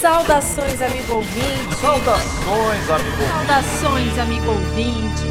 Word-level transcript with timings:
Saudações, 0.00 0.80
amigo 0.80 1.14
ouvinte. 1.14 1.74
Saudações, 1.80 2.90
amigo. 2.90 3.16
Saudações, 3.28 4.18
amigo 4.18 4.50
ouvinte. 4.50 5.30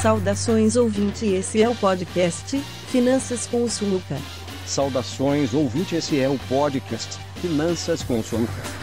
Saudações 0.00 0.76
ouvinte, 0.76 1.26
esse 1.26 1.62
é 1.62 1.68
o 1.68 1.74
podcast 1.74 2.58
Finanças 2.88 3.46
com 3.46 3.64
o 3.64 3.68
Suluca. 3.68 4.16
Saudações, 4.64 5.52
ouvinte, 5.52 5.94
esse 5.94 6.18
é 6.18 6.26
o 6.26 6.38
podcast 6.48 7.18
Finanças 7.42 8.02
com 8.02 8.22
Soluca. 8.22 8.50
Olá, 8.52 8.79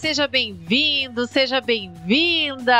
seja 0.00 0.26
bem-vindo, 0.26 1.26
seja 1.26 1.60
bem-vinda, 1.60 2.72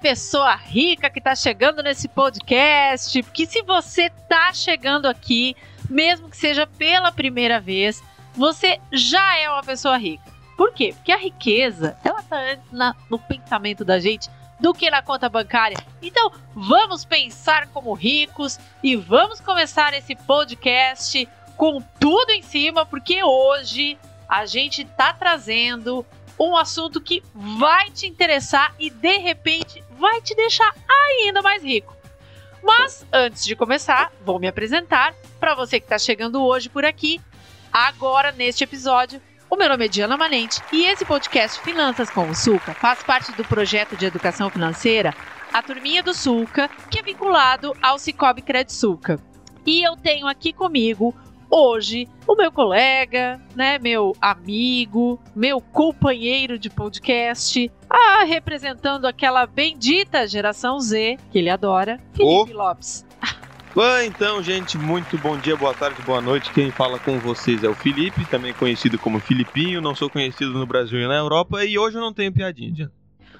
pessoa 0.00 0.54
rica 0.54 1.10
que 1.10 1.18
está 1.18 1.34
chegando 1.34 1.82
nesse 1.82 2.06
podcast. 2.06 3.20
Porque 3.24 3.46
se 3.46 3.62
você 3.62 4.04
está 4.04 4.52
chegando 4.52 5.06
aqui, 5.06 5.56
mesmo 5.90 6.30
que 6.30 6.36
seja 6.36 6.68
pela 6.68 7.10
primeira 7.10 7.60
vez, 7.60 8.00
você 8.32 8.78
já 8.92 9.36
é 9.38 9.50
uma 9.50 9.64
pessoa 9.64 9.96
rica. 9.96 10.22
Por 10.56 10.72
quê? 10.72 10.92
Porque 10.94 11.10
a 11.10 11.16
riqueza, 11.16 11.96
ela 12.04 12.22
tá 12.22 12.38
antes 12.38 12.70
na- 12.70 12.94
no 13.10 13.18
pensamento 13.18 13.84
da 13.84 13.98
gente 13.98 14.30
do 14.60 14.72
que 14.72 14.88
na 14.88 15.02
conta 15.02 15.28
bancária. 15.28 15.78
Então, 16.00 16.30
vamos 16.54 17.04
pensar 17.04 17.66
como 17.72 17.92
ricos 17.92 18.56
e 18.84 18.94
vamos 18.94 19.40
começar 19.40 19.94
esse 19.94 20.14
podcast 20.14 21.28
com 21.56 21.82
tudo 21.98 22.30
em 22.30 22.42
cima, 22.42 22.86
porque 22.86 23.24
hoje 23.24 23.98
a 24.28 24.46
gente 24.46 24.84
tá 24.84 25.12
trazendo 25.12 26.06
um 26.38 26.56
assunto 26.56 27.00
que 27.00 27.22
vai 27.34 27.90
te 27.90 28.06
interessar 28.06 28.74
e 28.78 28.90
de 28.90 29.16
repente 29.18 29.82
vai 29.98 30.20
te 30.20 30.34
deixar 30.34 30.74
ainda 30.88 31.42
mais 31.42 31.62
rico. 31.62 31.96
Mas 32.62 33.06
antes 33.12 33.44
de 33.44 33.56
começar, 33.56 34.12
vou 34.24 34.38
me 34.38 34.46
apresentar 34.46 35.14
para 35.40 35.54
você 35.54 35.80
que 35.80 35.86
está 35.86 35.98
chegando 35.98 36.42
hoje 36.44 36.68
por 36.68 36.84
aqui, 36.84 37.20
agora 37.72 38.32
neste 38.32 38.64
episódio. 38.64 39.20
O 39.50 39.56
meu 39.56 39.68
nome 39.68 39.86
é 39.86 39.88
Diana 39.88 40.16
Manente 40.16 40.60
e 40.72 40.84
esse 40.84 41.04
podcast 41.04 41.60
Finanças 41.62 42.10
com 42.10 42.28
o 42.28 42.34
Sulca 42.34 42.74
faz 42.74 43.02
parte 43.02 43.32
do 43.32 43.44
projeto 43.44 43.96
de 43.96 44.04
educação 44.04 44.50
financeira 44.50 45.14
A 45.52 45.62
Turminha 45.62 46.02
do 46.02 46.12
Sulca, 46.12 46.68
que 46.90 46.98
é 46.98 47.02
vinculado 47.02 47.74
ao 47.80 47.98
Cicobi 47.98 48.42
Credit 48.42 48.72
Sulca. 48.72 49.18
E 49.64 49.82
eu 49.82 49.96
tenho 49.96 50.26
aqui 50.26 50.52
comigo 50.52 51.14
hoje 51.50 52.08
o 52.26 52.34
meu 52.34 52.52
colega, 52.52 53.40
né, 53.54 53.78
meu 53.78 54.14
amigo, 54.20 55.20
meu 55.34 55.60
companheiro 55.60 56.58
de 56.58 56.68
podcast, 56.70 57.70
ah, 57.88 58.24
representando 58.24 59.06
aquela 59.06 59.46
bendita 59.46 60.26
geração 60.26 60.78
Z 60.80 61.16
que 61.30 61.38
ele 61.38 61.50
adora, 61.50 62.00
Felipe 62.12 62.52
Lopes. 62.52 63.06
Ah, 63.80 64.04
então, 64.04 64.42
gente, 64.42 64.76
muito 64.76 65.16
bom 65.18 65.36
dia, 65.36 65.56
boa 65.56 65.72
tarde, 65.72 66.02
boa 66.02 66.20
noite. 66.20 66.50
Quem 66.50 66.68
fala 66.70 66.98
com 66.98 67.18
vocês 67.20 67.62
é 67.62 67.68
o 67.68 67.74
Felipe, 67.74 68.24
também 68.24 68.52
conhecido 68.52 68.98
como 68.98 69.20
Filipinho. 69.20 69.80
Não 69.80 69.94
sou 69.94 70.10
conhecido 70.10 70.52
no 70.52 70.66
Brasil 70.66 70.98
e 70.98 71.06
na 71.06 71.14
Europa. 71.14 71.64
E 71.64 71.78
hoje 71.78 71.96
eu 71.96 72.00
não 72.00 72.12
tenho 72.12 72.32
piadinha. 72.32 72.90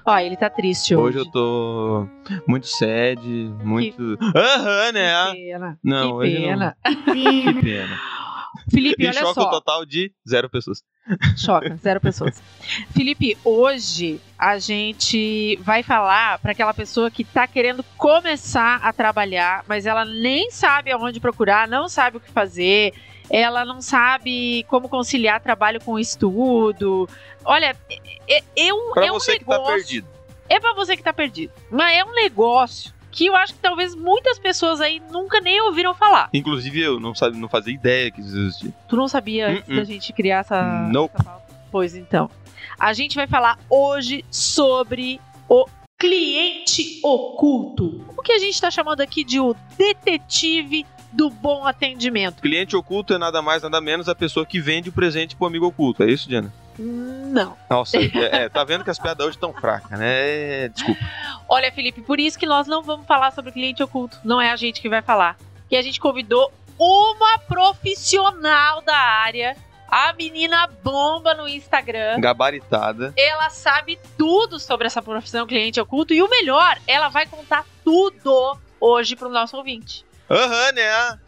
Ó, 0.08 0.18
ele 0.18 0.36
tá 0.36 0.48
triste 0.48 0.94
hoje. 0.94 1.18
Hoje 1.18 1.26
eu 1.26 1.30
tô 1.30 2.08
muito 2.46 2.66
sad, 2.66 3.20
muito. 3.64 4.18
Aham, 4.34 4.92
né? 4.92 5.32
Que 5.32 5.44
pena. 5.52 5.78
Não, 5.84 6.08
que 6.08 6.14
hoje 6.14 6.36
pena. 6.36 6.76
não. 6.84 7.14
Que 7.14 7.54
pena. 7.60 7.98
Felipe, 8.70 9.02
E 9.02 9.06
olha 9.06 9.20
choque 9.20 9.34
só. 9.34 9.50
total 9.50 9.84
de 9.86 10.12
zero 10.28 10.48
pessoas. 10.48 10.82
Choca, 11.36 11.76
zero 11.76 12.00
pessoas. 12.00 12.42
Felipe, 12.90 13.36
hoje 13.44 14.20
a 14.38 14.58
gente 14.58 15.56
vai 15.62 15.82
falar 15.82 16.38
para 16.38 16.52
aquela 16.52 16.74
pessoa 16.74 17.10
que 17.10 17.24
tá 17.24 17.46
querendo 17.46 17.82
começar 17.96 18.76
a 18.82 18.92
trabalhar, 18.92 19.64
mas 19.68 19.86
ela 19.86 20.04
nem 20.04 20.50
sabe 20.50 20.90
aonde 20.90 21.20
procurar, 21.20 21.66
não 21.68 21.88
sabe 21.88 22.16
o 22.16 22.20
que 22.20 22.30
fazer, 22.30 22.92
ela 23.30 23.64
não 23.64 23.80
sabe 23.80 24.64
como 24.68 24.88
conciliar 24.88 25.40
trabalho 25.40 25.80
com 25.80 25.98
estudo. 25.98 27.08
Olha, 27.44 27.76
é, 28.28 28.42
é 28.56 28.74
um, 28.74 28.92
Pra 28.92 29.06
é 29.06 29.10
um 29.10 29.14
você 29.14 29.38
que 29.38 29.44
tá 29.44 29.52
negócio. 29.52 29.74
perdido. 29.76 30.08
É 30.48 30.58
pra 30.60 30.72
você 30.74 30.96
que 30.96 31.02
tá 31.02 31.12
perdido. 31.12 31.52
Mas 31.70 31.96
é 31.96 32.04
um 32.04 32.14
negócio 32.14 32.92
que 33.10 33.26
eu 33.26 33.36
acho 33.36 33.54
que 33.54 33.60
talvez 33.60 33.94
muitas 33.94 34.38
pessoas 34.38 34.80
aí 34.80 35.02
nunca 35.10 35.40
nem 35.40 35.60
ouviram 35.62 35.94
falar. 35.94 36.28
Inclusive 36.32 36.80
eu 36.80 37.00
não, 37.00 37.14
sabe, 37.14 37.36
não 37.36 37.48
fazia 37.48 37.74
ideia 37.74 38.10
que 38.10 38.20
isso 38.20 38.36
existia. 38.36 38.72
Tu 38.88 38.96
não 38.96 39.08
sabia 39.08 39.48
antes 39.48 39.68
Uh-uh. 39.68 39.76
da 39.76 39.84
gente 39.84 40.12
criar 40.12 40.38
essa, 40.40 40.62
Nope. 40.90 41.14
essa? 41.18 41.42
Pois 41.70 41.94
então. 41.94 42.30
A 42.78 42.92
gente 42.92 43.16
vai 43.16 43.26
falar 43.26 43.58
hoje 43.68 44.24
sobre 44.30 45.20
o 45.48 45.66
cliente 45.98 47.00
oculto. 47.02 48.04
O 48.16 48.22
que 48.22 48.32
a 48.32 48.38
gente 48.38 48.54
está 48.54 48.70
chamando 48.70 49.00
aqui 49.00 49.24
de 49.24 49.40
o 49.40 49.54
detetive 49.76 50.86
do 51.12 51.30
bom 51.30 51.66
atendimento. 51.66 52.42
Cliente 52.42 52.76
oculto 52.76 53.14
é 53.14 53.18
nada 53.18 53.40
mais, 53.40 53.62
nada 53.62 53.80
menos 53.80 54.08
a 54.08 54.14
pessoa 54.14 54.44
que 54.44 54.60
vende 54.60 54.88
o 54.88 54.92
presente 54.92 55.36
pro 55.36 55.46
amigo 55.46 55.66
oculto. 55.66 56.02
É 56.02 56.10
isso, 56.10 56.28
Diana? 56.28 56.52
Não. 56.78 57.56
Nossa, 57.68 57.96
é, 57.96 58.10
é, 58.44 58.48
tá 58.48 58.62
vendo 58.62 58.84
que 58.84 58.90
as 58.90 58.98
piadas 58.98 59.26
hoje 59.26 59.36
estão 59.36 59.52
fracas, 59.52 59.98
né? 59.98 60.64
É, 60.64 60.68
Desculpa. 60.68 61.00
Olha, 61.48 61.72
Felipe, 61.72 62.00
por 62.02 62.20
isso 62.20 62.38
que 62.38 62.46
nós 62.46 62.66
não 62.66 62.82
vamos 62.82 63.06
falar 63.06 63.32
sobre 63.32 63.50
cliente 63.50 63.82
oculto. 63.82 64.18
Não 64.24 64.40
é 64.40 64.50
a 64.50 64.56
gente 64.56 64.80
que 64.80 64.88
vai 64.88 65.02
falar. 65.02 65.36
Que 65.68 65.76
a 65.76 65.82
gente 65.82 65.98
convidou 65.98 66.52
uma 66.78 67.38
profissional 67.40 68.80
da 68.82 68.96
área, 68.96 69.56
a 69.88 70.12
menina 70.12 70.68
bomba 70.84 71.34
no 71.34 71.48
Instagram. 71.48 72.20
Gabaritada. 72.20 73.12
Ela 73.16 73.50
sabe 73.50 73.98
tudo 74.16 74.60
sobre 74.60 74.86
essa 74.86 75.02
profissão 75.02 75.46
cliente 75.46 75.80
oculto 75.80 76.14
e 76.14 76.22
o 76.22 76.30
melhor, 76.30 76.78
ela 76.86 77.08
vai 77.08 77.26
contar 77.26 77.66
tudo 77.82 78.56
hoje 78.80 79.16
pro 79.16 79.28
nosso 79.28 79.56
ouvinte. 79.56 80.06
Aham, 80.30 80.72
né? 80.72 81.18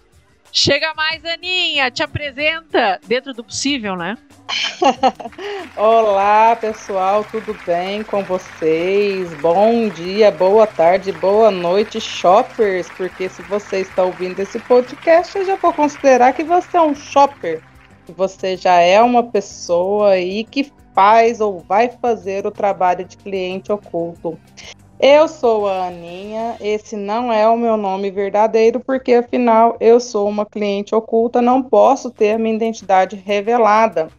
Chega 0.53 0.93
mais, 0.95 1.25
Aninha, 1.25 1.91
te 1.91 2.03
apresenta 2.03 3.01
dentro 3.07 3.33
do 3.33 3.43
possível, 3.43 3.97
né? 3.97 4.19
Olá, 5.75 6.55
pessoal, 6.57 7.25
tudo 7.25 7.57
bem 7.65 8.03
com 8.05 8.23
vocês? 8.25 9.33
Bom 9.35 9.89
dia, 9.89 10.31
boa 10.31 10.67
tarde, 10.67 11.13
boa 11.13 11.51
noite, 11.51 11.99
shoppers, 11.99 12.91
porque 12.91 13.27
se 13.29 13.41
você 13.43 13.79
está 13.79 14.05
ouvindo 14.05 14.41
esse 14.41 14.59
podcast, 14.59 15.39
eu 15.39 15.47
já 15.47 15.57
vou 15.57 15.73
considerar 15.73 16.35
que 16.35 16.45
você 16.45 16.77
é 16.77 16.83
um 16.83 16.95
shopper, 16.95 17.63
que 18.05 18.13
você 18.13 18.55
já 18.55 18.81
é 18.81 19.01
uma 19.01 19.23
pessoa 19.23 20.11
aí 20.11 20.45
que 20.45 20.71
faz 20.95 21.41
ou 21.41 21.61
vai 21.61 21.89
fazer 22.03 22.47
o 22.47 22.51
trabalho 22.51 23.05
de 23.05 23.17
cliente 23.17 23.73
oculto. 23.73 24.39
Eu 25.03 25.27
sou 25.29 25.67
a 25.67 25.87
Aninha, 25.89 26.57
esse 26.61 26.95
não 26.95 27.33
é 27.33 27.49
o 27.49 27.57
meu 27.57 27.75
nome 27.77 28.11
verdadeiro, 28.11 28.81
porque 28.81 29.15
afinal 29.15 29.77
eu 29.81 29.99
sou 29.99 30.29
uma 30.29 30.45
cliente 30.45 30.95
oculta, 30.95 31.41
não 31.41 31.63
posso 31.63 32.11
ter 32.11 32.39
minha 32.39 32.55
identidade 32.55 33.17
revelada. 33.17 34.13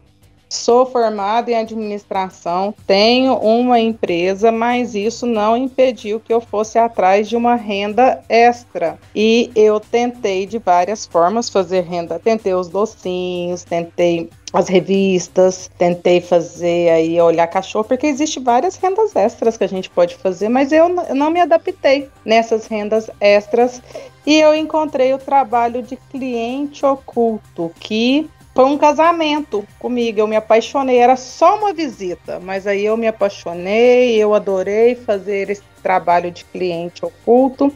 Sou 0.52 0.84
formada 0.84 1.50
em 1.50 1.54
administração, 1.54 2.74
tenho 2.86 3.36
uma 3.36 3.80
empresa, 3.80 4.52
mas 4.52 4.94
isso 4.94 5.24
não 5.24 5.56
impediu 5.56 6.20
que 6.20 6.30
eu 6.30 6.42
fosse 6.42 6.78
atrás 6.78 7.26
de 7.26 7.34
uma 7.34 7.54
renda 7.54 8.22
extra. 8.28 8.98
E 9.16 9.50
eu 9.56 9.80
tentei 9.80 10.44
de 10.44 10.58
várias 10.58 11.06
formas 11.06 11.48
fazer 11.48 11.84
renda. 11.84 12.18
Tentei 12.18 12.52
os 12.52 12.68
docinhos, 12.68 13.64
tentei 13.64 14.28
as 14.52 14.68
revistas, 14.68 15.70
tentei 15.78 16.20
fazer 16.20 16.90
aí 16.90 17.18
olhar 17.18 17.46
cachorro, 17.46 17.86
porque 17.86 18.06
existe 18.06 18.38
várias 18.38 18.76
rendas 18.76 19.16
extras 19.16 19.56
que 19.56 19.64
a 19.64 19.68
gente 19.68 19.88
pode 19.88 20.16
fazer, 20.16 20.50
mas 20.50 20.70
eu, 20.70 20.86
não 21.14 21.30
me 21.30 21.40
adaptei 21.40 22.10
nessas 22.26 22.66
rendas 22.66 23.08
extras 23.18 23.80
e 24.26 24.38
eu 24.38 24.54
encontrei 24.54 25.14
o 25.14 25.18
trabalho 25.18 25.82
de 25.82 25.96
cliente 25.96 26.84
oculto, 26.84 27.72
que 27.80 28.28
foi 28.54 28.64
um 28.64 28.78
casamento 28.78 29.66
comigo. 29.78 30.20
Eu 30.20 30.26
me 30.26 30.36
apaixonei, 30.36 30.98
era 30.98 31.16
só 31.16 31.58
uma 31.58 31.72
visita, 31.72 32.40
mas 32.40 32.66
aí 32.66 32.84
eu 32.84 32.96
me 32.96 33.06
apaixonei, 33.06 34.16
eu 34.16 34.34
adorei 34.34 34.94
fazer 34.94 35.50
esse 35.50 35.62
trabalho 35.82 36.30
de 36.30 36.44
cliente 36.44 37.04
oculto. 37.04 37.72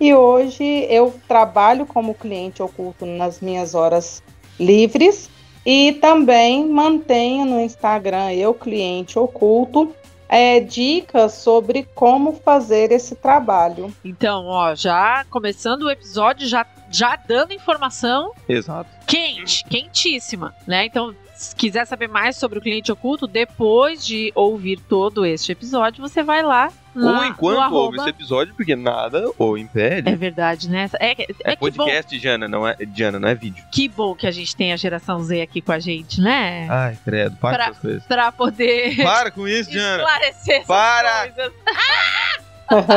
E 0.00 0.14
hoje 0.14 0.86
eu 0.88 1.14
trabalho 1.28 1.84
como 1.84 2.14
cliente 2.14 2.62
oculto 2.62 3.04
nas 3.04 3.40
minhas 3.40 3.74
horas 3.74 4.22
livres 4.58 5.28
e 5.64 5.92
também 6.00 6.66
mantenho 6.66 7.44
no 7.44 7.60
Instagram 7.60 8.32
eu 8.32 8.54
cliente 8.54 9.18
oculto 9.18 9.94
é, 10.26 10.60
dicas 10.60 11.32
sobre 11.34 11.86
como 11.92 12.32
fazer 12.32 12.92
esse 12.92 13.16
trabalho. 13.16 13.92
Então, 14.04 14.46
ó, 14.46 14.74
já 14.76 15.26
começando 15.28 15.82
o 15.82 15.90
episódio, 15.90 16.46
já, 16.46 16.64
já 16.90 17.16
dando 17.16 17.52
informação 17.52 18.32
Exato. 18.48 18.90
quente, 19.06 19.64
quentíssima, 19.64 20.54
né? 20.66 20.86
Então, 20.86 21.14
se 21.34 21.54
quiser 21.56 21.86
saber 21.86 22.08
mais 22.08 22.36
sobre 22.36 22.58
o 22.58 22.62
cliente 22.62 22.92
oculto, 22.92 23.26
depois 23.26 24.04
de 24.04 24.30
ouvir 24.34 24.78
todo 24.80 25.24
este 25.24 25.52
episódio, 25.52 26.02
você 26.02 26.22
vai 26.22 26.42
lá 26.42 26.70
lá 26.94 27.20
Ou 27.20 27.24
enquanto 27.26 27.60
arroba. 27.60 27.76
ouve 27.76 27.98
esse 27.98 28.08
episódio, 28.10 28.52
porque 28.54 28.74
nada 28.76 29.22
ou 29.38 29.56
impede. 29.56 30.08
É 30.10 30.16
verdade, 30.16 30.68
né? 30.68 30.90
É, 30.98 31.12
é, 31.22 31.26
É, 31.44 31.56
bom, 31.56 31.70
podcast, 31.70 32.18
Jana, 32.18 32.46
não 32.48 32.66
é, 32.68 32.76
Jana, 32.94 33.18
não 33.20 33.28
é 33.28 33.34
vídeo. 33.34 33.64
que 33.70 33.88
bom 33.88 34.14
que 34.14 34.26
a 34.26 34.30
gente 34.32 34.54
tem 34.56 34.72
a 34.72 34.76
geração 34.76 35.20
Z 35.22 35.40
aqui 35.40 35.60
com 35.62 35.70
a 35.72 35.78
gente, 35.78 36.20
né? 36.20 36.66
Ai, 36.68 36.98
credo, 37.04 37.36
para 37.36 37.54
Pra- 37.56 37.64
com 37.66 37.70
essas 37.70 37.80
coisas. 37.80 38.02
Pra 38.06 38.32
poder 38.32 38.96
Para 39.02 39.30
com 39.30 39.46
isso, 39.48 39.70
Jana. 39.70 40.02
esclarecer 40.02 40.54
essas 40.56 40.66
Para! 40.66 41.28
coisas. 41.30 41.52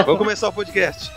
Vamos 0.06 0.18
começar 0.18 0.50
o 0.50 0.54
podcast. 0.54 1.12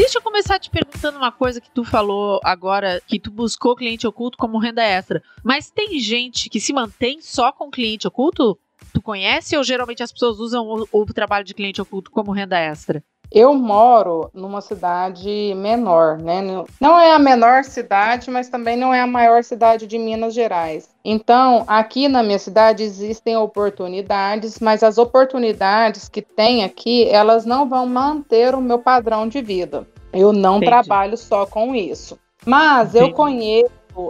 Deixa 0.00 0.16
eu 0.16 0.22
começar 0.22 0.58
te 0.58 0.70
perguntando 0.70 1.18
uma 1.18 1.30
coisa 1.30 1.60
que 1.60 1.70
tu 1.70 1.84
falou 1.84 2.40
agora, 2.42 3.02
que 3.06 3.20
tu 3.20 3.30
buscou 3.30 3.76
cliente 3.76 4.06
oculto 4.06 4.38
como 4.38 4.58
renda 4.58 4.82
extra. 4.82 5.22
Mas 5.44 5.70
tem 5.70 6.00
gente 6.00 6.48
que 6.48 6.58
se 6.58 6.72
mantém 6.72 7.20
só 7.20 7.52
com 7.52 7.70
cliente 7.70 8.08
oculto? 8.08 8.58
Tu 8.94 9.02
conhece 9.02 9.54
ou 9.58 9.62
geralmente 9.62 10.02
as 10.02 10.10
pessoas 10.10 10.38
usam 10.38 10.66
o, 10.66 10.88
o 10.90 11.04
trabalho 11.12 11.44
de 11.44 11.52
cliente 11.52 11.82
oculto 11.82 12.10
como 12.10 12.32
renda 12.32 12.58
extra? 12.58 13.04
Eu 13.32 13.54
moro 13.54 14.28
numa 14.34 14.60
cidade 14.60 15.54
menor, 15.56 16.18
né? 16.18 16.42
Não- 16.80 16.98
é 17.00 17.12
a 17.14 17.18
menor 17.18 17.62
cidade, 17.64 18.30
mas 18.30 18.48
também 18.48 18.76
não 18.76 18.92
é 18.92 19.00
a 19.00 19.06
maior 19.06 19.44
cidade 19.44 19.86
de 19.86 19.98
Minas 19.98 20.34
Gerais. 20.34 20.88
Então, 21.04 21.64
aqui 21.66 22.08
na 22.08 22.22
minha 22.22 22.38
cidade 22.38 22.82
existem 22.82 23.36
oportunidades, 23.36 24.58
mas 24.58 24.82
as 24.82 24.98
oportunidades 24.98 26.08
que 26.08 26.20
tem 26.20 26.64
aqui, 26.64 27.08
elas 27.08 27.46
não 27.46 27.68
vão 27.68 27.86
manter 27.86 28.54
o 28.54 28.60
meu 28.60 28.78
padrão 28.78 29.28
de 29.28 29.40
vida. 29.40 29.86
Eu 30.12 30.32
não 30.32 30.56
Entendi. 30.56 30.72
trabalho 30.72 31.16
só 31.16 31.46
com 31.46 31.74
isso. 31.74 32.18
Mas 32.44 32.94
eu 32.94 33.02
Entendi. 33.02 33.14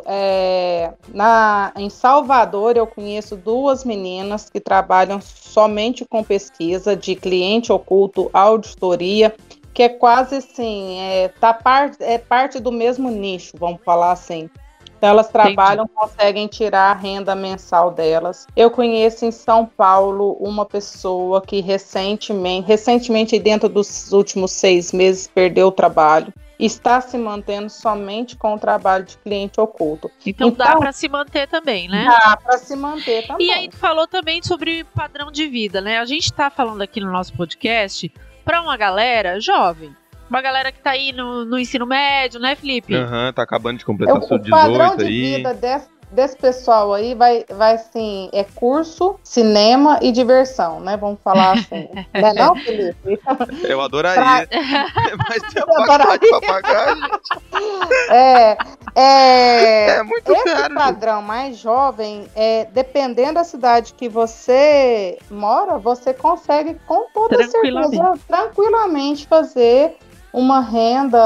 É, 0.06 0.92
na, 1.08 1.72
em 1.76 1.90
Salvador, 1.90 2.76
eu 2.76 2.86
conheço 2.86 3.36
duas 3.36 3.84
meninas 3.84 4.48
que 4.48 4.60
trabalham 4.60 5.20
somente 5.20 6.04
com 6.04 6.22
pesquisa 6.22 6.96
de 6.96 7.14
cliente 7.14 7.72
oculto, 7.72 8.30
auditoria, 8.32 9.34
que 9.72 9.82
é 9.82 9.88
quase 9.88 10.36
assim, 10.36 10.98
é, 10.98 11.28
tá 11.28 11.54
par, 11.54 11.92
é 12.00 12.18
parte 12.18 12.58
do 12.58 12.70
mesmo 12.70 13.10
nicho, 13.10 13.56
vamos 13.58 13.80
falar 13.84 14.12
assim. 14.12 14.48
Então, 14.96 15.08
elas 15.08 15.28
trabalham, 15.28 15.88
conseguem 15.88 16.46
tirar 16.46 16.90
a 16.90 16.94
renda 16.94 17.34
mensal 17.34 17.90
delas. 17.90 18.46
Eu 18.54 18.70
conheço 18.70 19.24
em 19.24 19.30
São 19.30 19.64
Paulo 19.64 20.36
uma 20.38 20.66
pessoa 20.66 21.40
que 21.40 21.62
recentemente, 21.62 22.68
recentemente 22.68 23.38
dentro 23.38 23.66
dos 23.66 24.12
últimos 24.12 24.52
seis 24.52 24.92
meses, 24.92 25.26
perdeu 25.26 25.68
o 25.68 25.72
trabalho 25.72 26.30
está 26.66 27.00
se 27.00 27.16
mantendo 27.16 27.70
somente 27.70 28.36
com 28.36 28.54
o 28.54 28.58
trabalho 28.58 29.04
de 29.04 29.16
cliente 29.18 29.60
oculto. 29.60 30.10
Então, 30.24 30.50
dá 30.50 30.66
Então- 30.68 30.80
pra 30.80 30.92
se 30.92 31.08
manter 31.08 31.48
também, 31.48 31.88
né? 31.88 32.04
Dá 32.04 32.36
para 32.36 32.58
se 32.58 32.76
manter 32.76 33.26
também. 33.26 33.46
E 33.46 33.50
aí 33.50 33.68
tu 33.68 33.76
falou 33.76 34.06
também 34.06 34.42
sobre 34.42 34.84
padrão 34.84 35.30
de 35.30 35.46
vida, 35.46 35.80
né? 35.80 35.98
A 35.98 36.04
gente 36.04 36.32
tá 36.32 36.50
falando 36.50 36.82
aqui 36.82 37.00
no 37.00 37.10
nosso 37.10 37.32
podcast 37.34 38.12
pra 38.44 38.60
uma 38.62 38.76
galera 38.76 39.40
jovem. 39.40 39.94
Uma 40.28 40.40
galera 40.40 40.70
que 40.70 40.80
tá 40.80 40.90
aí 40.90 41.12
no, 41.12 41.44
no 41.44 41.58
ensino 41.58 41.84
médio, 41.84 42.38
né, 42.38 42.54
Felipe? 42.54 42.94
Aham, 42.94 43.32
tá 43.32 43.42
acabando 43.42 43.78
de 43.78 43.84
completar 43.84 44.16
o 44.16 44.22
seu 44.22 44.38
padrão 44.38 44.94
18 44.96 44.98
de 44.98 45.04
aí. 45.04 45.36
vida 45.36 45.54
desse, 45.54 45.88
desse 46.12 46.36
pessoal 46.36 46.92
aí 46.94 47.14
vai, 47.14 47.44
vai 47.48 47.74
assim, 47.74 48.28
é 48.32 48.44
curso, 48.44 49.18
cinema 49.22 49.98
e 50.02 50.10
diversão, 50.12 50.80
né? 50.80 50.96
Vamos 50.96 51.18
falar 51.22 51.52
assim. 51.58 51.88
não 52.14 52.28
é 52.28 52.32
não, 52.34 52.56
Felipe? 52.56 53.20
Eu 53.64 53.80
adoraria. 53.80 54.48
Mas 55.28 55.42
tem 55.52 55.62
a 55.66 55.82
adoraria. 55.82 56.40
pra 56.40 56.40
pagar, 56.40 56.96
gente. 56.96 58.10
É, 58.10 58.56
é, 58.94 59.90
É 59.98 60.02
muito 60.02 60.32
esse 60.32 60.44
caro. 60.44 60.62
gente. 60.62 60.74
padrão 60.74 61.22
mais 61.22 61.56
jovem, 61.56 62.26
é, 62.34 62.66
dependendo 62.72 63.34
da 63.34 63.44
cidade 63.44 63.94
que 63.94 64.08
você 64.08 65.18
mora, 65.30 65.78
você 65.78 66.12
consegue 66.12 66.76
com 66.86 67.06
toda 67.14 67.36
Tranquilamente. 67.36 67.96
certeza 67.96 68.20
tranquilamente 68.26 69.26
fazer 69.28 69.96
uma 70.32 70.60
renda 70.60 71.18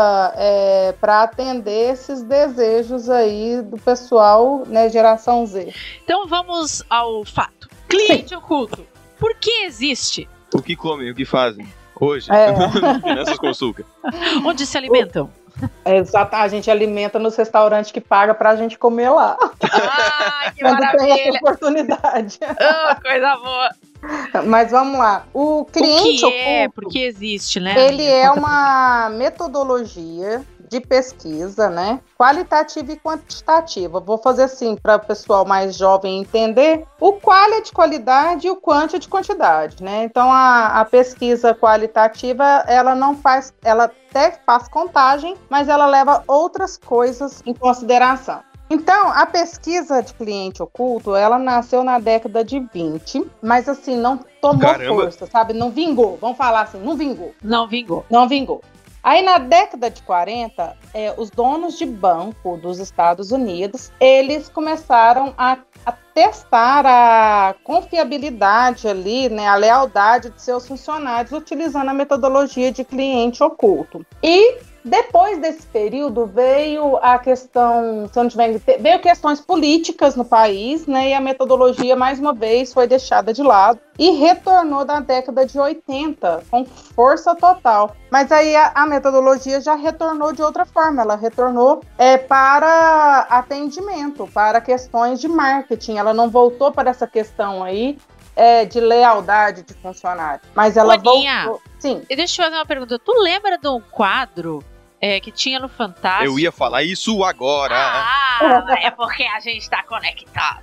para 1.00 1.22
atender 1.22 1.92
esses 1.92 2.22
desejos 2.22 3.08
aí 3.10 3.60
do 3.62 3.76
pessoal, 3.78 4.62
né, 4.66 4.88
geração 4.88 5.46
Z. 5.46 5.72
Então 6.04 6.26
vamos 6.26 6.82
ao 6.88 7.24
fato. 7.24 7.68
Cliente 7.88 8.34
oculto. 8.34 8.84
Por 9.18 9.34
que 9.36 9.64
existe? 9.64 10.28
O 10.54 10.60
que 10.62 10.74
comem, 10.76 11.10
o 11.10 11.14
que 11.14 11.24
fazem? 11.24 11.66
Hoje, 12.00 12.28
É. 12.32 12.52
Finanças 13.00 13.38
com 13.38 13.48
Açúcar. 13.48 13.84
Onde 14.44 14.66
se 14.66 14.76
alimentam? 14.76 15.30
Exato, 15.86 16.34
a 16.34 16.48
gente 16.48 16.68
alimenta 16.68 17.16
nos 17.18 17.36
restaurantes 17.36 17.92
que 17.92 18.00
paga 18.00 18.34
para 18.34 18.50
a 18.50 18.56
gente 18.56 18.76
comer 18.76 19.08
lá, 19.10 19.36
Ai, 19.62 20.50
que 20.52 20.60
quando 20.60 20.78
tem 20.78 20.88
essa 20.88 20.96
maravilha! 21.06 21.38
oportunidade. 21.40 22.38
Ah, 22.58 22.98
coisa 23.00 23.36
boa! 23.36 23.70
Mas 24.46 24.70
vamos 24.70 24.98
lá, 24.98 25.26
o 25.32 25.60
O 25.60 25.64
cliente 25.64 26.18
que 26.20 26.24
é? 26.26 26.62
oculto, 26.64 26.82
Por 26.82 26.90
que 26.90 26.98
existe, 27.04 27.60
né? 27.60 27.74
Ele 27.88 28.04
é 28.04 28.30
uma 28.30 29.08
metodologia 29.10 30.44
de 30.68 30.80
pesquisa, 30.80 31.68
né? 31.70 32.00
Qualitativa 32.18 32.92
e 32.92 32.96
quantitativa. 32.96 34.00
Vou 34.00 34.18
fazer 34.18 34.44
assim 34.44 34.76
para 34.76 34.96
o 34.96 35.00
pessoal 35.00 35.44
mais 35.44 35.76
jovem 35.76 36.20
entender. 36.20 36.84
O 37.00 37.12
qual 37.12 37.52
é 37.52 37.60
de 37.60 37.72
qualidade 37.72 38.46
e 38.46 38.50
o 38.50 38.56
quanto 38.56 38.96
é 38.96 38.98
de 38.98 39.08
quantidade, 39.08 39.82
né? 39.82 40.04
Então 40.04 40.32
a, 40.32 40.80
a 40.80 40.84
pesquisa 40.84 41.54
qualitativa 41.54 42.64
ela 42.66 42.94
não 42.94 43.16
faz, 43.16 43.54
ela 43.62 43.84
até 43.84 44.32
faz 44.44 44.68
contagem, 44.68 45.36
mas 45.48 45.68
ela 45.68 45.86
leva 45.86 46.24
outras 46.26 46.76
coisas 46.76 47.42
em 47.46 47.54
consideração. 47.54 48.42
Então, 48.74 49.08
a 49.12 49.24
pesquisa 49.24 50.02
de 50.02 50.12
cliente 50.14 50.60
oculto, 50.60 51.14
ela 51.14 51.38
nasceu 51.38 51.84
na 51.84 52.00
década 52.00 52.44
de 52.44 52.58
20, 52.58 53.24
mas 53.40 53.68
assim, 53.68 53.96
não 53.96 54.18
tomou 54.40 54.62
Caramba. 54.62 55.02
força, 55.02 55.26
sabe? 55.26 55.52
Não 55.52 55.70
vingou. 55.70 56.18
Vamos 56.20 56.36
falar 56.36 56.62
assim, 56.62 56.80
não 56.80 56.96
vingou. 56.96 57.32
Não 57.40 57.68
vingou. 57.68 58.04
Não 58.10 58.28
vingou. 58.28 58.62
Aí 59.00 59.22
na 59.22 59.38
década 59.38 59.88
de 59.88 60.02
40, 60.02 60.76
é, 60.92 61.14
os 61.16 61.30
donos 61.30 61.78
de 61.78 61.86
banco 61.86 62.56
dos 62.56 62.80
Estados 62.80 63.30
Unidos, 63.30 63.92
eles 64.00 64.48
começaram 64.48 65.32
a, 65.38 65.58
a 65.86 65.92
testar 65.92 66.84
a 66.84 67.54
confiabilidade 67.62 68.88
ali, 68.88 69.28
né, 69.28 69.46
a 69.46 69.54
lealdade 69.54 70.30
de 70.30 70.42
seus 70.42 70.66
funcionários 70.66 71.30
utilizando 71.30 71.90
a 71.90 71.94
metodologia 71.94 72.72
de 72.72 72.82
cliente 72.82 73.40
oculto. 73.40 74.04
E 74.20 74.58
depois 74.84 75.38
desse 75.38 75.66
período 75.66 76.26
veio 76.26 76.98
a 76.98 77.18
questão, 77.18 78.06
se 78.12 78.18
eu 78.18 78.22
não 78.22 78.30
tiver, 78.30 78.58
veio 78.78 79.00
questões 79.00 79.40
políticas 79.40 80.14
no 80.14 80.26
país, 80.26 80.86
né? 80.86 81.08
E 81.08 81.14
a 81.14 81.20
metodologia 81.20 81.96
mais 81.96 82.18
uma 82.18 82.34
vez 82.34 82.70
foi 82.72 82.86
deixada 82.86 83.32
de 83.32 83.42
lado 83.42 83.80
e 83.98 84.10
retornou 84.10 84.84
na 84.84 85.00
década 85.00 85.46
de 85.46 85.58
80 85.58 86.42
com 86.50 86.66
força 86.66 87.34
total. 87.34 87.96
Mas 88.10 88.30
aí 88.30 88.54
a, 88.54 88.72
a 88.74 88.86
metodologia 88.86 89.58
já 89.58 89.74
retornou 89.74 90.34
de 90.34 90.42
outra 90.42 90.66
forma, 90.66 91.00
ela 91.00 91.16
retornou 91.16 91.82
é, 91.96 92.18
para 92.18 93.20
atendimento, 93.30 94.28
para 94.34 94.60
questões 94.60 95.18
de 95.18 95.28
marketing. 95.28 95.96
Ela 95.96 96.12
não 96.12 96.28
voltou 96.28 96.70
para 96.70 96.90
essa 96.90 97.06
questão 97.06 97.64
aí 97.64 97.96
é, 98.36 98.66
de 98.66 98.80
lealdade 98.80 99.62
de 99.62 99.72
funcionário, 99.74 100.42
mas 100.54 100.76
ela 100.76 100.94
Aninha. 100.94 101.44
voltou. 101.44 101.62
Sim. 101.78 102.02
E 102.10 102.16
deixa 102.16 102.42
eu 102.42 102.46
fazer 102.46 102.56
uma 102.58 102.66
pergunta. 102.66 102.98
Tu 102.98 103.12
lembra 103.22 103.56
de 103.56 103.68
um 103.68 103.80
quadro 103.80 104.62
é, 105.04 105.20
que 105.20 105.30
tinha 105.30 105.60
no 105.60 105.68
Fantástico? 105.68 106.24
Eu 106.24 106.38
ia 106.38 106.50
falar 106.50 106.82
isso 106.82 107.22
agora. 107.24 107.76
Ah, 107.76 108.64
é 108.80 108.90
porque 108.90 109.22
a 109.24 109.38
gente 109.38 109.68
tá 109.68 109.82
conectado. 109.82 110.62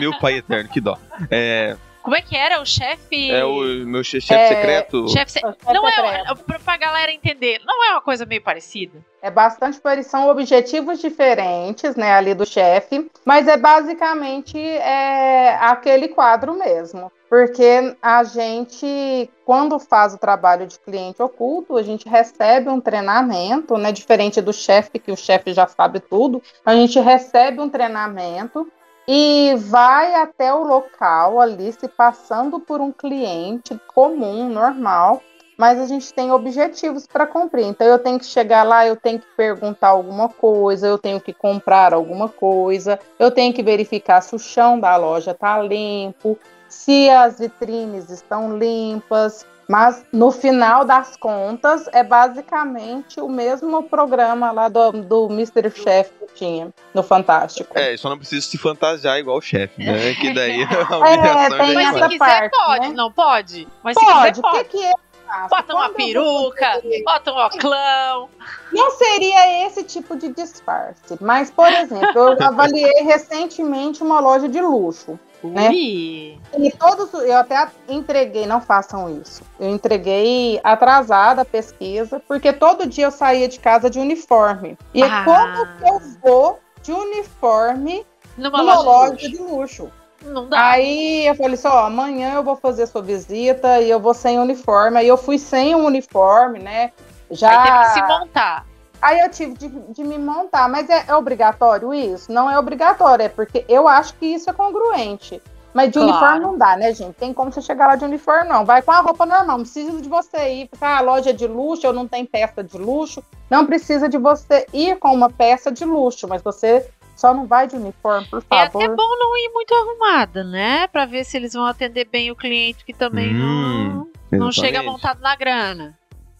Meu 0.00 0.18
pai 0.18 0.36
eterno, 0.38 0.70
que 0.70 0.80
dó. 0.80 0.96
É, 1.30 1.76
Como 2.06 2.14
é 2.14 2.22
que 2.22 2.36
era 2.36 2.60
o 2.60 2.64
chefe? 2.64 3.32
é 3.32 3.44
o 3.44 3.64
meu 3.84 4.04
che- 4.04 4.20
chefe 4.20 4.40
É, 4.40 4.48
secreto. 4.48 5.08
Chefe 5.08 5.32
se- 5.32 5.40
É 5.40 5.72
Não 5.74 5.84
secreto. 5.84 6.30
é, 6.30 6.34
pra, 6.36 6.58
pra 6.60 6.76
galera 6.76 7.10
entender, 7.10 7.60
não 7.66 7.84
é 7.84 7.90
uma 7.94 8.00
coisa 8.00 8.24
meio 8.24 8.40
parecida? 8.40 9.04
É 9.20 9.28
bastante 9.28 9.80
parecido, 9.80 10.12
são 10.12 10.28
objetivos 10.28 11.00
diferentes, 11.00 11.96
né, 11.96 12.12
ali 12.12 12.32
do 12.32 12.46
chefe, 12.46 13.10
mas 13.24 13.48
é 13.48 13.56
basicamente 13.56 14.56
é, 14.56 15.56
aquele 15.60 16.06
quadro 16.06 16.54
mesmo. 16.56 17.10
Porque 17.28 17.96
a 18.00 18.22
gente, 18.22 19.28
quando 19.44 19.80
faz 19.80 20.14
o 20.14 20.18
trabalho 20.18 20.64
de 20.64 20.78
cliente 20.78 21.20
oculto, 21.20 21.76
a 21.76 21.82
gente 21.82 22.08
recebe 22.08 22.68
um 22.68 22.80
treinamento, 22.80 23.76
né? 23.76 23.90
Diferente 23.90 24.40
do 24.40 24.52
chefe, 24.52 25.00
que 25.00 25.10
o 25.10 25.16
chefe 25.16 25.52
já 25.52 25.66
sabe 25.66 25.98
tudo, 25.98 26.40
a 26.64 26.72
gente 26.72 27.00
recebe 27.00 27.60
um 27.60 27.68
treinamento 27.68 28.70
e 29.08 29.54
vai 29.56 30.14
até 30.14 30.52
o 30.52 30.64
local 30.64 31.40
ali, 31.40 31.72
se 31.72 31.88
passando 31.88 32.58
por 32.58 32.80
um 32.80 32.90
cliente 32.90 33.78
comum, 33.94 34.48
normal, 34.48 35.22
mas 35.56 35.80
a 35.80 35.86
gente 35.86 36.12
tem 36.12 36.30
objetivos 36.30 37.06
para 37.06 37.26
cumprir. 37.26 37.64
Então 37.64 37.86
eu 37.86 37.98
tenho 37.98 38.18
que 38.18 38.26
chegar 38.26 38.62
lá, 38.62 38.86
eu 38.86 38.96
tenho 38.96 39.18
que 39.18 39.26
perguntar 39.36 39.88
alguma 39.88 40.28
coisa, 40.28 40.86
eu 40.86 40.98
tenho 40.98 41.20
que 41.20 41.32
comprar 41.32 41.94
alguma 41.94 42.28
coisa, 42.28 42.98
eu 43.18 43.30
tenho 43.30 43.54
que 43.54 43.62
verificar 43.62 44.20
se 44.20 44.34
o 44.34 44.38
chão 44.38 44.78
da 44.78 44.96
loja 44.96 45.32
tá 45.32 45.60
limpo, 45.62 46.38
se 46.68 47.08
as 47.08 47.38
vitrines 47.38 48.10
estão 48.10 48.58
limpas, 48.58 49.46
mas 49.68 50.04
no 50.12 50.30
final 50.30 50.84
das 50.84 51.16
contas 51.16 51.88
é 51.92 52.02
basicamente 52.04 53.20
o 53.20 53.28
mesmo 53.28 53.82
programa 53.84 54.50
lá 54.52 54.68
do, 54.68 54.92
do 54.92 55.26
Mr. 55.30 55.70
Chef 55.70 56.10
que 56.20 56.34
tinha 56.34 56.68
no 56.94 57.02
Fantástico. 57.02 57.70
É, 57.76 57.96
só 57.96 58.08
não 58.08 58.18
precisa 58.18 58.46
se 58.46 58.56
fantasiar 58.58 59.18
igual 59.18 59.38
o 59.38 59.40
chefe, 59.42 59.82
né? 59.84 60.14
Que 60.20 60.32
daí 60.32 60.62
a 60.62 60.66
É, 60.66 61.16
humilhação 61.16 61.58
tem 61.58 61.74
Mas 61.74 61.96
é 61.96 62.02
se 62.02 62.08
quiser, 62.08 62.18
parte, 62.18 62.50
pode, 62.56 62.88
né? 62.88 62.94
não 62.94 63.12
pode? 63.12 63.68
Mas 63.82 63.98
se 63.98 64.04
Pode, 64.04 64.16
quiser, 64.16 64.30
o 64.30 64.34
que, 64.34 64.40
pode. 64.42 64.68
que 64.68 64.84
eu 64.84 64.98
faço? 65.26 65.48
Bota 65.50 65.74
uma 65.74 65.88
peruca, 65.90 66.82
bota 67.04 67.32
um 67.32 67.46
oclão. 67.46 68.28
Não 68.72 68.90
seria 68.92 69.66
esse 69.66 69.82
tipo 69.84 70.16
de 70.16 70.28
disfarce, 70.28 71.16
mas, 71.20 71.50
por 71.50 71.68
exemplo, 71.68 72.16
eu 72.16 72.36
avaliei 72.46 73.02
recentemente 73.02 74.02
uma 74.02 74.20
loja 74.20 74.48
de 74.48 74.60
luxo. 74.60 75.18
Né? 75.44 75.70
E 75.72 76.38
todos, 76.78 77.12
eu 77.22 77.36
até 77.36 77.68
entreguei, 77.88 78.46
não 78.46 78.60
façam 78.60 79.20
isso. 79.20 79.42
Eu 79.60 79.68
entreguei 79.70 80.60
atrasada 80.64 81.42
a 81.42 81.44
pesquisa, 81.44 82.20
porque 82.26 82.52
todo 82.52 82.86
dia 82.86 83.04
eu 83.06 83.10
saía 83.10 83.46
de 83.48 83.60
casa 83.60 83.88
de 83.90 83.98
uniforme. 83.98 84.76
E 84.94 85.02
Ah. 85.02 85.24
como 85.24 85.66
que 85.78 85.88
eu 85.88 86.00
vou 86.22 86.60
de 86.82 86.92
uniforme 86.92 88.04
Numa, 88.36 88.58
numa 88.58 88.74
loja, 88.80 88.88
loja 88.88 89.16
de 89.16 89.28
de 89.30 89.36
luxo? 89.38 89.84
luxo. 89.84 89.90
Não 90.22 90.48
dá. 90.48 90.70
Aí 90.70 91.26
eu 91.26 91.34
falei 91.34 91.54
assim, 91.54 91.68
ó, 91.68 91.86
amanhã 91.86 92.34
eu 92.34 92.42
vou 92.42 92.56
fazer 92.56 92.86
sua 92.86 93.02
visita 93.02 93.80
e 93.80 93.90
eu 93.90 94.00
vou 94.00 94.14
sem 94.14 94.38
uniforme. 94.38 94.98
Aí 94.98 95.06
eu 95.08 95.16
fui 95.16 95.38
sem 95.38 95.74
o 95.74 95.78
uniforme, 95.84 96.58
né? 96.58 96.90
Já... 97.30 97.50
Aí 97.50 97.66
teve 97.66 97.78
que 97.78 97.90
se 97.90 98.02
montar. 98.02 98.66
Aí 99.00 99.20
eu 99.20 99.28
tive 99.30 99.54
de, 99.54 99.68
de 99.68 100.04
me 100.04 100.18
montar, 100.18 100.68
mas 100.68 100.88
é, 100.90 101.04
é 101.08 101.14
obrigatório 101.14 101.92
isso? 101.94 102.32
Não 102.32 102.50
é 102.50 102.58
obrigatório, 102.58 103.24
é 103.24 103.28
porque 103.28 103.64
eu 103.68 103.86
acho 103.86 104.14
que 104.14 104.26
isso 104.26 104.48
é 104.50 104.52
congruente. 104.52 105.40
Mas 105.74 105.88
de 105.90 105.98
Claro. 105.98 106.08
uniforme 106.08 106.40
não 106.40 106.56
dá, 106.56 106.74
né, 106.74 106.94
gente? 106.94 107.14
Tem 107.16 107.34
como 107.34 107.52
você 107.52 107.60
chegar 107.60 107.86
lá 107.86 107.96
de 107.96 108.04
uniforme, 108.06 108.48
não. 108.48 108.64
Vai 108.64 108.80
com 108.80 108.90
a 108.92 109.00
roupa 109.00 109.26
normal. 109.26 109.58
Não 109.58 109.64
precisa 109.64 110.00
de 110.00 110.08
você 110.08 110.48
ir, 110.54 110.68
ficar 110.72 110.96
a 110.96 111.00
loja 111.02 111.30
é 111.30 111.32
de 111.34 111.46
luxo, 111.46 111.86
ou 111.86 111.92
não 111.92 112.08
tem 112.08 112.24
peça 112.24 112.64
de 112.64 112.78
luxo. 112.78 113.22
Não 113.50 113.66
precisa 113.66 114.08
de 114.08 114.16
você 114.16 114.66
ir 114.72 114.96
com 114.98 115.12
uma 115.12 115.28
peça 115.28 115.70
de 115.70 115.84
luxo, 115.84 116.26
mas 116.26 116.40
você 116.40 116.88
só 117.14 117.34
não 117.34 117.44
vai 117.46 117.66
de 117.66 117.76
uniforme, 117.76 118.26
por 118.26 118.38
É 118.50 118.64
favor. 118.66 118.82
até 118.84 118.94
bom 118.94 119.16
não 119.18 119.36
ir 119.36 119.50
muito 119.52 119.74
arrumada, 119.74 120.42
né? 120.44 120.86
Pra 120.88 121.04
ver 121.04 121.24
se 121.24 121.36
eles 121.36 121.52
vão 121.52 121.66
atender 121.66 122.06
bem 122.06 122.30
o 122.30 122.36
cliente 122.36 122.82
que 122.82 122.94
também 122.94 123.34
Hum, 123.34 124.06
não, 124.32 124.38
não 124.38 124.52
chega 124.52 124.82
montado 124.82 125.20
na 125.20 125.36
grana. 125.36 125.94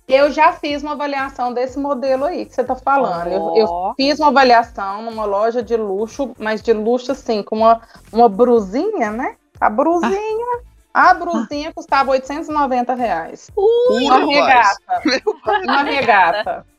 Eu 0.08 0.30
já 0.30 0.52
fiz 0.52 0.82
uma 0.82 0.92
avaliação 0.92 1.52
desse 1.52 1.78
modelo 1.78 2.24
aí 2.24 2.46
que 2.46 2.54
você 2.54 2.62
tá 2.62 2.76
falando. 2.76 3.26
Eu, 3.26 3.56
eu 3.56 3.66
Ó. 3.66 3.94
fiz 3.94 4.20
uma 4.20 4.28
avaliação 4.28 5.02
numa 5.02 5.24
loja 5.24 5.62
de 5.62 5.76
luxo, 5.76 6.32
mas 6.38 6.62
de 6.62 6.72
luxo 6.72 7.10
assim, 7.10 7.42
com 7.42 7.56
uma, 7.56 7.80
uma 8.12 8.28
brusinha, 8.28 9.10
né? 9.10 9.34
A 9.60 9.68
brusinha. 9.68 10.60
A 10.94 11.12
brusinha 11.12 11.72
custava 11.74 12.12
890 12.12 12.94
reais. 12.94 13.50
Ui, 13.56 14.04
Uma 14.04 14.18
rapaz. 14.18 14.28
regata. 14.28 15.02
Uma 15.64 15.82
regata. 15.82 16.66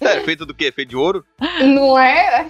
É, 0.00 0.20
feito 0.20 0.46
do 0.46 0.54
quê? 0.54 0.72
Feito 0.72 0.90
de 0.90 0.96
ouro? 0.96 1.22
Não 1.60 1.98
é? 1.98 2.46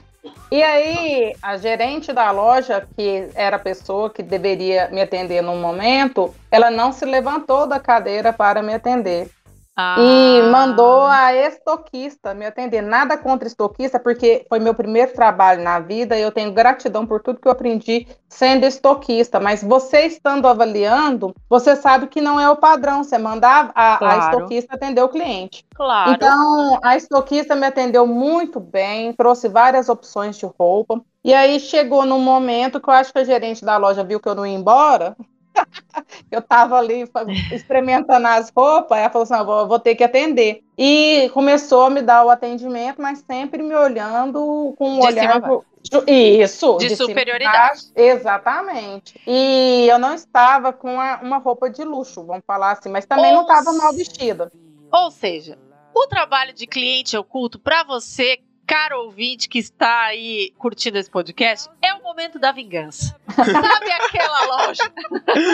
E 0.50 0.62
aí, 0.62 1.34
a 1.42 1.56
gerente 1.56 2.12
da 2.12 2.30
loja, 2.30 2.86
que 2.96 3.28
era 3.34 3.56
a 3.56 3.58
pessoa 3.58 4.10
que 4.10 4.22
deveria 4.22 4.88
me 4.92 5.00
atender 5.00 5.42
no 5.42 5.56
momento, 5.56 6.32
ela 6.50 6.70
não 6.70 6.92
se 6.92 7.04
levantou 7.04 7.66
da 7.66 7.80
cadeira 7.80 8.32
para 8.32 8.62
me 8.62 8.74
atender. 8.74 9.28
Ah. 9.76 9.96
E 10.00 10.42
mandou 10.50 11.02
a 11.02 11.34
estoquista 11.34 12.32
me 12.32 12.46
atender. 12.46 12.80
Nada 12.80 13.18
contra 13.18 13.46
estoquista, 13.46 14.00
porque 14.00 14.46
foi 14.48 14.58
meu 14.58 14.74
primeiro 14.74 15.12
trabalho 15.12 15.62
na 15.62 15.78
vida 15.80 16.16
e 16.16 16.22
eu 16.22 16.32
tenho 16.32 16.50
gratidão 16.52 17.06
por 17.06 17.20
tudo 17.20 17.38
que 17.38 17.46
eu 17.46 17.52
aprendi 17.52 18.06
sendo 18.26 18.64
estoquista. 18.64 19.38
Mas 19.38 19.62
você 19.62 20.06
estando 20.06 20.48
avaliando, 20.48 21.34
você 21.48 21.76
sabe 21.76 22.06
que 22.06 22.22
não 22.22 22.40
é 22.40 22.48
o 22.48 22.56
padrão. 22.56 23.04
Você 23.04 23.18
mandar 23.18 23.70
a, 23.74 23.94
a 23.94 23.98
Claro. 23.98 24.20
estoquista 24.20 24.74
atender 24.74 25.02
o 25.02 25.10
cliente. 25.10 25.66
Claro. 25.74 26.12
Então, 26.12 26.78
a 26.82 26.96
estoquista 26.96 27.54
me 27.54 27.66
atendeu 27.66 28.06
muito 28.06 28.58
bem, 28.58 29.12
trouxe 29.12 29.46
várias 29.46 29.90
opções 29.90 30.38
de 30.38 30.46
roupa. 30.58 31.02
E 31.22 31.34
aí 31.34 31.60
chegou 31.60 32.06
num 32.06 32.20
momento 32.20 32.80
que 32.80 32.88
eu 32.88 32.94
acho 32.94 33.12
que 33.12 33.18
a 33.18 33.24
gerente 33.24 33.64
da 33.64 33.76
loja 33.76 34.02
viu 34.02 34.20
que 34.20 34.28
eu 34.28 34.34
não 34.34 34.46
ia 34.46 34.54
embora. 34.56 35.14
eu 36.30 36.42
tava 36.42 36.76
ali 36.78 37.08
experimentando 37.52 38.26
as 38.26 38.50
roupas, 38.54 38.98
ela 38.98 39.10
falou 39.10 39.24
assim: 39.24 39.34
"Ah, 39.34 39.42
vou, 39.42 39.66
vou 39.68 39.78
ter 39.78 39.94
que 39.94 40.04
atender. 40.04 40.62
E 40.76 41.30
começou 41.32 41.84
a 41.86 41.90
me 41.90 42.02
dar 42.02 42.24
o 42.24 42.30
atendimento, 42.30 43.00
mas 43.00 43.18
sempre 43.26 43.62
me 43.62 43.74
olhando 43.74 44.74
com 44.78 44.90
um 44.96 45.00
De 45.00 45.06
olhar. 45.06 45.32
cima 45.42 45.62
Isso, 46.06 46.76
De 46.78 46.90
cima 46.90 47.04
a 47.04 47.08
superioridade. 47.08 47.56
baixo. 47.56 47.84
Exatamente. 47.94 49.20
E 49.26 49.86
eu 49.88 49.98
não 49.98 50.14
estava 50.14 50.72
com 50.72 51.00
a- 51.00 51.20
uma 51.22 51.38
roupa 51.38 51.70
de 51.70 51.84
luxo, 51.84 52.24
vamos 52.24 52.42
falar 52.46 52.72
assim, 52.72 52.88
mas 52.88 53.06
também 53.06 53.32
não 53.32 53.42
estava 53.42 53.72
mal 53.72 53.92
vestida. 53.92 54.50
Ou 54.92 55.10
seja, 55.10 55.56
o 55.94 56.06
trabalho 56.06 56.52
de 56.52 56.66
cliente 56.66 57.16
oculto 57.16 57.58
pra 57.58 57.82
você, 57.84 58.38
caro 58.66 59.02
ouvinte 59.04 59.48
que 59.48 59.58
está 59.58 60.04
aí 60.06 60.52
curtindo 60.58 60.98
esse 60.98 61.10
podcast, 61.10 61.70
é 61.80 61.94
o 61.94 62.02
momento 62.02 62.38
da 62.38 62.50
vingança. 62.52 63.18
Sabe 63.34 63.92
aquela 63.92 64.44
loja 64.66 64.82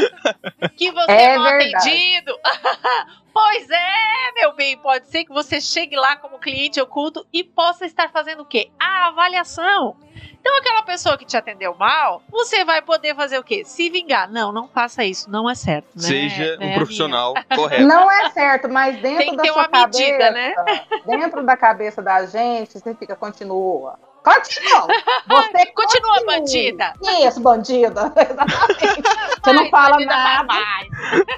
que 0.77 0.91
você 0.91 1.13
É 1.13 1.37
não 1.37 1.45
verdade. 1.45 1.75
atendido? 1.77 2.39
pois 3.33 3.69
é, 3.71 4.33
meu 4.37 4.55
bem, 4.55 4.79
pode 4.79 5.09
ser 5.09 5.25
que 5.25 5.33
você 5.33 5.61
chegue 5.61 5.97
lá 5.97 6.17
como 6.17 6.39
cliente 6.39 6.81
oculto 6.81 7.27
e 7.33 7.45
possa 7.45 7.85
estar 7.85 8.11
fazendo 8.11 8.43
o 8.43 8.47
quê? 8.47 8.71
A 8.81 9.09
avaliação. 9.09 9.97
Então, 10.45 10.59
aquela 10.59 10.83
pessoa 10.83 11.17
que 11.17 11.25
te 11.25 11.37
atendeu 11.37 11.73
mal, 11.79 12.21
você 12.29 12.65
vai 12.65 12.83
poder 12.83 13.15
fazer 13.15 13.39
o 13.39 13.45
quê? 13.45 13.63
Se 13.65 13.89
vingar. 13.89 14.29
Não, 14.29 14.51
não 14.51 14.67
faça 14.67 15.05
isso, 15.05 15.31
não 15.31 15.49
é 15.49 15.55
certo. 15.55 15.87
Né? 15.95 16.03
Seja 16.03 16.57
Né, 16.57 16.67
um 16.67 16.75
profissional 16.75 17.33
correto. 17.55 17.85
Não 17.85 18.11
é 18.11 18.29
certo, 18.31 18.69
mas 18.69 19.01
dentro 19.01 19.19
Tem 19.19 19.31
que 19.31 19.37
da 19.37 19.43
ter 19.45 19.53
sua 19.53 19.63
uma 19.63 19.69
cabeça, 19.69 19.99
medida, 20.01 20.31
né? 20.33 20.55
dentro 21.07 21.47
da 21.47 21.57
cabeça 21.57 22.03
da 22.03 22.27
gente, 22.27 22.73
você 22.77 22.93
fica, 22.93 23.15
continua. 23.15 23.97
Continua! 24.23 24.87
Você 25.29 25.67
Continua, 25.73 26.15
continue. 26.15 26.27
bandida. 26.27 26.93
Isso, 27.27 27.41
bandida. 27.41 28.13
Exatamente. 28.17 29.03
Você 29.43 29.53
não 29.53 29.63
Ai, 29.65 29.71
fala 29.71 30.01
nada. 30.01 30.47
vai. 30.47 30.89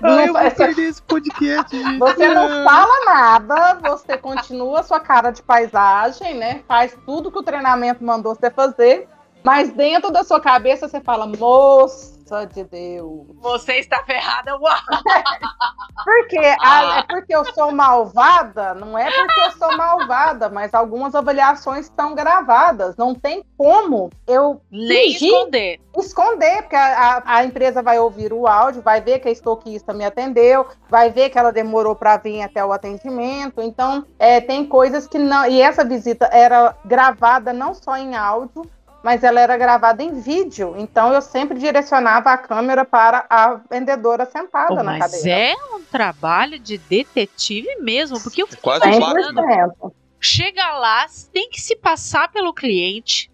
Não 0.02 0.18
Ai, 0.18 0.28
eu 0.28 0.50
perder 0.52 0.82
esse 0.88 1.02
podcast, 1.02 1.76
gente. 1.76 1.98
Você 1.98 2.28
não 2.28 2.64
fala 2.64 3.04
nada, 3.06 3.74
você 3.82 4.16
continua 4.18 4.80
a 4.80 4.82
sua 4.82 5.00
cara 5.00 5.30
de 5.30 5.42
paisagem, 5.42 6.34
né? 6.34 6.62
Faz 6.68 6.96
tudo 7.06 7.30
que 7.30 7.38
o 7.38 7.42
treinamento 7.42 8.04
mandou 8.04 8.34
você 8.34 8.50
fazer, 8.50 9.08
mas 9.42 9.70
dentro 9.72 10.10
da 10.10 10.22
sua 10.22 10.40
cabeça 10.40 10.88
você 10.88 11.00
fala, 11.00 11.26
moça 11.26 12.13
de 12.52 12.64
Deus. 12.64 13.26
Você 13.40 13.74
está 13.74 14.02
ferrada. 14.04 14.56
Uau. 14.56 14.74
Porque 16.04 16.38
ah, 16.60 16.98
é 16.98 17.02
porque 17.04 17.34
eu 17.34 17.44
sou 17.54 17.70
malvada? 17.70 18.74
Não 18.74 18.98
é 18.98 19.10
porque 19.10 19.40
eu 19.40 19.50
sou 19.52 19.76
malvada, 19.76 20.48
mas 20.50 20.74
algumas 20.74 21.14
avaliações 21.14 21.86
estão 21.86 22.14
gravadas. 22.14 22.96
Não 22.96 23.14
tem 23.14 23.44
como 23.56 24.10
eu 24.26 24.60
Nem 24.70 25.12
esconder. 25.12 25.80
esconder, 25.96 26.62
porque 26.62 26.76
a, 26.76 27.18
a- 27.18 27.22
a 27.36 27.44
empresa 27.44 27.80
vai 27.82 27.98
ouvir 27.98 28.32
o 28.32 28.46
áudio, 28.46 28.82
vai 28.82 29.00
ver 29.00 29.20
que 29.20 29.28
a 29.28 29.32
estoquista 29.32 29.94
me 29.94 30.04
atendeu, 30.04 30.66
vai 30.90 31.10
ver 31.10 31.30
que 31.30 31.38
ela 31.38 31.52
demorou 31.52 31.94
para 31.94 32.16
vir 32.18 32.42
até 32.42 32.62
o 32.64 32.72
atendimento. 32.72 33.62
Então, 33.62 34.04
é, 34.18 34.40
tem 34.40 34.66
coisas 34.66 35.06
que 35.06 35.18
não. 35.18 35.46
E 35.46 35.62
essa 35.62 35.84
visita 35.84 36.28
era 36.32 36.74
gravada 36.84 37.52
não 37.52 37.72
só 37.72 37.96
em 37.96 38.14
áudio, 38.16 38.62
mas 39.04 39.22
ela 39.22 39.38
era 39.38 39.56
gravada 39.58 40.02
em 40.02 40.18
vídeo. 40.18 40.74
Então, 40.78 41.12
eu 41.12 41.20
sempre 41.20 41.58
direcionava 41.58 42.30
a 42.30 42.38
câmera 42.38 42.84
para 42.86 43.26
a 43.28 43.60
vendedora 43.70 44.24
sentada 44.24 44.68
Pô, 44.68 44.74
na 44.76 44.82
mas 44.82 44.98
cadeira. 45.12 45.30
é 45.30 45.54
um 45.76 45.82
trabalho 45.84 46.58
de 46.58 46.78
detetive 46.78 47.76
mesmo, 47.80 48.18
porque 48.20 48.42
eu 48.42 48.46
fico 48.46 48.62
Quase 48.62 48.86
imaginando, 48.88 49.34
Batman. 49.42 49.68
100%. 49.82 49.92
chega 50.18 50.72
lá, 50.78 51.04
tem 51.32 51.50
que 51.50 51.60
se 51.60 51.76
passar 51.76 52.28
pelo 52.32 52.54
cliente, 52.54 53.30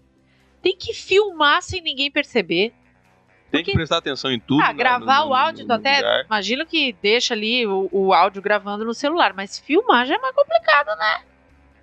tem 0.61 0.75
que 0.77 0.93
filmar 0.93 1.61
sem 1.61 1.81
ninguém 1.81 2.11
perceber. 2.11 2.73
Tem 3.49 3.63
que 3.63 3.73
prestar 3.73 3.97
atenção 3.97 4.31
em 4.31 4.39
tudo. 4.39 4.61
ah, 4.61 4.67
na- 4.67 4.73
gravar 4.73 5.21
no- 5.25 5.31
o 5.31 5.33
áudio, 5.33 5.65
tu 5.65 5.71
até 5.73 5.97
lugar. 5.97 6.25
imagino 6.25 6.65
que 6.65 6.93
deixa 7.01 7.33
ali 7.33 7.65
o, 7.67 7.87
o 7.91 8.13
áudio 8.13 8.41
gravando 8.41 8.83
no 8.85 8.93
celular, 8.93 9.33
mas 9.33 9.57
filmar 9.59 10.05
já 10.05 10.15
é 10.15 10.17
mais 10.19 10.33
complicado, 10.35 10.87
né? 10.97 11.21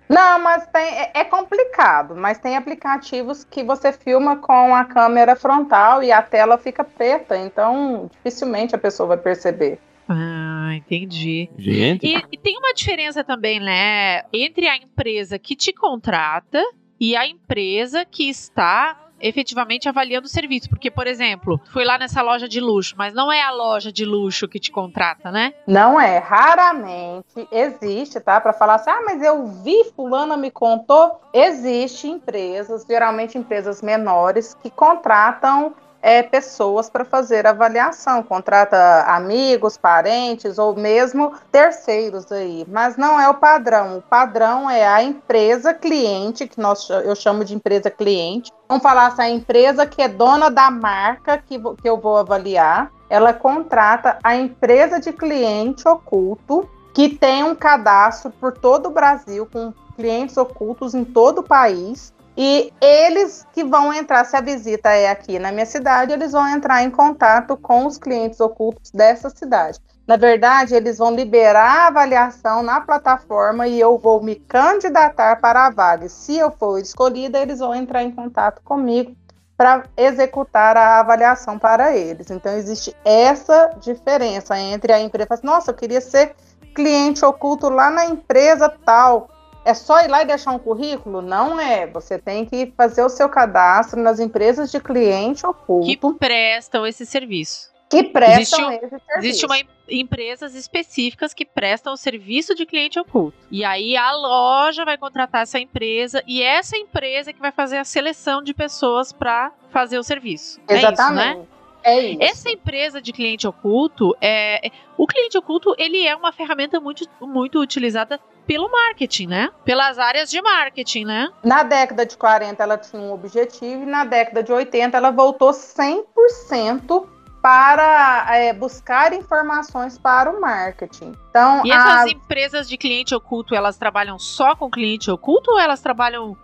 Não, 0.09 0.39
mas 0.39 0.65
tem, 0.67 0.81
é, 0.81 1.11
é 1.13 1.23
complicado, 1.23 2.15
mas 2.15 2.39
tem 2.39 2.57
aplicativos 2.57 3.43
que 3.43 3.63
você 3.63 3.93
filma 3.93 4.37
com 4.37 4.73
a 4.73 4.83
câmera 4.83 5.35
frontal 5.35 6.01
e 6.01 6.11
a 6.11 6.19
tela 6.19 6.57
fica 6.57 6.83
preta, 6.83 7.37
então 7.37 8.09
dificilmente 8.11 8.73
a 8.73 8.79
pessoa 8.79 9.09
vai 9.09 9.17
perceber. 9.17 9.79
Ah, 10.07 10.71
entendi. 10.73 11.47
Gente, 11.55 12.07
E, 12.07 12.15
e 12.31 12.37
tem 12.39 12.57
uma 12.57 12.73
diferença 12.73 13.23
também, 13.23 13.59
né, 13.59 14.23
entre 14.33 14.67
a 14.67 14.75
empresa 14.75 15.37
que 15.37 15.55
te 15.55 15.71
contrata 15.71 16.59
e 16.99 17.15
a 17.15 17.27
empresa 17.27 18.03
que 18.03 18.27
está 18.27 19.08
efetivamente 19.21 19.87
avaliando 19.87 20.27
o 20.27 20.29
serviço. 20.29 20.69
Porque, 20.69 20.89
por 20.91 21.07
exemplo, 21.07 21.59
fui 21.71 21.83
lá 21.83 21.97
nessa 21.97 22.21
loja 22.21 22.47
de 22.47 22.59
luxo, 22.59 22.95
mas 22.97 23.13
não 23.13 23.31
é 23.31 23.41
a 23.41 23.51
loja 23.51 23.91
de 23.91 24.05
luxo 24.05 24.47
que 24.47 24.59
te 24.59 24.71
contrata, 24.71 25.31
né? 25.31 25.53
Não 25.67 25.99
é, 25.99 26.17
raramente 26.17 27.47
existe, 27.51 28.19
tá? 28.19 28.39
Para 28.39 28.53
falar 28.53 28.75
assim, 28.75 28.89
ah, 28.89 29.01
mas 29.05 29.21
eu 29.21 29.47
vi, 29.47 29.91
fulana 29.95 30.37
me 30.37 30.51
contou. 30.51 31.19
Existe 31.33 32.07
empresas, 32.07 32.85
geralmente 32.87 33.37
empresas 33.37 33.81
menores, 33.81 34.55
que 34.61 34.69
contratam 34.69 35.73
é, 36.01 36.23
pessoas 36.23 36.89
para 36.89 37.03
fazer 37.03 37.45
avaliação, 37.45 38.23
contrata 38.23 39.03
amigos, 39.07 39.77
parentes 39.77 40.57
ou 40.57 40.75
mesmo 40.75 41.33
terceiros 41.51 42.31
aí, 42.31 42.65
mas 42.67 42.97
não 42.97 43.19
é 43.19 43.27
o 43.29 43.33
padrão. 43.33 43.97
O 43.97 44.01
padrão 44.01 44.69
é 44.69 44.87
a 44.87 45.03
empresa 45.03 45.73
cliente, 45.73 46.47
que 46.47 46.59
nós, 46.59 46.89
eu 46.89 47.15
chamo 47.15 47.43
de 47.43 47.53
empresa 47.53 47.89
cliente. 47.89 48.51
Vamos 48.69 48.83
falar 48.83 49.07
assim, 49.07 49.23
a 49.23 49.29
empresa 49.31 49.87
que 49.87 49.99
é 49.99 50.07
dona 50.07 50.51
da 50.51 50.69
marca 50.69 51.39
que, 51.39 51.57
que 51.57 51.89
eu 51.89 51.97
vou 51.97 52.17
avaliar, 52.17 52.91
ela 53.09 53.33
contrata 53.33 54.19
a 54.23 54.35
empresa 54.35 54.99
de 54.99 55.11
cliente 55.11 55.87
oculto 55.87 56.69
que 56.93 57.09
tem 57.09 57.43
um 57.43 57.55
cadastro 57.55 58.29
por 58.29 58.51
todo 58.55 58.85
o 58.85 58.91
Brasil 58.91 59.47
com 59.51 59.73
clientes 59.95 60.37
ocultos 60.37 60.93
em 60.93 61.03
todo 61.03 61.39
o 61.39 61.43
país 61.43 62.13
e 62.37 62.71
eles 62.79 63.43
que 63.53 63.63
vão 63.63 63.91
entrar, 63.91 64.23
se 64.23 64.35
a 64.35 64.41
visita 64.41 64.89
é 64.91 65.09
aqui 65.09 65.39
na 65.39 65.51
minha 65.51 65.65
cidade, 65.65 66.13
eles 66.13 66.33
vão 66.33 66.47
entrar 66.47 66.83
em 66.83 66.91
contato 66.91 67.57
com 67.57 67.87
os 67.87 67.97
clientes 67.97 68.39
ocultos 68.39 68.91
dessa 68.91 69.31
cidade. 69.31 69.79
Na 70.09 70.17
verdade, 70.17 70.73
eles 70.73 70.97
vão 70.97 71.13
liberar 71.13 71.83
a 71.83 71.87
avaliação 71.89 72.63
na 72.63 72.81
plataforma 72.81 73.67
e 73.67 73.79
eu 73.79 73.95
vou 73.95 74.23
me 74.23 74.33
candidatar 74.37 75.39
para 75.39 75.67
a 75.67 75.69
vaga. 75.69 76.09
Se 76.09 76.35
eu 76.35 76.49
for 76.49 76.79
escolhida, 76.79 77.37
eles 77.37 77.59
vão 77.59 77.75
entrar 77.75 78.01
em 78.01 78.09
contato 78.09 78.59
comigo 78.63 79.15
para 79.55 79.83
executar 79.95 80.75
a 80.75 80.99
avaliação 80.99 81.59
para 81.59 81.95
eles. 81.95 82.31
Então, 82.31 82.51
existe 82.53 82.95
essa 83.05 83.67
diferença 83.79 84.57
entre 84.57 84.91
a 84.91 84.99
empresa. 84.99 85.35
Assim, 85.35 85.45
Nossa, 85.45 85.69
eu 85.69 85.75
queria 85.75 86.01
ser 86.01 86.33
cliente 86.73 87.23
oculto 87.23 87.69
lá 87.69 87.91
na 87.91 88.07
empresa 88.07 88.67
tal 88.83 89.29
é 89.63 89.75
só 89.75 90.01
ir 90.01 90.07
lá 90.07 90.23
e 90.23 90.25
deixar 90.25 90.51
um 90.51 90.57
currículo? 90.57 91.21
Não 91.21 91.59
é. 91.59 91.85
Você 91.85 92.17
tem 92.17 92.45
que 92.45 92.73
fazer 92.75 93.03
o 93.03 93.09
seu 93.09 93.29
cadastro 93.29 94.01
nas 94.01 94.19
empresas 94.19 94.71
de 94.71 94.79
cliente 94.79 95.45
oculto. 95.45 95.85
Que 95.85 96.17
prestam 96.17 96.87
esse 96.87 97.05
serviço. 97.05 97.69
Que 97.89 98.03
prestam 98.03 98.71
existe, 98.71 98.85
esse 98.85 98.89
serviço. 98.89 99.17
Existe 99.17 99.45
uma 99.45 99.57
empresas 99.89 100.53
específicas 100.53 101.33
que 101.33 101.43
prestam 101.43 101.93
o 101.93 101.97
serviço 101.97 102.53
de 102.53 102.65
cliente 102.65 102.99
oculto. 102.99 103.37
E 103.49 103.63
aí 103.63 103.97
a 103.97 104.11
loja 104.11 104.85
vai 104.85 104.97
contratar 104.97 105.41
essa 105.41 105.59
empresa 105.59 106.23
e 106.27 106.43
essa 106.43 106.77
empresa 106.77 107.33
que 107.33 107.39
vai 107.39 107.51
fazer 107.51 107.77
a 107.77 107.83
seleção 107.83 108.43
de 108.43 108.53
pessoas 108.53 109.11
para 109.11 109.51
fazer 109.71 109.97
o 109.97 110.03
serviço. 110.03 110.61
Exatamente. 110.69 111.27
É 111.27 111.31
isso, 111.31 111.39
né? 111.39 111.47
É 111.81 111.99
isso. 112.01 112.21
Essa 112.21 112.51
empresa 112.51 113.01
de 113.01 113.11
cliente 113.11 113.47
oculto, 113.47 114.15
é, 114.21 114.69
o 114.97 115.07
cliente 115.07 115.37
oculto 115.37 115.73
ele 115.77 116.05
é 116.05 116.15
uma 116.15 116.31
ferramenta 116.31 116.79
muito, 116.79 117.07
muito 117.21 117.59
utilizada 117.59 118.19
pelo 118.45 118.69
marketing, 118.69 119.27
né? 119.27 119.49
Pelas 119.63 119.97
áreas 119.97 120.29
de 120.29 120.41
marketing, 120.41 121.05
né? 121.05 121.29
Na 121.43 121.63
década 121.63 122.05
de 122.05 122.17
40 122.17 122.61
ela 122.61 122.77
tinha 122.77 123.01
um 123.01 123.13
objetivo 123.13 123.83
e 123.83 123.85
na 123.85 124.03
década 124.03 124.43
de 124.43 124.51
80 124.51 124.97
ela 124.97 125.11
voltou 125.11 125.51
100% 125.51 127.07
para 127.41 128.27
é, 128.35 128.53
buscar 128.53 129.13
informações 129.13 129.97
para 129.97 130.29
o 130.29 130.41
marketing. 130.41 131.13
Então, 131.29 131.65
e 131.65 131.71
essas 131.71 132.05
as... 132.05 132.11
empresas 132.11 132.69
de 132.69 132.77
cliente 132.77 133.15
oculto, 133.15 133.55
elas 133.55 133.77
trabalham 133.77 134.19
só 134.19 134.55
com 134.55 134.69
cliente 134.69 135.09
oculto 135.09 135.51
ou 135.51 135.59
elas 135.59 135.81
trabalham 135.81 136.35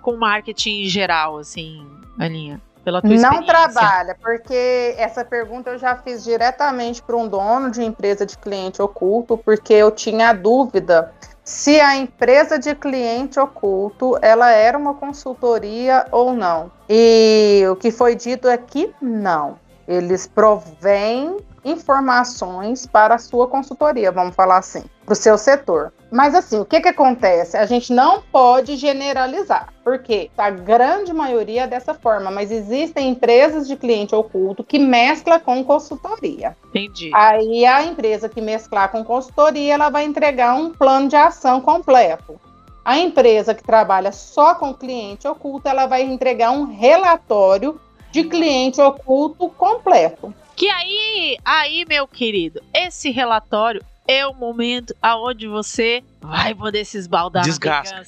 com 0.00 0.16
marketing 0.16 0.82
em 0.82 0.88
geral, 0.88 1.38
assim, 1.38 1.86
Aninha? 2.18 2.60
pela 2.84 3.00
tua 3.00 3.10
Não 3.16 3.42
trabalha, 3.42 4.14
porque 4.20 4.94
essa 4.98 5.24
pergunta 5.24 5.70
eu 5.70 5.78
já 5.78 5.96
fiz 5.96 6.22
diretamente 6.22 7.02
para 7.02 7.16
um 7.16 7.26
dono 7.26 7.70
de 7.70 7.82
empresa 7.82 8.26
de 8.26 8.36
cliente 8.36 8.82
oculto, 8.82 9.38
porque 9.38 9.72
eu 9.72 9.90
tinha 9.90 10.32
dúvida 10.34 11.10
se 11.42 11.80
a 11.80 11.96
empresa 11.96 12.58
de 12.58 12.74
cliente 12.74 13.38
oculto 13.40 14.18
ela 14.22 14.50
era 14.50 14.78
uma 14.78 14.94
consultoria 14.94 16.06
ou 16.10 16.34
não. 16.34 16.70
E 16.88 17.64
o 17.70 17.76
que 17.76 17.90
foi 17.90 18.14
dito 18.14 18.48
é 18.48 18.56
que 18.56 18.94
não. 19.00 19.58
Eles 19.86 20.26
provêm 20.26 21.36
informações 21.64 22.86
para 22.86 23.14
a 23.14 23.18
sua 23.18 23.48
consultoria, 23.48 24.12
vamos 24.12 24.34
falar 24.34 24.58
assim, 24.58 24.84
para 25.04 25.12
o 25.12 25.16
seu 25.16 25.38
setor. 25.38 25.92
Mas 26.10 26.34
assim, 26.34 26.60
o 26.60 26.64
que, 26.64 26.80
que 26.80 26.88
acontece? 26.88 27.56
A 27.56 27.66
gente 27.66 27.92
não 27.92 28.22
pode 28.22 28.76
generalizar, 28.76 29.72
porque 29.82 30.30
a 30.36 30.50
grande 30.50 31.12
maioria 31.12 31.62
é 31.62 31.66
dessa 31.66 31.94
forma, 31.94 32.30
mas 32.30 32.52
existem 32.52 33.08
empresas 33.08 33.66
de 33.66 33.76
cliente 33.76 34.14
oculto 34.14 34.62
que 34.62 34.78
mescla 34.78 35.40
com 35.40 35.64
consultoria. 35.64 36.56
Entendi. 36.68 37.10
Aí 37.14 37.64
a 37.64 37.82
empresa 37.82 38.28
que 38.28 38.40
mesclar 38.40 38.90
com 38.90 39.02
consultoria, 39.02 39.74
ela 39.74 39.90
vai 39.90 40.04
entregar 40.04 40.54
um 40.54 40.70
plano 40.70 41.08
de 41.08 41.16
ação 41.16 41.60
completo. 41.60 42.38
A 42.84 42.98
empresa 42.98 43.54
que 43.54 43.64
trabalha 43.64 44.12
só 44.12 44.54
com 44.54 44.74
cliente 44.74 45.26
oculto, 45.26 45.66
ela 45.66 45.86
vai 45.86 46.02
entregar 46.02 46.50
um 46.50 46.64
relatório 46.64 47.80
de 48.14 48.24
cliente 48.24 48.80
oculto 48.80 49.48
completo. 49.48 50.32
Que 50.54 50.70
aí, 50.70 51.36
aí, 51.44 51.84
meu 51.84 52.06
querido, 52.06 52.62
esse 52.72 53.10
relatório 53.10 53.84
é 54.06 54.24
o 54.24 54.32
momento 54.32 54.94
aonde 55.02 55.48
você 55.48 56.04
vai 56.20 56.54
poder 56.54 56.84
se 56.84 56.96
esbaldar 56.96 57.42
Desgasca. 57.42 58.04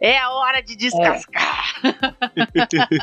É 0.00 0.18
a 0.18 0.30
hora 0.30 0.60
de 0.62 0.76
descascar. 0.76 1.64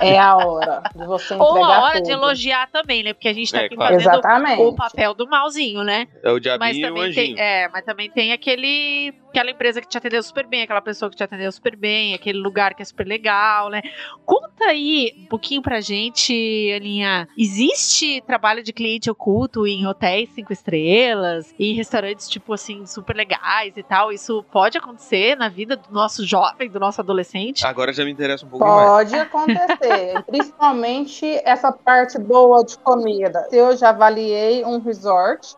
É, 0.02 0.10
é 0.14 0.20
a 0.20 0.36
hora 0.38 0.84
de 0.96 1.06
você 1.06 1.34
entregar 1.34 1.44
Ou 1.44 1.64
a 1.64 1.82
hora 1.84 1.94
tudo. 1.96 2.06
de 2.06 2.12
elogiar 2.12 2.70
também, 2.72 3.04
né? 3.04 3.14
Porque 3.14 3.28
a 3.28 3.34
gente 3.34 3.52
tá 3.52 3.62
É, 3.62 3.66
aqui 3.66 3.76
claro. 3.76 3.94
fazendo 3.96 4.12
Exatamente. 4.14 4.62
o 4.62 4.76
papel 4.76 5.14
do 5.14 5.28
malzinho, 5.28 5.84
né? 5.84 6.08
É 6.24 6.30
o 6.30 6.34
Mas 6.34 6.42
diabinho 6.44 6.74
e 6.76 6.84
o 6.84 6.88
também, 6.88 7.04
anjinho. 7.10 7.36
tem, 7.36 7.44
é, 7.44 7.68
mas 7.70 7.86
também 7.86 8.10
tem 8.10 8.32
aquele, 8.34 9.14
aquela 9.30 9.52
empresa 9.52 9.82
que 9.82 9.88
te 9.88 9.98
atendeu 9.98 10.22
super 10.24 10.46
bem, 10.48 10.64
aquela 10.64 10.82
pessoa 10.82 11.10
que 11.10 11.18
te 11.18 11.24
atendeu 11.24 11.52
super 11.52 11.76
bem, 11.76 12.14
aquele 12.14 12.40
lugar 12.40 12.74
que 12.74 12.82
é 12.82 12.86
super 12.86 13.06
legal, 13.08 13.70
né? 13.70 13.82
Conta 14.26 14.66
aí 14.66 15.14
um 15.20 15.26
pouquinho 15.26 15.62
pra 15.62 15.82
gente, 15.82 16.72
Aninha. 16.76 17.28
Existe 17.38 18.22
trabalho 18.26 18.64
de 18.64 18.72
cliente 18.74 19.10
oculto 19.10 19.66
em 19.68 19.86
hotéis 19.88 20.30
cinco 20.30 20.52
estrelas, 20.54 21.54
em 21.60 21.74
restaurantes, 21.74 22.30
tipo 22.30 22.54
assim, 22.54 22.86
super 22.86 23.16
legais 23.16 23.76
e 23.78 23.84
tal? 23.84 24.12
Isso 24.12 24.44
pode 24.52 24.78
acontecer 24.78 25.36
na 25.36 25.50
vida 25.50 25.76
do 25.76 25.92
nosso 25.92 26.26
jovem, 26.26 26.70
do 26.70 26.80
nosso 26.84 27.02
adolescente? 27.02 27.66
Agora 27.66 27.92
já 27.94 28.04
me 28.04 28.12
interessa 28.12 28.46
um 28.46 28.50
pouco 28.50 28.66
mais. 28.66 28.90
Pode 28.90 29.16
acontecer, 29.16 30.24
principalmente 30.28 31.26
essa 31.44 31.72
parte 31.72 32.18
boa 32.20 32.64
de 32.64 32.78
comida. 32.78 33.48
Eu 33.52 33.76
já 33.76 33.90
avaliei 33.90 34.64
um 34.66 34.80
resort 34.80 35.56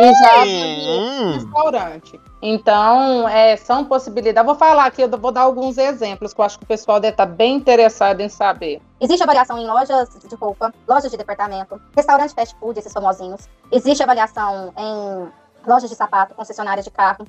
e 0.00 0.14
já 0.14 0.28
avaliei 0.28 0.98
um 0.98 1.28
Hum, 1.28 1.32
restaurante. 1.34 2.20
Então, 2.42 3.28
é, 3.28 3.56
são 3.56 3.84
possibilidades. 3.84 4.46
Vou 4.46 4.54
falar 4.54 4.86
aqui, 4.86 5.02
eu 5.02 5.08
vou 5.08 5.30
dar 5.32 5.42
alguns 5.42 5.76
exemplos 5.78 6.32
que 6.32 6.40
eu 6.40 6.44
acho 6.44 6.58
que 6.58 6.64
o 6.64 6.68
pessoal 6.68 6.98
deve 7.00 7.12
estar 7.14 7.26
bem 7.26 7.56
interessado 7.56 8.20
em 8.20 8.28
saber. 8.28 8.80
Existe 9.00 9.22
avaliação 9.22 9.58
em 9.58 9.66
lojas 9.66 10.08
de 10.28 10.34
roupa, 10.34 10.72
lojas 10.88 11.10
de 11.10 11.16
departamento, 11.16 11.80
restaurantes 11.94 12.34
fast 12.34 12.56
food, 12.58 12.78
esses 12.78 12.92
famosinhos. 12.92 13.48
Existe 13.70 14.02
avaliação 14.02 14.72
em 14.76 15.68
lojas 15.68 15.90
de 15.90 15.96
sapato, 15.96 16.34
concessionárias 16.34 16.84
de 16.84 16.90
carro. 16.90 17.26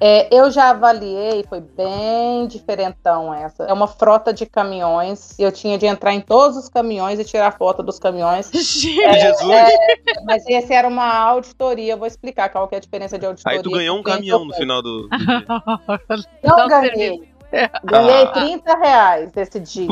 É, 0.00 0.28
eu 0.32 0.50
já 0.50 0.70
avaliei, 0.70 1.44
foi 1.48 1.60
bem 1.60 2.46
diferentão 2.46 3.34
essa. 3.34 3.64
É 3.64 3.72
uma 3.72 3.88
frota 3.88 4.32
de 4.32 4.46
caminhões. 4.46 5.36
Eu 5.38 5.50
tinha 5.50 5.76
de 5.76 5.86
entrar 5.86 6.12
em 6.12 6.20
todos 6.20 6.56
os 6.56 6.68
caminhões 6.68 7.18
e 7.18 7.24
tirar 7.24 7.50
foto 7.58 7.82
dos 7.82 7.98
caminhões. 7.98 8.48
Jesus! 8.52 9.72
Mas 10.24 10.46
essa 10.48 10.74
era 10.74 10.86
uma 10.86 11.12
auditoria. 11.12 11.94
Eu 11.94 11.98
vou 11.98 12.06
explicar 12.06 12.48
qual 12.50 12.68
que 12.68 12.76
é 12.76 12.78
a 12.78 12.80
diferença 12.80 13.18
de 13.18 13.26
auditoria. 13.26 13.58
Aí 13.58 13.62
tu 13.62 13.70
ganhou 13.70 13.98
um 13.98 14.02
caminhão 14.02 14.44
no 14.44 14.54
final 14.54 14.80
do. 14.82 15.08
Não 16.44 16.64
um 16.64 16.68
ganhei. 16.68 17.28
Ganhei 17.84 18.22
Ah. 18.22 18.32
30 18.32 18.76
reais 18.78 19.36
esse 19.36 19.60
dia. 19.60 19.88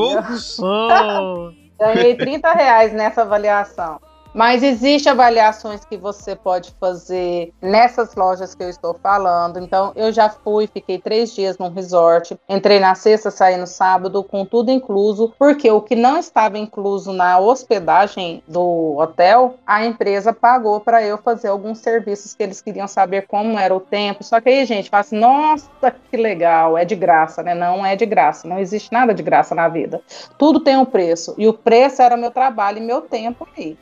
Oh, 0.61 1.51
Ganhei 1.79 2.15
30 2.15 2.53
reais 2.53 2.93
nessa 2.93 3.23
avaliação. 3.23 4.01
Mas 4.33 4.63
existem 4.63 5.11
avaliações 5.11 5.85
que 5.85 5.97
você 5.97 6.37
pode 6.37 6.73
fazer 6.79 7.53
nessas 7.61 8.15
lojas 8.15 8.55
que 8.55 8.63
eu 8.63 8.71
estou 8.71 8.95
falando. 8.95 9.59
Então, 9.59 9.93
eu 9.97 10.13
já 10.13 10.29
fui, 10.29 10.69
fiquei 10.69 10.99
três 10.99 11.35
dias 11.35 11.59
num 11.59 11.69
resort. 11.69 12.39
Entrei 12.49 12.79
na 12.79 12.95
sexta, 12.95 13.31
saí 13.31 13.57
no 13.57 13.67
sábado, 13.67 14.23
com 14.23 14.45
tudo 14.45 14.71
incluso. 14.71 15.35
Porque 15.37 15.69
o 15.71 15.81
que 15.81 15.97
não 15.97 16.17
estava 16.17 16.59
incluso 16.59 17.13
na 17.13 17.39
hospedagem 17.39 18.43
do 18.47 18.97
hotel, 18.99 19.57
a 19.67 19.85
empresa 19.85 20.33
pagou 20.33 20.81
para 20.81 21.03
eu 21.03 21.19
fazer 21.19 21.49
alguns 21.49 21.79
serviços 21.79 22.33
que 22.33 22.43
eles 22.43 22.61
queriam 22.61 22.87
saber 22.87 23.27
como 23.27 23.59
era 23.59 23.75
o 23.75 23.81
tempo. 23.81 24.23
Só 24.23 24.41
que 24.41 24.49
aí, 24.49 24.65
gente, 24.65 24.91
fala 24.91 25.01
assim: 25.01 25.19
nossa, 25.19 25.69
que 26.11 26.17
legal, 26.17 26.79
é 26.79 26.85
de 26.85 26.95
graça, 26.95 27.43
né? 27.43 27.55
Não 27.55 27.85
é 27.85 27.97
de 27.97 28.07
graça, 28.07 28.47
não 28.47 28.61
existe 28.61 28.93
nada 28.93 29.13
de 29.13 29.23
graça 29.23 29.55
na 29.57 29.69
vida. 29.69 30.01
Tudo 30.39 30.61
tem 30.61 30.77
um 30.77 30.85
preço. 30.85 31.35
E 31.37 31.49
o 31.49 31.53
preço 31.53 32.01
era 32.01 32.17
meu 32.17 32.31
trabalho 32.31 32.79
e 32.79 32.81
meu 32.81 33.03
tempo 33.03 33.47
aí. 33.57 33.77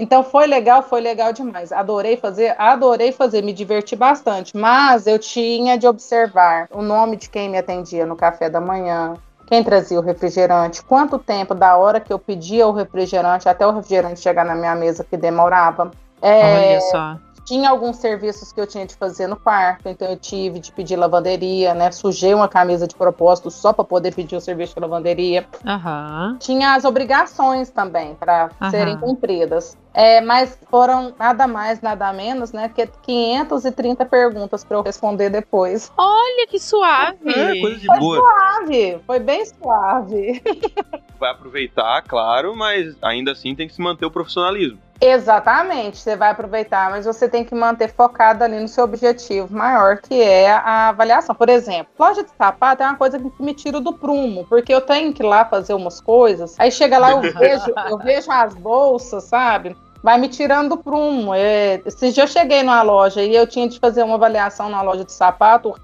Então 0.00 0.24
foi 0.24 0.46
legal, 0.46 0.82
foi 0.82 1.02
legal 1.02 1.30
demais. 1.30 1.70
Adorei 1.70 2.16
fazer, 2.16 2.54
adorei 2.58 3.12
fazer, 3.12 3.42
me 3.42 3.52
diverti 3.52 3.94
bastante. 3.94 4.56
Mas 4.56 5.06
eu 5.06 5.18
tinha 5.18 5.76
de 5.76 5.86
observar 5.86 6.68
o 6.72 6.80
nome 6.80 7.16
de 7.16 7.28
quem 7.28 7.50
me 7.50 7.58
atendia 7.58 8.06
no 8.06 8.16
café 8.16 8.48
da 8.48 8.62
manhã, 8.62 9.14
quem 9.46 9.62
trazia 9.62 9.98
o 9.98 10.02
refrigerante, 10.02 10.82
quanto 10.82 11.18
tempo 11.18 11.54
da 11.54 11.76
hora 11.76 12.00
que 12.00 12.10
eu 12.10 12.18
pedia 12.18 12.66
o 12.66 12.72
refrigerante 12.72 13.46
até 13.46 13.66
o 13.66 13.72
refrigerante 13.72 14.20
chegar 14.20 14.46
na 14.46 14.54
minha 14.54 14.74
mesa 14.74 15.04
que 15.04 15.18
demorava. 15.18 15.90
É, 16.22 16.54
olha 16.54 16.80
só. 16.80 17.18
Tinha 17.44 17.70
alguns 17.70 17.96
serviços 17.96 18.52
que 18.52 18.60
eu 18.60 18.66
tinha 18.66 18.86
de 18.86 18.94
fazer 18.94 19.26
no 19.26 19.36
quarto, 19.36 19.88
então 19.88 20.08
eu 20.08 20.16
tive 20.16 20.60
de 20.60 20.72
pedir 20.72 20.96
lavanderia, 20.96 21.74
né? 21.74 21.90
Sujei 21.90 22.32
uma 22.34 22.48
camisa 22.48 22.86
de 22.86 22.94
propósito 22.94 23.50
só 23.50 23.72
para 23.72 23.84
poder 23.84 24.14
pedir 24.14 24.36
o 24.36 24.40
serviço 24.40 24.74
de 24.74 24.80
lavanderia. 24.80 25.46
Aham. 25.66 26.36
Tinha 26.40 26.74
as 26.74 26.84
obrigações 26.84 27.70
também 27.70 28.14
para 28.14 28.50
Aham. 28.60 28.70
serem 28.70 28.96
cumpridas. 28.98 29.76
É, 29.92 30.20
mas 30.20 30.56
foram 30.70 31.12
nada 31.18 31.48
mais, 31.48 31.80
nada 31.80 32.12
menos, 32.12 32.52
né? 32.52 32.68
Que 32.68 32.86
530 32.86 34.04
perguntas 34.04 34.62
para 34.62 34.76
eu 34.76 34.82
responder 34.82 35.30
depois. 35.30 35.90
Olha 35.96 36.46
que 36.46 36.60
suave. 36.60 37.32
É, 37.32 37.60
coisa 37.60 37.76
de 37.80 37.86
Foi 37.86 37.98
boa. 37.98 38.20
suave, 38.20 39.00
foi 39.06 39.18
bem 39.18 39.44
suave. 39.46 40.42
Vai 41.18 41.32
aproveitar, 41.32 42.00
claro, 42.02 42.56
mas 42.56 42.96
ainda 43.02 43.32
assim 43.32 43.54
tem 43.54 43.68
que 43.68 43.74
se 43.74 43.82
manter 43.82 44.06
o 44.06 44.10
profissionalismo. 44.10 44.78
Exatamente, 45.00 45.96
você 45.96 46.14
vai 46.14 46.30
aproveitar, 46.30 46.90
mas 46.90 47.06
você 47.06 47.26
tem 47.26 47.42
que 47.42 47.54
manter 47.54 47.88
focado 47.88 48.44
ali 48.44 48.60
no 48.60 48.68
seu 48.68 48.84
objetivo 48.84 49.56
maior, 49.56 49.96
que 49.96 50.20
é 50.20 50.52
a 50.52 50.90
avaliação. 50.90 51.34
Por 51.34 51.48
exemplo, 51.48 51.90
loja 51.98 52.22
de 52.22 52.30
sapato 52.36 52.82
é 52.82 52.86
uma 52.86 52.96
coisa 52.96 53.18
que 53.18 53.42
me 53.42 53.54
tira 53.54 53.80
do 53.80 53.94
prumo, 53.94 54.46
porque 54.46 54.74
eu 54.74 54.82
tenho 54.82 55.10
que 55.14 55.22
ir 55.22 55.26
lá 55.26 55.46
fazer 55.46 55.72
umas 55.72 56.02
coisas, 56.02 56.54
aí 56.58 56.70
chega 56.70 56.98
lá, 56.98 57.12
eu 57.12 57.22
vejo, 57.22 57.72
eu 57.88 57.96
vejo 57.96 58.30
as 58.30 58.54
bolsas, 58.54 59.24
sabe? 59.24 59.74
Vai 60.02 60.18
me 60.18 60.28
tirando 60.28 60.70
do 60.70 60.78
prumo. 60.78 61.34
É, 61.34 61.78
dias 61.78 62.16
eu 62.16 62.26
cheguei 62.26 62.62
numa 62.62 62.82
loja 62.82 63.22
e 63.22 63.34
eu 63.34 63.46
tinha 63.46 63.68
de 63.68 63.78
fazer 63.78 64.02
uma 64.02 64.14
avaliação 64.14 64.68
na 64.68 64.80
loja 64.82 65.04
de 65.04 65.12
sapato. 65.12 65.74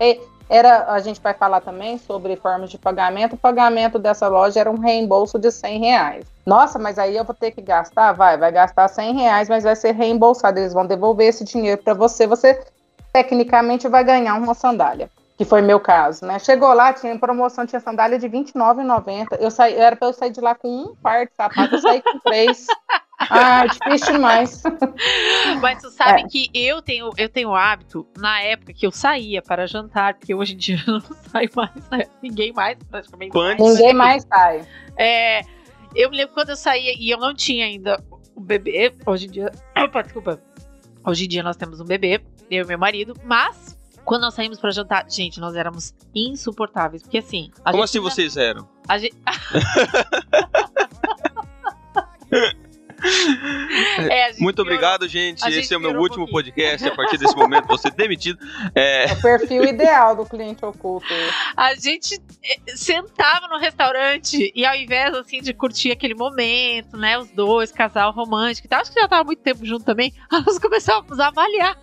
Era, 0.49 0.93
a 0.93 1.01
gente 1.01 1.21
vai 1.21 1.35
falar 1.35 1.61
também 1.61 1.99
sobre 1.99 2.37
formas 2.37 2.71
de 2.71 2.79
pagamento. 2.79 3.35
O 3.35 3.39
pagamento 3.39 3.99
dessa 3.99 4.29
loja 4.29 4.61
era 4.61 4.71
um 4.71 4.79
reembolso 4.79 5.39
de 5.39 5.51
100 5.51 5.81
reais. 5.81 6.27
Nossa, 6.47 6.79
mas 6.79 6.99
aí 6.99 7.17
eu 7.17 7.25
vou 7.25 7.35
ter 7.35 7.51
que 7.51 7.61
gastar? 7.61 8.13
Vai, 8.13 8.37
vai 8.39 8.53
gastar 8.53 8.87
100 8.87 9.15
reais, 9.15 9.49
mas 9.49 9.65
vai 9.65 9.75
ser 9.75 9.93
reembolsado. 9.93 10.61
Eles 10.61 10.73
vão 10.73 10.87
devolver 10.87 11.29
esse 11.29 11.45
dinheiro 11.45 11.83
para 11.83 11.95
você. 11.95 12.27
Você, 12.27 12.65
tecnicamente, 13.13 13.89
vai 13.89 14.05
ganhar 14.05 14.35
uma 14.37 14.55
sandália. 14.55 15.11
Que 15.37 15.45
foi 15.45 15.61
meu 15.61 15.81
caso, 15.81 16.25
né? 16.25 16.39
Chegou 16.39 16.73
lá, 16.73 16.93
tinha 16.93 17.19
promoção, 17.19 17.67
tinha 17.67 17.81
sandália 17.81 18.19
de 18.19 18.27
R$29,90. 18.27 19.37
Eu 19.39 19.51
saí, 19.51 19.75
era 19.75 19.95
para 19.95 20.09
eu 20.09 20.13
sair 20.13 20.31
de 20.31 20.41
lá 20.41 20.55
com 20.55 20.69
um 20.69 20.95
par 20.97 21.27
de 21.27 21.33
sapato, 21.35 21.75
eu 21.75 21.81
saí 21.81 22.01
com 22.01 22.19
três. 22.21 22.67
Ah, 23.19 23.67
difícil 23.67 24.13
demais. 24.13 24.63
Mas 25.63 25.81
tu 25.83 25.91
sabe 25.91 26.23
É. 26.23 26.27
que 26.29 26.51
eu 26.55 26.83
tenho, 26.83 27.11
eu 27.17 27.29
tenho 27.29 27.49
o 27.51 27.55
hábito, 27.55 28.07
na 28.19 28.41
época 28.43 28.73
que 28.75 28.87
eu 28.87 28.91
saía 28.93 29.41
para 29.41 29.67
jantar, 29.67 30.15
porque 30.15 30.35
hoje 30.35 30.55
em 30.55 30.57
dia 30.57 30.77
eu 30.87 30.95
não 30.95 31.01
saio 31.01 31.49
mais, 31.57 31.91
né? 31.91 32.05
ninguém 32.23 32.53
mais, 32.53 32.77
praticamente. 32.91 33.33
Quantos? 33.33 33.67
Ninguém 33.75 33.95
mais 33.95 34.25
sai. 34.29 34.67
É, 34.97 35.41
eu 35.95 36.11
me 36.11 36.17
lembro 36.19 36.35
quando 36.35 36.51
eu 36.51 36.57
saía 36.57 36.95
e 36.99 37.11
eu 37.11 37.19
não 37.19 37.35
tinha 37.35 37.65
ainda 37.65 38.03
o 38.35 38.41
bebê. 38.41 38.93
Hoje 39.07 39.27
em 39.27 39.31
dia. 39.31 39.51
Opa, 39.79 40.03
desculpa. 40.03 40.41
Hoje 41.05 41.25
em 41.25 41.29
dia 41.29 41.43
nós 41.43 41.57
temos 41.57 41.81
um 41.81 41.85
bebê, 41.85 42.21
eu 42.51 42.65
e 42.65 42.67
meu 42.67 42.79
marido, 42.79 43.15
mas 43.25 43.77
quando 44.05 44.23
nós 44.23 44.35
saímos 44.35 44.61
para 44.61 44.71
jantar, 44.71 45.07
gente, 45.11 45.41
nós 45.41 45.55
éramos 45.57 45.95
insuportáveis. 46.15 47.03
Porque 47.03 47.19
assim. 47.19 47.51
a 47.65 47.71
Como 47.73 47.85
gente 47.87 47.97
assim 47.97 48.01
vocês 48.01 48.37
eram? 48.37 48.69
a 48.89 48.99
gente- 48.99 49.17
É, 54.11 54.33
Muito 54.39 54.63
obrigado, 54.63 55.07
gente. 55.09 55.41
gente 55.41 55.59
Esse 55.59 55.75
é 55.75 55.77
o 55.77 55.81
meu 55.81 55.93
um 55.93 55.99
último 55.99 56.27
pouquinho. 56.29 56.55
podcast. 56.55 56.89
A 56.89 56.95
partir 56.95 57.19
desse 57.19 57.37
momento, 57.37 57.67
vou 57.67 57.79
ser 57.79 57.91
demitido. 57.93 58.39
É, 58.75 59.11
É 59.11 59.13
o 59.13 59.21
perfil 59.21 59.65
ideal 59.65 60.17
do 60.17 60.25
cliente 60.25 60.65
oculto. 60.65 61.07
A 61.57 61.75
gente 61.75 62.21
eh, 62.43 62.77
sentava 62.77 63.49
no 63.49 63.59
restaurante 63.59 64.53
e 64.55 64.65
ao 64.65 64.75
invés 64.75 65.15
assim 65.15 65.41
de 65.41 65.53
curtir 65.53 65.91
aquele 65.93 66.15
momento, 66.15 66.97
né, 66.97 67.19
os 67.19 67.31
dois, 67.31 67.73
casal 67.73 68.13
romântico 68.13 68.67
e 68.67 68.69
tal, 68.71 68.81
acho 68.81 68.93
que 68.93 69.01
já 69.01 69.09
tava 69.09 69.25
muito 69.25 69.43
tempo 69.43 69.65
junto 69.65 69.85
também, 69.85 70.13
nós 70.31 70.59
começávamos 70.59 71.19
a 71.19 71.29
avaliar. 71.29 71.77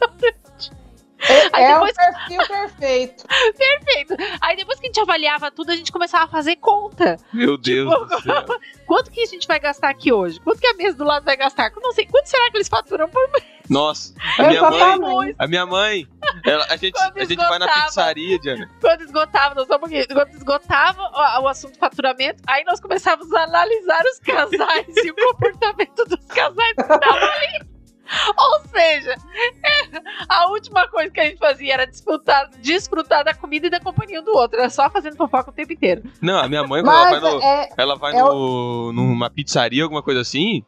Aí 0.00 0.81
É, 1.54 1.74
depois- 1.74 1.92
o 1.92 1.94
perfil 1.94 2.48
perfeito. 2.48 3.24
Perfeito. 3.56 4.14
Aí 4.40 4.56
depois 4.56 4.78
que 4.80 4.86
a 4.86 4.88
gente 4.88 5.00
avaliava 5.00 5.50
tudo, 5.50 5.70
a 5.70 5.76
gente 5.76 5.92
começava 5.92 6.24
a 6.24 6.28
fazer 6.28 6.56
conta. 6.56 7.16
meu 7.32 7.56
Deus 7.56 7.92
Tipo, 7.92 8.04
do 8.06 8.20
céu. 8.22 8.44
Quanto 8.86 9.10
que 9.10 9.20
a 9.22 9.26
gente 9.26 9.46
vai 9.46 9.60
gastar 9.60 9.90
aqui 9.90 10.12
hoje? 10.12 10.40
Quanto 10.40 10.60
que 10.60 10.66
a 10.66 10.74
mesa 10.74 10.96
do 10.96 11.04
lado 11.04 11.24
vai 11.24 11.36
gastar? 11.36 11.70
Eu 11.74 11.80
não 11.82 11.92
sei. 11.92 12.06
Quanto 12.06 12.26
será 12.26 12.50
que 12.50 12.56
eles 12.56 12.68
faturam 12.68 13.08
por 13.08 13.22
Nossa, 13.68 14.14
a 14.38 14.48
minha 14.48 14.98
mãe, 14.98 15.34
a 15.38 15.46
minha 15.46 15.66
mãe, 15.66 16.06
ela- 16.44 16.66
a 16.68 16.76
gente, 16.76 16.92
Quando 16.94 17.16
a 17.18 17.24
gente 17.24 17.36
vai 17.36 17.58
na 17.58 17.68
pizzaria, 17.68 18.38
Diana. 18.38 18.70
quando 18.80 19.02
esgotava, 19.02 19.54
não, 19.54 19.64
só 19.66 19.76
um 19.76 19.80
pouquinho, 19.80 20.06
quando 20.08 20.30
esgotava 20.34 21.02
o, 21.02 21.42
o 21.44 21.48
assunto 21.48 21.78
faturamento, 21.78 22.42
aí 22.48 22.64
nós 22.64 22.80
começávamos 22.80 23.32
a 23.32 23.44
analisar 23.44 24.02
os 24.04 24.18
casais 24.18 24.86
e 24.96 25.10
o 25.10 25.14
comportamento 25.14 26.04
dos 26.04 26.24
casais 26.26 26.74
que 26.74 26.82
estavam 26.82 27.30
ali. 27.30 27.71
Ou 28.38 28.68
seja, 28.68 29.14
a 30.28 30.50
última 30.50 30.86
coisa 30.88 31.10
que 31.10 31.20
a 31.20 31.24
gente 31.24 31.38
fazia 31.38 31.74
era 31.74 31.86
disputar, 31.86 32.48
desfrutar 32.60 33.24
da 33.24 33.34
comida 33.34 33.66
e 33.66 33.70
da 33.70 33.80
companhia 33.80 34.20
um 34.20 34.24
do 34.24 34.32
outro. 34.32 34.58
Era 34.58 34.70
só 34.70 34.88
fazendo 34.90 35.16
fofoca 35.16 35.50
o 35.50 35.52
tempo 35.52 35.72
inteiro. 35.72 36.02
Não, 36.20 36.38
a 36.38 36.48
minha 36.48 36.66
mãe, 36.66 36.82
quando 36.82 36.94
ela 36.94 37.20
vai, 37.20 37.32
no, 37.32 37.42
é, 37.42 37.68
ela 37.76 37.96
vai 37.96 38.14
é 38.14 38.22
no, 38.22 38.92
numa 38.92 39.30
pizzaria, 39.30 39.82
alguma 39.82 40.02
coisa 40.02 40.20
assim, 40.20 40.64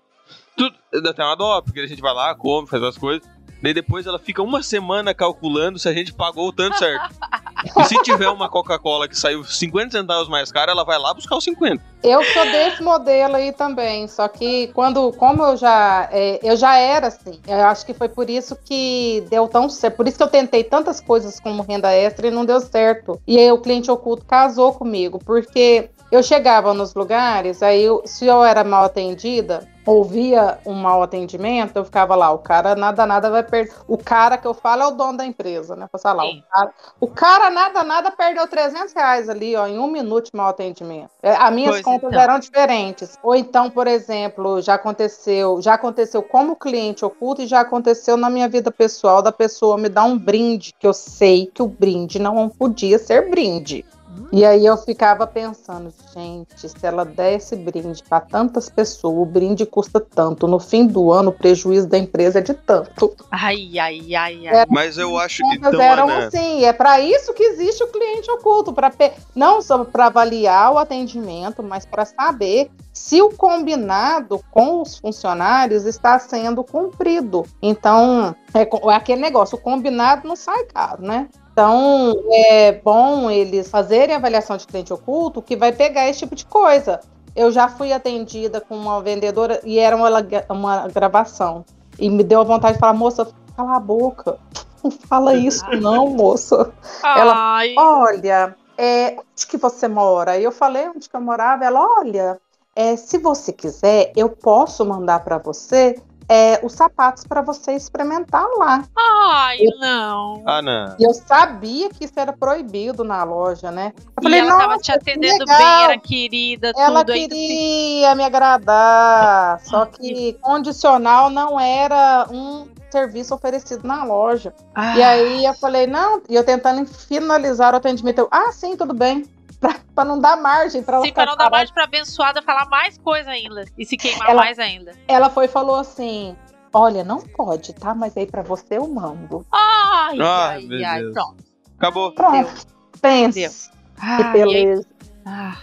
tudo, 0.57 0.77
dá 1.03 1.11
até 1.11 1.23
uma 1.23 1.37
dó, 1.37 1.61
porque 1.61 1.81
a 1.81 1.87
gente 1.87 2.01
vai 2.01 2.15
lá, 2.15 2.35
come, 2.35 2.67
faz 2.67 2.83
as 2.83 2.97
coisas. 2.97 3.29
Daí 3.63 3.73
depois 3.73 4.07
ela 4.07 4.19
fica 4.19 4.43
uma 4.43 4.63
semana 4.63 5.15
calculando 5.15 5.79
se 5.79 5.89
a 5.89 5.93
gente 5.93 6.13
pagou 6.13 6.49
o 6.49 6.53
tanto 6.53 6.77
certo. 6.77 7.15
E 7.77 7.85
se 7.85 7.95
tiver 8.03 8.29
uma 8.29 8.49
Coca-Cola 8.49 9.09
que 9.09 9.17
saiu 9.17 9.45
50 9.45 9.99
centavos 9.99 10.29
mais 10.29 10.51
cara, 10.53 10.73
ela 10.73 10.85
vai 10.85 10.99
lá 10.99 11.13
buscar 11.15 11.37
os 11.37 11.45
50. 11.45 11.83
Eu 12.03 12.23
sou 12.25 12.45
desse 12.45 12.83
modelo 12.83 13.37
aí 13.37 13.53
também, 13.53 14.07
só 14.07 14.29
que 14.29 14.69
quando, 14.69 15.13
como 15.13 15.43
eu 15.43 15.57
já, 15.57 16.09
é, 16.13 16.39
eu 16.43 16.57
já 16.57 16.77
era 16.77 17.07
assim, 17.07 17.41
eu 17.47 17.65
acho 17.65 17.87
que 17.87 17.95
foi 17.95 18.09
por 18.09 18.29
isso 18.29 18.57
que 18.63 19.25
deu 19.31 19.49
tão 19.49 19.69
certo, 19.69 19.97
por 19.97 20.07
isso 20.07 20.17
que 20.19 20.23
eu 20.23 20.29
tentei 20.29 20.63
tantas 20.63 21.01
coisas 21.01 21.41
como 21.41 21.63
renda 21.63 21.93
extra 21.93 22.27
e 22.27 22.31
não 22.31 22.45
deu 22.45 22.61
certo. 22.61 23.21
E 23.27 23.39
aí 23.39 23.51
o 23.51 23.59
cliente 23.59 23.91
oculto 23.91 24.25
casou 24.27 24.73
comigo, 24.73 25.19
porque 25.25 25.89
eu 26.15 26.23
chegava 26.23 26.73
nos 26.73 26.95
lugares, 26.95 27.63
aí 27.63 27.83
eu- 27.83 28.03
se 28.05 28.27
eu 28.27 28.45
era 28.45 28.63
mal 28.63 28.85
atendida, 28.85 29.67
ouvia 29.87 30.59
um 30.65 30.73
mau 30.73 31.03
atendimento, 31.03 31.77
eu 31.77 31.85
ficava 31.85 32.15
lá, 32.15 32.31
o 32.31 32.39
cara 32.39 32.75
nada 32.75 33.05
nada 33.05 33.29
vai 33.29 33.43
perder. 33.43 33.75
O 33.87 33.99
cara 33.99 34.39
que 34.39 34.47
eu 34.47 34.55
falo 34.55 34.83
é 34.83 34.87
o 34.87 34.91
dono 34.93 35.19
da 35.19 35.27
empresa, 35.27 35.77
né? 35.77 35.87
Passar 35.91 36.13
lá, 36.13 36.25
o 36.25 36.43
cara, 36.43 36.71
o 37.01 37.07
cara 37.09 37.51
nada 37.51 37.85
nada 37.85 38.11
perdeu 38.11 38.47
300 38.47 38.95
reais 38.95 39.29
ali, 39.29 39.55
ó, 39.57 39.67
em 39.67 39.79
um 39.79 39.91
minuto 39.91 40.27
de 40.27 40.37
mau 40.37 40.49
atendimento. 40.49 41.11
É, 41.23 41.35
As 41.35 41.53
minhas 41.53 41.75
Pois 41.77 41.83
contas 41.85 42.09
então. 42.11 42.21
eram 42.23 42.39
diferentes. 42.39 43.19
Ou 43.23 43.35
então, 43.35 43.69
por 43.69 43.87
exemplo, 43.87 44.63
já 44.63 44.75
aconteceu, 44.75 45.61
já 45.61 45.75
aconteceu 45.75 46.23
como 46.23 46.57
cliente 46.57 47.05
oculto 47.05 47.43
e 47.43 47.47
já 47.47 47.61
aconteceu 47.61 48.17
na 48.17 48.31
minha 48.31 48.49
vida 48.49 48.71
pessoal 48.71 49.21
da 49.21 49.33
pessoa 49.33 49.77
me 49.77 49.89
dar 49.89 50.05
um 50.05 50.17
brinde, 50.19 50.73
que 50.79 50.87
eu 50.87 50.95
sei 50.95 51.47
que 51.53 51.63
o 51.63 51.67
brinde 51.67 52.19
não 52.19 52.49
podia 52.49 52.99
ser 52.99 53.29
brinde. 53.29 53.85
E 54.33 54.45
aí 54.45 54.67
eu 54.67 54.77
ficava 54.77 55.27
pensando, 55.27 55.93
gente, 56.13 56.69
se 56.69 56.87
ela 56.87 57.05
der 57.05 57.35
esse 57.35 57.55
brinde 57.57 58.03
para 58.03 58.21
tantas 58.21 58.69
pessoas, 58.69 59.17
o 59.17 59.25
brinde 59.25 59.65
custa 59.65 60.01
tanto. 60.01 60.49
No 60.49 60.59
fim 60.59 60.87
do 60.87 61.13
ano, 61.13 61.31
o 61.31 61.33
prejuízo 61.33 61.89
da 61.89 61.99
empresa 61.99 62.39
é 62.39 62.43
de 62.43 62.55
tanto. 62.55 63.15
Ai, 63.31 63.79
ai, 63.79 64.15
ai, 64.15 64.47
ai. 64.47 64.57
É, 64.63 64.67
Mas 64.69 64.99
eu 64.99 65.17
acho 65.19 65.43
que 65.49 65.57
então, 65.57 65.81
eram 65.81 66.09
Ana, 66.09 66.27
assim, 66.27 66.65
é 66.65 66.73
para 66.73 67.01
isso 67.01 67.33
que 67.33 67.43
existe 67.43 67.83
o 67.85 67.89
cliente 67.89 68.31
oculto, 68.31 68.73
para 68.73 68.93
não 69.35 69.63
só 69.63 69.85
para 69.85 70.07
avaliar 70.07 70.73
o 70.73 70.79
atendimento, 70.79 71.63
mas 71.63 71.87
para 71.87 72.05
saber 72.05 72.71
se 72.93 73.21
o 73.21 73.31
combinado 73.31 74.41
com 74.51 74.81
os 74.81 74.99
funcionários 74.99 75.85
está 75.85 76.19
sendo 76.19 76.63
cumprido. 76.63 77.45
Então, 77.61 78.35
é, 78.55 78.63
é 78.63 78.95
aquele 78.95 79.21
negócio, 79.21 79.57
o 79.57 79.61
combinado 79.61 80.27
não 80.29 80.37
sai 80.37 80.65
caro, 80.65 81.03
né? 81.03 81.29
Então, 81.55 82.13
é 82.33 82.73
bom 82.73 83.31
eles 83.31 83.71
fazerem 83.71 84.17
avaliação 84.17 84.57
de 84.57 84.67
cliente 84.67 84.93
oculto 84.93 85.41
que 85.41 85.55
vai 85.57 85.71
pegar 85.71 86.09
esse 86.09 86.19
tipo 86.19 86.35
de 86.35 86.45
coisa. 86.45 86.99
Eu 87.37 87.53
já 87.53 87.69
fui 87.69 87.93
atendida 87.93 88.61
com 88.61 88.77
uma 88.77 89.01
vendedora 89.01 89.61
e 89.63 89.79
era 89.79 89.95
uma, 89.97 90.09
uma 90.51 90.89
gravação. 90.89 91.65
E 91.97 92.11
me 92.11 92.25
deu 92.25 92.41
a 92.41 92.45
vontade 92.45 92.75
de 92.75 92.81
falar, 92.81 92.93
moça, 92.95 93.29
cala 93.57 93.77
a 93.77 93.81
boca. 93.81 94.37
Não 94.83 94.91
fala 94.91 95.33
isso, 95.35 95.65
não, 95.81 96.09
moça. 96.09 96.73
ela- 97.05 97.35
Olha, 97.79 98.57
é, 98.77 99.13
onde 99.13 99.47
que 99.47 99.57
você 99.57 99.87
mora? 99.87 100.33
Aí 100.33 100.43
eu 100.43 100.51
falei 100.51 100.89
onde 100.89 101.09
que 101.09 101.15
eu 101.15 101.21
morava. 101.21 101.65
Ela, 101.65 101.81
olha, 102.01 102.41
é, 102.75 102.97
se 102.97 103.17
você 103.17 103.53
quiser, 103.53 104.13
eu 104.17 104.29
posso 104.29 104.85
mandar 104.85 105.21
para 105.23 105.39
você 105.39 105.95
é, 106.29 106.61
os 106.63 106.73
sapatos 106.73 107.25
para 107.25 107.43
você 107.43 107.73
experimentar 107.73 108.45
lá. 108.57 108.83
ai, 108.97 109.59
não. 109.79 110.43
Ah, 110.47 110.63
não. 110.63 110.97
E 110.99 111.05
eu 111.05 111.13
sabia 111.15 111.91
que 111.91 112.05
isso 112.05 112.15
era 112.19 112.33
proibido 112.33 113.05
na 113.05 113.23
loja, 113.25 113.71
né? 113.71 113.93
Eu 114.23 114.31
e 114.31 114.35
ela 114.39 114.51
tava 114.53 114.67
"Nossa, 114.69 114.79
te 114.83 114.93
atendendo 114.93 115.45
bem, 115.45 115.57
legal." 115.57 115.85
era 115.91 115.99
querida, 115.99 116.73
Ela 116.77 117.01
tudo 117.05 117.13
assim. 117.13 117.29
queria 117.29 118.15
me 118.15 118.25
agradar, 118.25 119.61
só 119.61 119.87
que 119.87 120.35
condicional 120.41 121.31
não 121.31 121.59
era 121.59 122.27
um 122.31 122.67
serviço 122.91 123.35
oferecido 123.35 123.87
na 123.87 124.05
loja. 124.05 124.55
Ah, 124.75 124.97
E 124.97 125.03
aí 125.03 125.45
eu 125.45 125.55
falei, 125.55 125.85
não, 125.87 126.23
e 126.29 126.35
eu 126.37 126.45
tentando 126.45 126.87
finalizar 126.87 127.75
o 127.75 127.77
atendimento. 127.77 128.21
Eu, 128.21 128.29
ah, 128.31 128.53
sim, 128.53 128.77
tudo 128.77 128.95
bem. 128.95 129.25
Pra, 129.73 129.81
pra 129.95 130.05
não 130.05 130.19
dar 130.21 130.37
margem 130.37 130.83
pra 130.83 130.97
ela 130.97 131.05
Sim, 131.07 131.13
pra 131.13 131.23
ficar 131.23 131.31
não 131.33 131.37
dar 131.39 131.51
margem 131.51 131.73
pra 131.75 131.85
abençoada 131.85 132.43
falar 132.43 132.67
mais 132.69 132.99
coisa 132.99 133.31
ainda. 133.31 133.65
E 133.79 133.85
se 133.85 133.97
queimar 133.97 134.29
Ela- 134.31 134.43
mais 134.43 134.59
ainda. 134.59 134.93
Ela 135.09 135.31
foi 135.31 135.45
e 135.47 135.49
falou 135.49 135.77
assim: 135.77 136.37
Olha, 136.73 137.05
não 137.05 137.21
pode, 137.21 137.73
tá? 137.75 137.95
Mas 137.95 138.17
aí 138.17 138.27
pra 138.27 138.43
você 138.43 138.79
eu 138.79 138.87
mando. 138.89 139.47
Ai, 139.53 140.19
Ah, 140.21 140.49
ai, 140.51 140.63
meu 140.67 140.87
ai, 140.87 141.01
Deus. 141.01 141.13
pronto. 141.15 141.45
Acabou. 141.79 142.13
Pronto. 142.13 142.67
Pensa. 143.01 143.71
Ah, 144.01 144.17
Que 144.17 144.23
e 144.23 144.33
beleza. 144.33 144.87
Ah. 145.25 145.57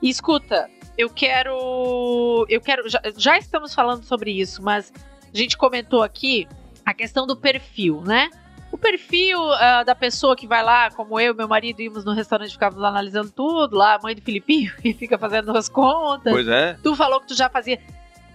E 0.00 0.08
escuta, 0.08 0.68
eu 0.96 1.10
quero. 1.10 2.46
Eu 2.48 2.60
quero. 2.60 2.88
Já, 2.88 3.00
já 3.16 3.38
estamos 3.38 3.74
falando 3.74 4.02
sobre 4.04 4.30
isso, 4.32 4.62
mas 4.62 4.92
a 5.32 5.36
gente 5.36 5.56
comentou 5.56 6.02
aqui 6.02 6.48
a 6.84 6.94
questão 6.94 7.26
do 7.26 7.36
perfil, 7.36 8.00
né? 8.02 8.30
O 8.70 8.76
perfil 8.76 9.40
ah, 9.54 9.82
da 9.82 9.94
pessoa 9.94 10.36
que 10.36 10.46
vai 10.46 10.62
lá, 10.62 10.90
como 10.90 11.18
eu 11.18 11.32
e 11.32 11.36
meu 11.36 11.48
marido 11.48 11.80
íamos 11.80 12.04
no 12.04 12.12
restaurante, 12.12 12.52
ficávamos 12.52 12.82
lá 12.82 12.88
analisando 12.90 13.30
tudo, 13.30 13.76
lá, 13.76 13.94
a 13.94 13.98
mãe 13.98 14.14
do 14.14 14.20
Filipinho, 14.22 14.74
que 14.82 14.92
fica 14.92 15.16
fazendo 15.18 15.56
as 15.56 15.68
contas. 15.68 16.32
Pois 16.32 16.46
é. 16.46 16.78
Tu 16.82 16.94
falou 16.94 17.20
que 17.20 17.28
tu 17.28 17.34
já 17.34 17.48
fazia. 17.48 17.80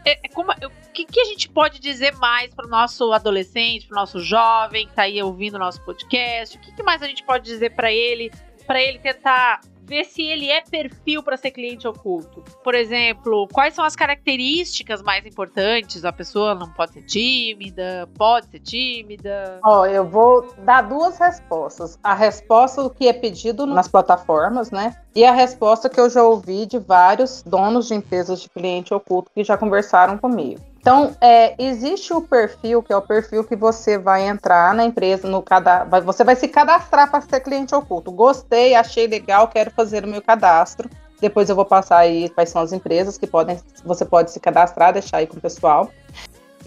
É, 0.05 0.19
é 0.25 0.29
como- 0.29 0.51
o 0.51 0.91
que, 0.91 1.05
que 1.05 1.19
a 1.19 1.25
gente 1.25 1.47
pode 1.49 1.79
dizer 1.79 2.13
mais 2.17 2.53
para 2.53 2.65
o 2.65 2.69
nosso 2.69 3.13
adolescente, 3.13 3.87
para 3.87 3.95
o 3.95 3.99
nosso 3.99 4.19
jovem 4.19 4.87
que 4.87 4.93
tá 4.93 5.03
aí 5.03 5.21
ouvindo 5.21 5.55
o 5.55 5.59
nosso 5.59 5.81
podcast? 5.81 6.57
O 6.57 6.59
que, 6.59 6.73
que 6.73 6.83
mais 6.83 7.01
a 7.01 7.07
gente 7.07 7.23
pode 7.23 7.45
dizer 7.45 7.69
para 7.75 7.91
ele, 7.91 8.31
para 8.67 8.81
ele 8.81 8.99
tentar 8.99 9.61
ver 9.85 10.05
se 10.05 10.21
ele 10.21 10.49
é 10.49 10.61
perfil 10.61 11.21
para 11.21 11.37
ser 11.37 11.51
cliente 11.51 11.87
oculto? 11.87 12.43
Por 12.63 12.75
exemplo, 12.75 13.47
quais 13.51 13.73
são 13.73 13.85
as 13.85 13.95
características 13.95 15.01
mais 15.01 15.25
importantes? 15.25 16.05
A 16.05 16.11
pessoa 16.11 16.55
não 16.55 16.69
pode 16.69 16.93
ser 16.93 17.03
tímida, 17.03 18.09
pode 18.17 18.47
ser 18.47 18.59
tímida. 18.59 19.59
Ó, 19.63 19.85
eu 19.85 20.05
vou 20.05 20.53
dar 20.59 20.81
duas 20.81 21.17
respostas. 21.17 21.99
A 22.03 22.13
resposta 22.13 22.89
que 22.89 23.07
é 23.07 23.13
pedido 23.13 23.65
nas 23.65 23.87
plataformas, 23.87 24.71
né? 24.71 24.95
E 25.15 25.23
a 25.23 25.31
resposta 25.31 25.89
que 25.89 25.99
eu 25.99 26.09
já 26.09 26.23
ouvi 26.23 26.65
de 26.65 26.79
vários 26.79 27.43
donos 27.43 27.87
de 27.87 27.93
empresas 27.93 28.41
de 28.41 28.49
cliente 28.49 28.93
oculto 28.93 29.31
que 29.33 29.43
já 29.43 29.57
conversaram 29.57 30.17
comigo. 30.17 30.72
Então, 30.83 31.15
é, 31.21 31.55
existe 31.57 32.13
o 32.13 32.19
perfil, 32.19 32.83
que 32.83 32.91
é 32.91 32.97
o 32.97 33.01
perfil 33.01 33.41
que 33.45 33.55
você 33.55 33.97
vai 33.97 34.27
entrar 34.27 34.73
na 34.73 34.83
empresa, 34.83 35.29
no 35.29 35.41
cada, 35.41 35.85
vai- 35.85 36.01
você 36.01 36.25
vai 36.25 36.35
se 36.35 36.45
cadastrar 36.45 37.09
para 37.09 37.21
ser 37.21 37.39
cliente 37.39 37.73
oculto. 37.73 38.11
Gostei, 38.11 38.75
achei 38.75 39.07
legal, 39.07 39.47
quero 39.47 39.71
fazer 39.71 40.03
o 40.03 40.07
meu 40.09 40.21
cadastro. 40.21 40.89
Depois 41.21 41.49
eu 41.49 41.55
vou 41.55 41.63
passar 41.63 41.99
aí 41.99 42.27
quais 42.27 42.49
são 42.49 42.61
as 42.61 42.73
empresas 42.73 43.17
que 43.17 43.25
podem, 43.25 43.57
você 43.85 44.03
pode 44.03 44.29
se 44.31 44.41
cadastrar, 44.41 44.91
deixar 44.91 45.17
aí 45.19 45.25
com 45.25 45.37
o 45.37 45.41
pessoal. 45.41 45.89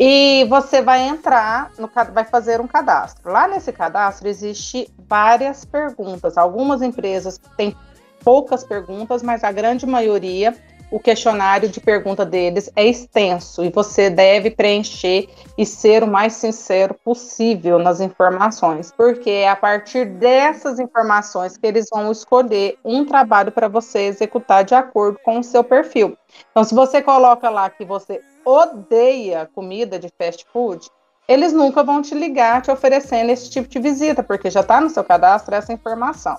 E 0.00 0.46
você 0.48 0.80
vai 0.80 1.02
entrar, 1.06 1.70
no, 1.78 1.90
vai 2.10 2.24
fazer 2.24 2.58
um 2.58 2.66
cadastro. 2.66 3.30
Lá 3.30 3.46
nesse 3.46 3.70
cadastro 3.70 4.28
existe 4.28 4.90
várias 5.06 5.66
perguntas. 5.66 6.38
Algumas 6.38 6.80
empresas 6.80 7.38
têm 7.54 7.76
poucas 8.24 8.64
perguntas, 8.64 9.22
mas 9.22 9.44
a 9.44 9.52
grande 9.52 9.84
maioria, 9.84 10.56
o 10.90 11.00
questionário 11.00 11.68
de 11.68 11.80
pergunta 11.80 12.24
deles 12.24 12.70
é 12.76 12.84
extenso 12.86 13.64
e 13.64 13.70
você 13.70 14.08
deve 14.08 14.50
preencher 14.50 15.28
e 15.58 15.66
ser 15.66 16.02
o 16.02 16.06
mais 16.06 16.34
sincero 16.34 16.94
possível 16.94 17.78
nas 17.78 18.00
informações, 18.00 18.92
porque 18.96 19.30
é 19.30 19.48
a 19.48 19.56
partir 19.56 20.04
dessas 20.04 20.78
informações 20.78 21.56
que 21.56 21.66
eles 21.66 21.86
vão 21.90 22.12
escolher 22.12 22.78
um 22.84 23.04
trabalho 23.04 23.50
para 23.50 23.68
você 23.68 24.00
executar 24.02 24.64
de 24.64 24.74
acordo 24.74 25.18
com 25.24 25.40
o 25.40 25.44
seu 25.44 25.64
perfil. 25.64 26.16
Então, 26.50 26.62
se 26.62 26.74
você 26.74 27.02
coloca 27.02 27.50
lá 27.50 27.68
que 27.68 27.84
você 27.84 28.20
odeia 28.44 29.48
comida 29.54 29.98
de 29.98 30.08
fast 30.16 30.46
food, 30.52 30.88
eles 31.26 31.52
nunca 31.52 31.82
vão 31.82 32.00
te 32.00 32.14
ligar 32.14 32.62
te 32.62 32.70
oferecendo 32.70 33.30
esse 33.30 33.50
tipo 33.50 33.68
de 33.68 33.80
visita, 33.80 34.22
porque 34.22 34.48
já 34.48 34.60
está 34.60 34.80
no 34.80 34.88
seu 34.88 35.02
cadastro 35.02 35.54
essa 35.54 35.72
informação. 35.72 36.36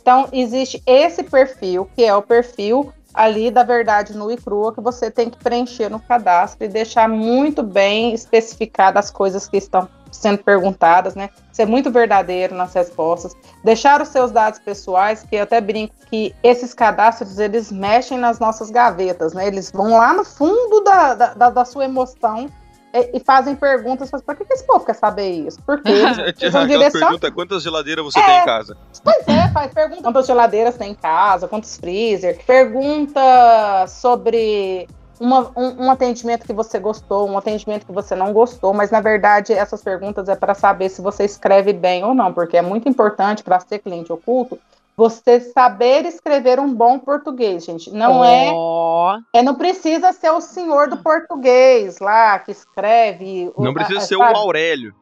Então, 0.00 0.28
existe 0.32 0.82
esse 0.86 1.22
perfil, 1.22 1.88
que 1.94 2.02
é 2.02 2.14
o 2.14 2.22
perfil 2.22 2.92
ali 3.14 3.50
da 3.50 3.62
verdade 3.62 4.16
nua 4.16 4.32
e 4.32 4.36
crua, 4.36 4.72
que 4.74 4.80
você 4.80 5.10
tem 5.10 5.28
que 5.30 5.36
preencher 5.38 5.88
no 5.88 6.00
cadastro 6.00 6.64
e 6.64 6.68
deixar 6.68 7.08
muito 7.08 7.62
bem 7.62 8.12
especificadas 8.14 9.06
as 9.06 9.10
coisas 9.10 9.46
que 9.48 9.56
estão 9.56 9.88
sendo 10.10 10.38
perguntadas, 10.44 11.14
né? 11.14 11.30
Ser 11.52 11.66
muito 11.66 11.90
verdadeiro 11.90 12.54
nas 12.54 12.74
respostas. 12.74 13.34
Deixar 13.64 14.00
os 14.02 14.08
seus 14.08 14.30
dados 14.30 14.58
pessoais, 14.58 15.22
que 15.22 15.36
eu 15.36 15.42
até 15.42 15.60
brinco 15.60 15.94
que 16.08 16.34
esses 16.42 16.74
cadastros, 16.74 17.38
eles 17.38 17.72
mexem 17.72 18.18
nas 18.18 18.38
nossas 18.38 18.70
gavetas, 18.70 19.32
né? 19.32 19.46
Eles 19.46 19.70
vão 19.70 19.96
lá 19.96 20.12
no 20.12 20.24
fundo 20.24 20.82
da, 20.84 21.14
da, 21.14 21.50
da- 21.50 21.64
sua 21.64 21.84
emoção 21.84 22.46
e, 22.92 23.16
e 23.16 23.20
fazem 23.20 23.54
perguntas, 23.56 24.10
para 24.10 24.34
que, 24.34 24.44
que 24.44 24.52
esse 24.52 24.66
povo 24.66 24.84
quer 24.84 24.94
saber 24.94 25.30
isso? 25.30 25.58
Eles 25.84 26.16
vão 26.52 26.62
Aquela 26.62 26.66
direcionar 26.66 26.90
pergunta: 27.06 27.32
quantas 27.32 27.62
geladeiras 27.62 28.04
você 28.04 28.22
tem 28.22 28.38
em 28.38 28.44
casa? 28.44 28.76
Pois 29.02 29.28
é, 29.28 29.48
faz 29.48 29.72
pergunta 29.72 30.02
quantas 30.02 30.26
geladeiras 30.26 30.76
tem 30.76 30.90
em 30.90 30.94
casa, 30.94 31.48
quantos 31.48 31.76
freezer, 31.76 32.38
pergunta 32.46 33.86
sobre 33.88 34.88
uma- 35.18 35.50
um, 35.56 35.86
um 35.86 35.90
atendimento 35.90 36.44
que 36.44 36.52
você 36.52 36.78
gostou, 36.78 37.28
um 37.28 37.38
atendimento 37.38 37.86
que 37.86 37.92
você 37.92 38.14
não 38.14 38.32
gostou, 38.32 38.74
mas 38.74 38.90
na 38.90 39.00
verdade 39.00 39.52
essas 39.52 39.80
perguntas 39.82 40.28
é 40.28 40.34
para 40.34 40.54
saber 40.54 40.88
se 40.88 41.00
você 41.00 41.24
escreve 41.24 41.72
bem 41.72 42.04
ou 42.04 42.14
não, 42.14 42.32
porque 42.32 42.56
é 42.56 42.62
muito 42.62 42.88
importante 42.88 43.42
para 43.42 43.60
ser 43.60 43.78
cliente 43.78 44.12
oculto 44.12 44.58
você 44.96 45.40
saber 45.40 46.04
escrever 46.04 46.60
um 46.60 46.72
bom 46.72 46.98
português, 46.98 47.64
gente. 47.64 47.90
Não 47.90 48.24
é 48.24 48.50
Ó, 48.52 49.18
é, 49.32 49.42
não 49.42 49.54
precisa 49.54 50.12
ser 50.12 50.30
o 50.30 50.40
senhor 50.40 50.88
do 50.88 50.98
português 50.98 51.98
lá 51.98 52.38
que 52.38 52.50
escreve. 52.52 53.50
o- 53.56 53.62
Não 53.64 53.72
precisa 53.74 53.98
a- 53.98 54.02
ser 54.02 54.16
o 54.16 54.20
sabe? 54.20 54.34
Aurélio. 54.38 54.94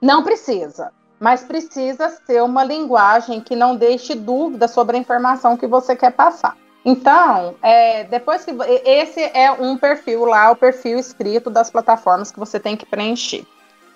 Não 0.00 0.22
precisa, 0.22 0.92
mas 1.20 1.44
precisa 1.44 2.08
ser 2.26 2.42
uma 2.42 2.64
linguagem 2.64 3.40
que 3.40 3.54
não 3.54 3.76
deixe 3.76 4.14
dúvida 4.14 4.66
sobre 4.66 4.96
a 4.96 5.00
informação 5.00 5.56
que 5.56 5.66
você 5.66 5.94
quer 5.94 6.12
passar. 6.12 6.56
Então, 6.86 7.54
é, 7.62 8.04
depois 8.04 8.44
que 8.44 8.50
esse 8.84 9.20
é 9.22 9.50
um 9.52 9.76
perfil 9.76 10.24
lá, 10.26 10.50
o 10.50 10.56
perfil 10.56 10.98
escrito 10.98 11.48
das 11.50 11.70
plataformas 11.70 12.30
que 12.30 12.38
você 12.38 12.58
tem 12.60 12.76
que 12.76 12.84
preencher 12.84 13.44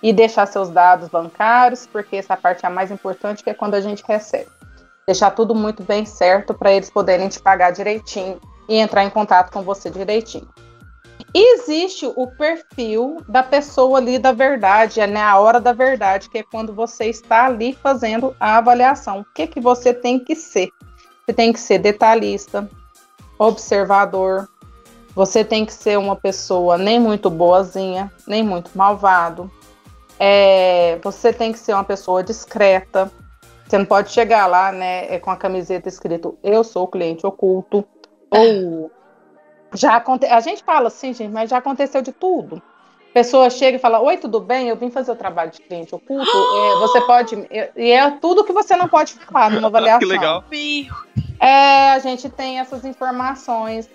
e 0.03 0.13
deixar 0.13 0.47
seus 0.47 0.71
dados 0.71 1.09
bancários, 1.09 1.87
porque 1.87 2.17
essa 2.17 2.37
parte 2.37 2.65
é 2.65 2.69
a 2.69 2.71
mais 2.71 2.91
importante, 2.91 3.43
que 3.45 3.51
é 3.51 3.55
quando 3.55 3.75
a 3.75 3.81
gente 3.81 4.03
recebe. 4.07 4.49
Deixar 5.09 5.31
tudo 5.31 5.55
muito 5.55 5.83
bem 5.83 6.05
certo 6.05 6.53
para 6.53 6.71
eles 6.71 6.90
poderem 6.90 7.31
te 7.31 7.40
pagar 7.40 7.71
direitinho 7.71 8.38
e 8.68 8.77
entrar 8.77 9.05
em 9.05 9.09
contato 9.09 9.51
com 9.51 9.62
você 9.62 9.88
direitinho. 9.88 10.47
Existe 11.35 12.05
o 12.14 12.27
perfil 12.27 13.16
da 13.27 13.42
pessoa 13.42 13.97
ali 13.97 14.18
da 14.18 14.33
verdade, 14.33 15.01
é 15.01 15.07
né, 15.07 15.23
a 15.23 15.38
hora 15.38 15.59
da 15.62 15.73
verdade, 15.73 16.29
que 16.29 16.37
é 16.37 16.42
quando 16.42 16.75
você 16.75 17.07
está 17.07 17.47
ali 17.47 17.73
fazendo 17.73 18.37
a 18.38 18.59
avaliação. 18.59 19.21
O 19.21 19.25
que, 19.35 19.47
que 19.47 19.59
você 19.59 19.94
tem 19.94 20.18
que 20.18 20.35
ser? 20.35 20.68
Você 21.25 21.33
tem 21.33 21.55
que 21.55 21.61
ser 21.61 21.79
detalhista, 21.79 22.68
observador, 23.38 24.47
você 25.14 25.42
tem 25.42 25.64
que 25.64 25.73
ser 25.73 25.97
uma 25.97 26.16
pessoa 26.16 26.77
nem 26.77 27.01
muito 27.01 27.31
boazinha, 27.31 28.12
nem 28.27 28.42
muito 28.42 28.73
malvado. 28.75 29.51
É, 30.21 30.99
você 31.03 31.33
tem 31.33 31.51
que 31.51 31.59
ser 31.59 31.73
uma 31.73 31.85
pessoa 31.85 32.23
discreta. 32.23 33.11
Você 33.69 33.79
não 33.79 33.85
pode 33.85 34.11
chegar 34.11 34.47
lá, 34.47 34.73
né, 34.73 35.15
é, 35.15 35.19
com 35.19 35.31
a 35.31 35.37
camiseta 35.37 35.89
escrito 35.89 36.39
Eu 36.43 36.65
sou 36.65 36.89
cliente 36.89 37.27
oculto. 37.27 37.85
Ou 38.31 38.91
já 39.75 39.97
aconte... 39.97 40.27
A 40.27 40.41
gente 40.41 40.65
fala 40.65 40.89
assim, 40.89 41.13
gente, 41.13 41.31
mas 41.31 41.51
já 41.51 41.59
aconteceu 41.59 42.01
de 42.01 42.13
tudo. 42.13 42.63
Pessoa 43.13 43.49
chega 43.51 43.79
e 43.79 43.81
fala: 43.81 44.01
Oi, 44.01 44.17
tudo 44.19 44.39
bem? 44.39 44.69
Eu 44.69 44.77
vim 44.77 44.91
fazer 44.91 45.11
o 45.11 45.17
trabalho 45.17 45.51
de 45.51 45.61
cliente 45.61 45.95
oculto. 45.95 46.31
É, 46.31 46.79
você 46.79 47.01
pode. 47.01 47.49
E 47.75 47.91
é 47.91 48.11
tudo 48.11 48.45
que 48.45 48.53
você 48.53 48.77
não 48.77 48.87
pode 48.87 49.15
falar 49.15 49.51
numa 49.51 49.67
avaliação. 49.69 49.99
que 49.99 50.05
legal. 50.05 50.45
É, 51.41 51.91
a 51.93 51.99
gente 51.99 52.29
tem 52.29 52.61
essas 52.61 52.85
informações. 52.85 53.89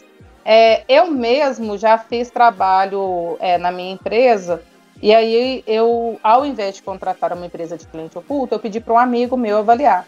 É, 0.44 0.84
eu 0.90 1.08
mesmo 1.08 1.78
já 1.78 1.98
fiz 1.98 2.30
trabalho 2.30 3.38
é, 3.40 3.58
na 3.58 3.72
minha 3.72 3.94
empresa, 3.94 4.62
e 5.04 5.13
aí 5.13 5.62
eu, 5.68 6.18
ao 6.24 6.46
invés 6.46 6.76
de 6.76 6.82
contratar 6.82 7.34
uma 7.34 7.46
empresa 7.46 7.78
de 7.78 7.86
cliente 7.86 8.18
oculto, 8.18 8.56
eu 8.56 8.60
pedi 8.60 8.80
para 8.80 8.94
um 8.94 8.98
amigo 8.98 9.36
meu 9.36 9.58
avaliar. 9.58 10.08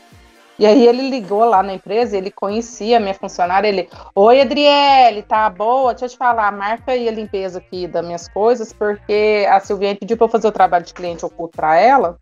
E 0.58 0.66
aí 0.66 0.88
ele 0.88 1.10
ligou 1.10 1.44
lá 1.44 1.62
na 1.62 1.74
empresa, 1.74 2.16
ele 2.16 2.32
conhecia 2.32 2.96
a 2.96 3.00
minha 3.02 3.14
funcionária, 3.14 3.68
ele, 3.68 3.90
oi 4.16 4.40
Adriele, 4.40 5.22
tá 5.22 5.50
boa? 5.50 5.92
Deixa 5.92 6.06
eu 6.06 6.10
te 6.12 6.18
falar, 6.18 6.50
marca 6.54 6.94
aí 6.94 7.10
a 7.10 7.12
limpeza 7.12 7.60
aqui 7.60 7.88
das 7.88 8.06
minhas 8.06 8.30
coisas, 8.30 8.72
porque 8.72 9.46
a 9.50 9.60
Silviane 9.60 10.00
pediu 10.00 10.16
para 10.16 10.28
eu 10.28 10.32
fazer 10.32 10.48
o 10.48 10.54
trabalho 10.54 10.86
de 10.86 10.94
cliente 10.94 11.26
oculto 11.26 11.58
para 11.58 11.78
ela. 11.78 12.18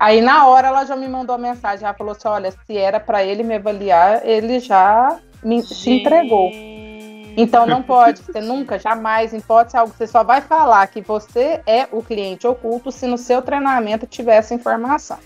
Aí 0.00 0.22
na 0.22 0.46
hora 0.46 0.68
ela 0.68 0.86
já 0.86 0.96
me 0.96 1.08
mandou 1.08 1.34
a 1.34 1.38
mensagem, 1.38 1.84
ela 1.84 1.92
falou 1.92 2.12
assim, 2.12 2.26
olha, 2.26 2.50
se 2.50 2.74
era 2.74 2.98
para 2.98 3.22
ele 3.22 3.42
me 3.42 3.56
avaliar, 3.56 4.26
ele 4.26 4.60
já 4.60 5.20
me, 5.44 5.62
se 5.62 5.90
entregou. 5.90 6.50
Então 7.40 7.66
não 7.66 7.82
pode, 7.82 8.22
você 8.22 8.40
nunca, 8.40 8.78
jamais, 8.78 9.32
em 9.32 9.38
hipótese 9.38 9.76
algo, 9.76 9.94
você 9.96 10.06
só 10.06 10.24
vai 10.24 10.40
falar 10.40 10.86
que 10.88 11.00
você 11.00 11.60
é 11.66 11.86
o 11.92 12.02
cliente 12.02 12.46
oculto 12.46 12.90
se 12.90 13.06
no 13.06 13.16
seu 13.16 13.40
treinamento 13.40 14.06
tiver 14.06 14.36
essa 14.36 14.54
informação. 14.54 15.18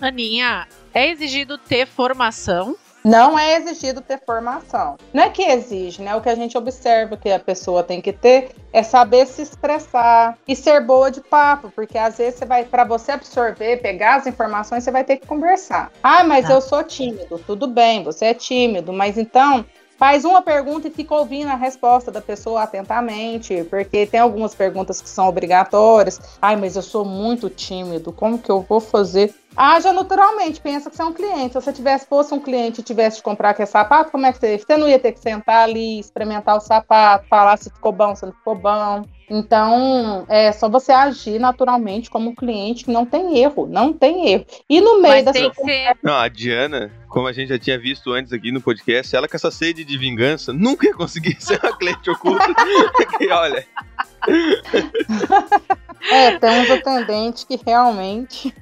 Aninha, 0.00 0.66
é 0.92 1.08
exigido 1.08 1.56
ter 1.56 1.86
formação? 1.86 2.76
Não 3.02 3.38
é 3.38 3.56
exigido 3.56 4.00
ter 4.00 4.20
formação. 4.26 4.96
Não 5.14 5.22
é 5.22 5.30
que 5.30 5.40
exige, 5.44 6.02
né? 6.02 6.16
O 6.16 6.20
que 6.20 6.28
a 6.28 6.34
gente 6.34 6.58
observa 6.58 7.16
que 7.16 7.30
a 7.30 7.38
pessoa 7.38 7.84
tem 7.84 8.00
que 8.00 8.12
ter 8.12 8.50
é 8.72 8.82
saber 8.82 9.26
se 9.28 9.42
expressar 9.42 10.36
e 10.46 10.56
ser 10.56 10.80
boa 10.80 11.08
de 11.08 11.20
papo, 11.20 11.70
porque 11.70 11.96
às 11.96 12.18
vezes 12.18 12.40
você 12.40 12.44
vai, 12.44 12.64
para 12.64 12.82
você 12.82 13.12
absorver, 13.12 13.76
pegar 13.80 14.16
as 14.16 14.26
informações, 14.26 14.82
você 14.82 14.90
vai 14.90 15.04
ter 15.04 15.18
que 15.18 15.26
conversar. 15.26 15.92
Ah, 16.02 16.24
mas 16.24 16.48
Tá. 16.48 16.54
eu 16.54 16.60
sou 16.60 16.82
tímido. 16.82 17.38
Tudo 17.46 17.68
bem, 17.68 18.02
você 18.02 18.26
é 18.26 18.34
tímido, 18.34 18.92
mas 18.92 19.16
então 19.16 19.64
faz 19.98 20.24
uma 20.24 20.42
pergunta 20.42 20.88
e 20.88 20.90
fica 20.90 21.14
ouvindo 21.14 21.48
a 21.48 21.54
resposta 21.54 22.10
da 22.10 22.20
pessoa 22.20 22.62
atentamente, 22.62 23.64
porque 23.64 24.06
tem 24.06 24.20
algumas 24.20 24.54
perguntas 24.54 25.00
que 25.00 25.08
são 25.08 25.26
obrigatórias. 25.26 26.20
Ai, 26.40 26.56
mas 26.56 26.76
eu 26.76 26.82
sou 26.82 27.04
muito 27.04 27.48
tímido, 27.48 28.12
como 28.12 28.38
que 28.38 28.50
eu 28.50 28.60
vou 28.60 28.80
fazer? 28.80 29.34
Haja 29.56 29.92
naturalmente, 29.92 30.60
pensa 30.60 30.90
que 30.90 30.96
você 30.96 31.02
é 31.02 31.04
um 31.06 31.12
cliente. 31.12 31.52
Se 31.52 31.60
você 31.60 31.72
tivesse, 31.72 32.06
fosse 32.06 32.34
um 32.34 32.40
cliente 32.40 32.80
e 32.80 32.84
tivesse 32.84 33.16
de 33.16 33.22
comprar 33.22 33.50
aquele 33.50 33.66
sapato, 33.66 34.10
como 34.10 34.26
é 34.26 34.32
que 34.32 34.38
você, 34.38 34.58
você 34.58 34.76
não 34.76 34.88
ia 34.88 34.98
ter 34.98 35.12
que 35.12 35.20
sentar 35.20 35.64
ali, 35.64 35.98
experimentar 35.98 36.56
o 36.56 36.60
sapato, 36.60 37.26
falar 37.28 37.56
se 37.56 37.70
ficou 37.70 37.92
bom, 37.92 38.14
se 38.14 38.26
não 38.26 38.32
ficou 38.32 38.54
bom. 38.54 39.04
Então, 39.28 40.24
é 40.28 40.52
só 40.52 40.68
você 40.68 40.92
agir 40.92 41.40
naturalmente 41.40 42.08
como 42.08 42.36
cliente, 42.36 42.84
que 42.84 42.92
não 42.92 43.04
tem 43.04 43.38
erro, 43.38 43.66
não 43.66 43.92
tem 43.92 44.28
erro. 44.28 44.46
E 44.68 44.80
no 44.80 45.00
meio 45.00 45.14
Mas 45.14 45.24
da 45.24 45.32
tem 45.32 45.52
ser. 45.52 45.96
Não, 46.02 46.14
a 46.14 46.28
Diana, 46.28 46.92
como 47.08 47.26
a 47.26 47.32
gente 47.32 47.48
já 47.48 47.58
tinha 47.58 47.78
visto 47.78 48.12
antes 48.12 48.32
aqui 48.32 48.52
no 48.52 48.60
podcast, 48.60 49.16
ela 49.16 49.26
com 49.26 49.36
essa 49.36 49.50
sede 49.50 49.84
de 49.84 49.98
vingança 49.98 50.52
nunca 50.52 50.86
ia 50.86 50.94
conseguir 50.94 51.36
ser 51.40 51.58
uma 51.60 51.76
cliente 51.76 52.08
oculta. 52.08 52.46
Porque, 52.94 53.28
olha, 53.32 53.66
É, 56.10 56.38
tem 56.38 56.60
uns 56.60 56.70
atendentes 56.70 57.44
que 57.44 57.58
realmente. 57.64 58.54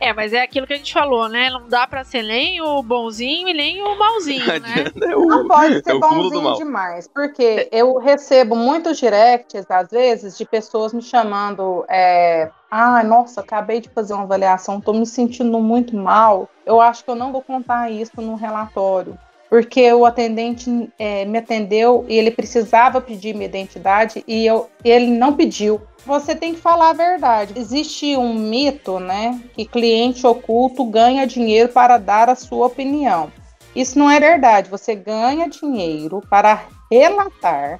É, 0.00 0.12
mas 0.12 0.32
é 0.32 0.42
aquilo 0.42 0.66
que 0.66 0.72
a 0.72 0.76
gente 0.76 0.92
falou, 0.92 1.28
né? 1.28 1.50
Não 1.50 1.68
dá 1.68 1.86
pra 1.86 2.02
ser 2.02 2.22
nem 2.22 2.60
o 2.60 2.82
bonzinho 2.82 3.48
e 3.48 3.54
nem 3.54 3.82
o 3.82 3.98
malzinho, 3.98 4.46
né? 4.46 4.84
É 5.02 5.16
o, 5.16 5.26
Não 5.26 5.46
pode 5.46 5.76
é 5.76 5.82
ser 5.82 5.92
do 5.92 6.00
bonzinho 6.00 6.54
demais, 6.54 7.06
porque 7.06 7.68
eu 7.70 7.98
recebo 7.98 8.56
muitos 8.56 8.98
directs, 8.98 9.70
às 9.70 9.90
vezes, 9.90 10.36
de 10.36 10.44
pessoas 10.44 10.92
me 10.92 11.02
chamando. 11.02 11.84
É, 11.88 12.50
ah, 12.70 13.02
nossa, 13.04 13.40
acabei 13.40 13.80
de 13.80 13.88
fazer 13.90 14.14
uma 14.14 14.24
avaliação, 14.24 14.80
tô 14.80 14.92
me 14.92 15.06
sentindo 15.06 15.58
muito 15.60 15.94
mal. 15.96 16.48
Eu 16.64 16.80
acho 16.80 17.04
que 17.04 17.10
eu 17.10 17.16
não 17.16 17.32
vou 17.32 17.42
contar 17.42 17.90
isso 17.90 18.20
no 18.20 18.34
relatório. 18.34 19.18
Porque 19.48 19.92
o 19.92 20.04
atendente 20.04 20.90
é, 20.98 21.24
me 21.24 21.38
atendeu 21.38 22.04
e 22.08 22.16
ele 22.16 22.30
precisava 22.30 23.00
pedir 23.00 23.34
minha 23.34 23.46
identidade 23.46 24.22
e 24.26 24.44
eu, 24.44 24.68
ele 24.84 25.06
não 25.06 25.34
pediu. 25.34 25.80
Você 26.04 26.34
tem 26.34 26.54
que 26.54 26.60
falar 26.60 26.90
a 26.90 26.94
verdade. 26.94 27.54
Existe 27.56 28.16
um 28.16 28.34
mito, 28.34 29.00
né, 29.00 29.40
que 29.54 29.64
cliente 29.64 30.26
oculto 30.26 30.84
ganha 30.84 31.26
dinheiro 31.26 31.70
para 31.70 31.96
dar 31.96 32.28
a 32.28 32.34
sua 32.34 32.66
opinião. 32.66 33.32
Isso 33.74 33.98
não 33.98 34.10
é 34.10 34.20
verdade. 34.20 34.70
Você 34.70 34.94
ganha 34.94 35.48
dinheiro 35.48 36.22
para 36.28 36.66
relatar 36.90 37.78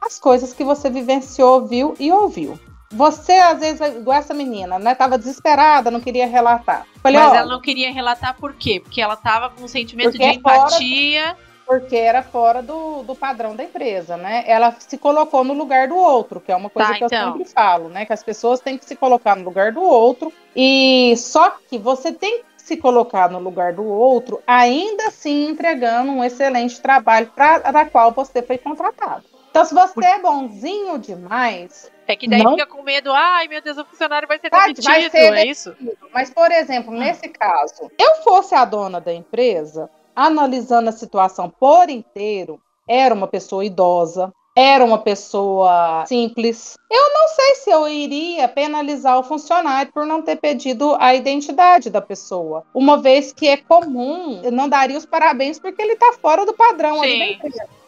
as 0.00 0.18
coisas 0.18 0.52
que 0.52 0.64
você 0.64 0.90
vivenciou, 0.90 1.66
viu 1.66 1.94
e 1.98 2.12
ouviu. 2.12 2.58
Você, 2.90 3.32
às 3.32 3.58
vezes, 3.60 3.80
igual 3.96 4.18
essa 4.18 4.32
menina, 4.32 4.78
né? 4.78 4.94
Tava 4.94 5.18
desesperada, 5.18 5.90
não 5.90 6.00
queria 6.00 6.26
relatar. 6.26 6.86
Falei, 7.02 7.20
Mas 7.20 7.32
ó, 7.32 7.34
ela 7.36 7.46
não 7.54 7.60
queria 7.60 7.92
relatar 7.92 8.36
por 8.36 8.54
quê? 8.54 8.80
Porque 8.80 9.00
ela 9.00 9.16
tava 9.16 9.50
com 9.50 9.64
um 9.64 9.68
sentimento 9.68 10.12
de 10.16 10.22
é 10.22 10.38
fora- 10.40 10.56
empatia. 10.56 11.36
porque 11.66 11.96
era 11.96 12.22
fora 12.22 12.62
do, 12.62 13.02
do 13.02 13.14
padrão 13.16 13.56
da 13.56 13.64
empresa, 13.64 14.16
né? 14.16 14.44
Ela 14.46 14.74
se 14.78 14.96
colocou 14.96 15.42
no 15.42 15.52
lugar 15.52 15.88
do 15.88 15.96
outro, 15.96 16.40
que 16.40 16.52
é 16.52 16.56
uma 16.56 16.70
coisa 16.70 16.90
Tá, 16.90 16.94
que 16.96 17.02
eu 17.04 17.06
então. 17.06 17.32
sempre 17.32 17.48
falo, 17.52 17.88
né? 17.88 18.06
Que 18.06 18.12
as 18.12 18.22
pessoas 18.22 18.60
têm 18.60 18.78
que 18.78 18.84
se 18.84 18.94
colocar 18.94 19.34
no 19.34 19.44
lugar 19.44 19.72
do 19.72 19.82
outro. 19.82 20.32
E 20.54 21.12
só 21.16 21.50
que 21.68 21.76
você 21.78 22.12
tem 22.12 22.38
que 22.42 22.62
se 22.62 22.76
colocar 22.76 23.28
no 23.28 23.40
lugar 23.40 23.72
do 23.72 23.84
outro, 23.84 24.40
ainda 24.46 25.08
assim 25.08 25.48
entregando 25.48 26.12
um 26.12 26.22
excelente 26.24 26.80
trabalho 26.80 27.30
para 27.34 27.84
qual 27.86 28.12
você 28.12 28.42
foi 28.42 28.58
contratado. 28.58 29.24
Então, 29.50 29.64
se 29.64 29.74
você 29.74 30.04
é 30.04 30.20
bonzinho 30.20 30.98
demais, 30.98 31.90
É 32.06 32.14
que 32.14 32.28
daí 32.28 32.42
Não. 32.42 32.52
fica 32.52 32.66
com 32.66 32.82
medo, 32.82 33.10
ai 33.12 33.48
meu 33.48 33.60
Deus, 33.60 33.76
o 33.78 33.84
funcionário 33.84 34.28
vai 34.28 34.38
ser 34.38 34.48
demitido, 34.48 34.84
vai 34.84 35.10
ser 35.10 35.34
é 35.34 35.46
isso? 35.46 35.74
Mas, 36.12 36.30
por 36.30 36.50
exemplo, 36.52 36.92
nesse 36.92 37.28
caso, 37.28 37.90
eu 37.98 38.22
fosse 38.22 38.54
a 38.54 38.64
dona 38.64 39.00
da 39.00 39.12
empresa, 39.12 39.90
analisando 40.14 40.88
a 40.88 40.92
situação 40.92 41.50
por 41.50 41.90
inteiro, 41.90 42.60
era 42.88 43.12
uma 43.14 43.26
pessoa 43.26 43.64
idosa, 43.64 44.32
era 44.56 44.82
uma 44.82 44.98
pessoa 44.98 46.04
simples. 46.06 46.78
Eu 46.90 47.12
não 47.12 47.28
sei 47.28 47.54
se 47.56 47.70
eu 47.70 47.86
iria 47.86 48.48
penalizar 48.48 49.18
o 49.18 49.22
funcionário 49.22 49.92
por 49.92 50.06
não 50.06 50.22
ter 50.22 50.36
pedido 50.36 50.96
a 50.98 51.14
identidade 51.14 51.90
da 51.90 52.00
pessoa, 52.00 52.64
uma 52.72 52.96
vez 52.96 53.32
que 53.32 53.46
é 53.46 53.58
comum, 53.58 54.40
eu 54.42 54.50
não 54.50 54.68
daria 54.68 54.96
os 54.96 55.04
parabéns 55.04 55.58
porque 55.58 55.82
ele 55.82 55.92
está 55.92 56.14
fora 56.14 56.46
do 56.46 56.54
padrão 56.54 57.02
ali. 57.02 57.38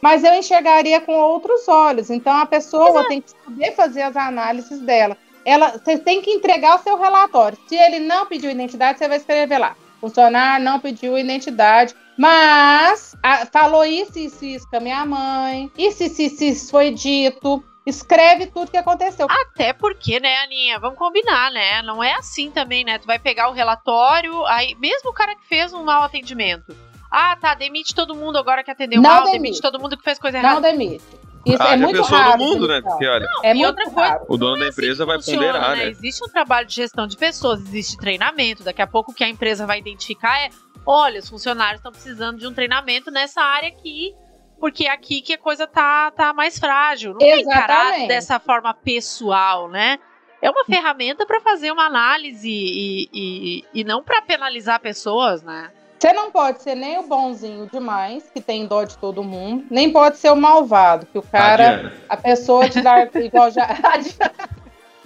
Mas 0.02 0.22
eu 0.22 0.34
enxergaria 0.34 1.00
com 1.00 1.14
outros 1.14 1.66
olhos. 1.66 2.10
Então 2.10 2.36
a 2.36 2.46
pessoa 2.46 3.08
tem 3.08 3.22
que 3.22 3.30
saber 3.30 3.72
fazer 3.74 4.02
as 4.02 4.16
análises 4.16 4.80
dela 4.80 5.16
ela, 5.48 5.70
você 5.70 5.96
tem 5.96 6.20
que 6.20 6.30
entregar 6.30 6.78
o 6.78 6.82
seu 6.82 6.98
relatório. 6.98 7.56
Se 7.66 7.74
ele 7.74 8.00
não 8.00 8.26
pediu 8.26 8.50
identidade, 8.50 8.98
você 8.98 9.08
vai 9.08 9.16
escrever 9.16 9.56
lá. 9.56 9.74
Funcionário 9.98 10.62
não 10.62 10.78
pediu 10.78 11.18
identidade, 11.18 11.94
mas 12.18 13.16
ah, 13.22 13.46
falou 13.46 13.84
isso, 13.84 14.18
isso, 14.18 14.44
isso 14.44 14.68
com 14.68 14.76
a 14.76 14.80
minha 14.80 15.04
mãe. 15.06 15.70
Isso, 15.78 16.02
isso, 16.02 16.20
isso, 16.20 16.44
isso 16.44 16.70
foi 16.70 16.90
dito. 16.90 17.62
Escreve 17.86 18.46
tudo 18.48 18.70
que 18.70 18.76
aconteceu. 18.76 19.26
Até 19.30 19.72
porque, 19.72 20.20
né, 20.20 20.36
Aninha, 20.44 20.78
vamos 20.78 20.98
combinar, 20.98 21.50
né? 21.50 21.80
Não 21.80 22.02
é 22.04 22.12
assim 22.14 22.50
também, 22.50 22.84
né? 22.84 22.98
Tu 22.98 23.06
vai 23.06 23.18
pegar 23.18 23.48
o 23.48 23.52
relatório, 23.54 24.44
aí, 24.46 24.74
mesmo 24.78 25.08
o 25.10 25.14
cara 25.14 25.34
que 25.34 25.46
fez 25.46 25.72
um 25.72 25.84
mau 25.84 26.02
atendimento. 26.02 26.76
Ah, 27.10 27.34
tá, 27.40 27.54
demite 27.54 27.94
todo 27.94 28.14
mundo 28.14 28.36
agora 28.36 28.62
que 28.62 28.70
atendeu 28.70 29.00
Não 29.00 29.08
mal, 29.08 29.20
demite. 29.24 29.38
demite 29.40 29.60
todo 29.62 29.80
mundo 29.80 29.96
que 29.96 30.04
fez 30.04 30.18
coisa 30.18 30.42
não 30.42 30.50
errada. 30.50 30.68
demite. 30.70 31.02
Isso 31.46 31.62
ah, 31.62 31.68
é 31.68 31.78
já 31.78 31.84
muito 31.86 31.96
pensou 32.02 32.18
raro. 32.18 32.36
no 32.38 32.44
mundo, 32.44 32.68
né? 32.68 32.82
Porque, 32.82 33.06
olha, 33.06 33.26
é 33.42 33.56
e 33.56 33.64
outra 33.64 33.84
coisa- 33.84 34.00
raro. 34.00 34.24
o 34.28 34.36
dono 34.36 34.52
Não 34.52 34.58
da 34.58 34.64
é 34.66 34.68
assim 34.68 34.80
empresa 34.80 35.02
que 35.04 35.06
vai 35.06 35.16
funciona, 35.16 35.46
ponderar, 35.46 35.76
né? 35.76 35.88
Existe 35.88 36.24
um 36.24 36.28
trabalho 36.28 36.66
de 36.66 36.74
gestão 36.74 37.06
de 37.06 37.16
pessoas, 37.16 37.60
existe 37.60 37.96
treinamento. 37.96 38.62
Daqui 38.62 38.82
a 38.82 38.86
pouco 38.86 39.12
o 39.12 39.14
que 39.14 39.24
a 39.24 39.28
empresa 39.30 39.64
vai 39.66 39.78
identificar 39.78 40.38
é: 40.40 40.50
olha, 40.88 41.20
os 41.20 41.28
funcionários 41.28 41.80
estão 41.80 41.92
precisando 41.92 42.38
de 42.38 42.46
um 42.46 42.54
treinamento 42.54 43.10
nessa 43.10 43.42
área 43.42 43.68
aqui, 43.68 44.14
porque 44.58 44.86
é 44.86 44.90
aqui 44.90 45.20
que 45.20 45.34
a 45.34 45.38
coisa 45.38 45.66
tá, 45.66 46.10
tá 46.10 46.32
mais 46.32 46.58
frágil. 46.58 47.12
Não 47.12 47.26
é 47.26 47.40
encarado 47.40 47.88
Exatamente. 47.88 48.08
dessa 48.08 48.40
forma 48.40 48.72
pessoal, 48.72 49.68
né? 49.68 49.98
É 50.40 50.48
uma 50.48 50.64
ferramenta 50.64 51.26
para 51.26 51.40
fazer 51.40 51.70
uma 51.70 51.84
análise 51.84 52.48
e, 52.48 53.08
e, 53.12 53.64
e 53.74 53.84
não 53.84 54.02
para 54.02 54.22
penalizar 54.22 54.80
pessoas, 54.80 55.42
né? 55.42 55.70
Você 55.98 56.12
não 56.12 56.30
pode 56.30 56.62
ser 56.62 56.76
nem 56.76 56.96
o 56.98 57.02
bonzinho 57.02 57.68
demais, 57.70 58.30
que 58.32 58.40
tem 58.40 58.66
dó 58.66 58.84
de 58.84 58.96
todo 58.96 59.22
mundo, 59.22 59.66
nem 59.68 59.92
pode 59.92 60.16
ser 60.16 60.30
o 60.30 60.36
malvado, 60.36 61.06
que 61.06 61.18
o 61.18 61.22
cara, 61.22 61.76
Diana. 61.76 61.92
a 62.08 62.16
pessoa 62.16 62.68
te 62.68 62.80
dá 62.80 63.02
igual 63.20 63.50
já. 63.50 63.66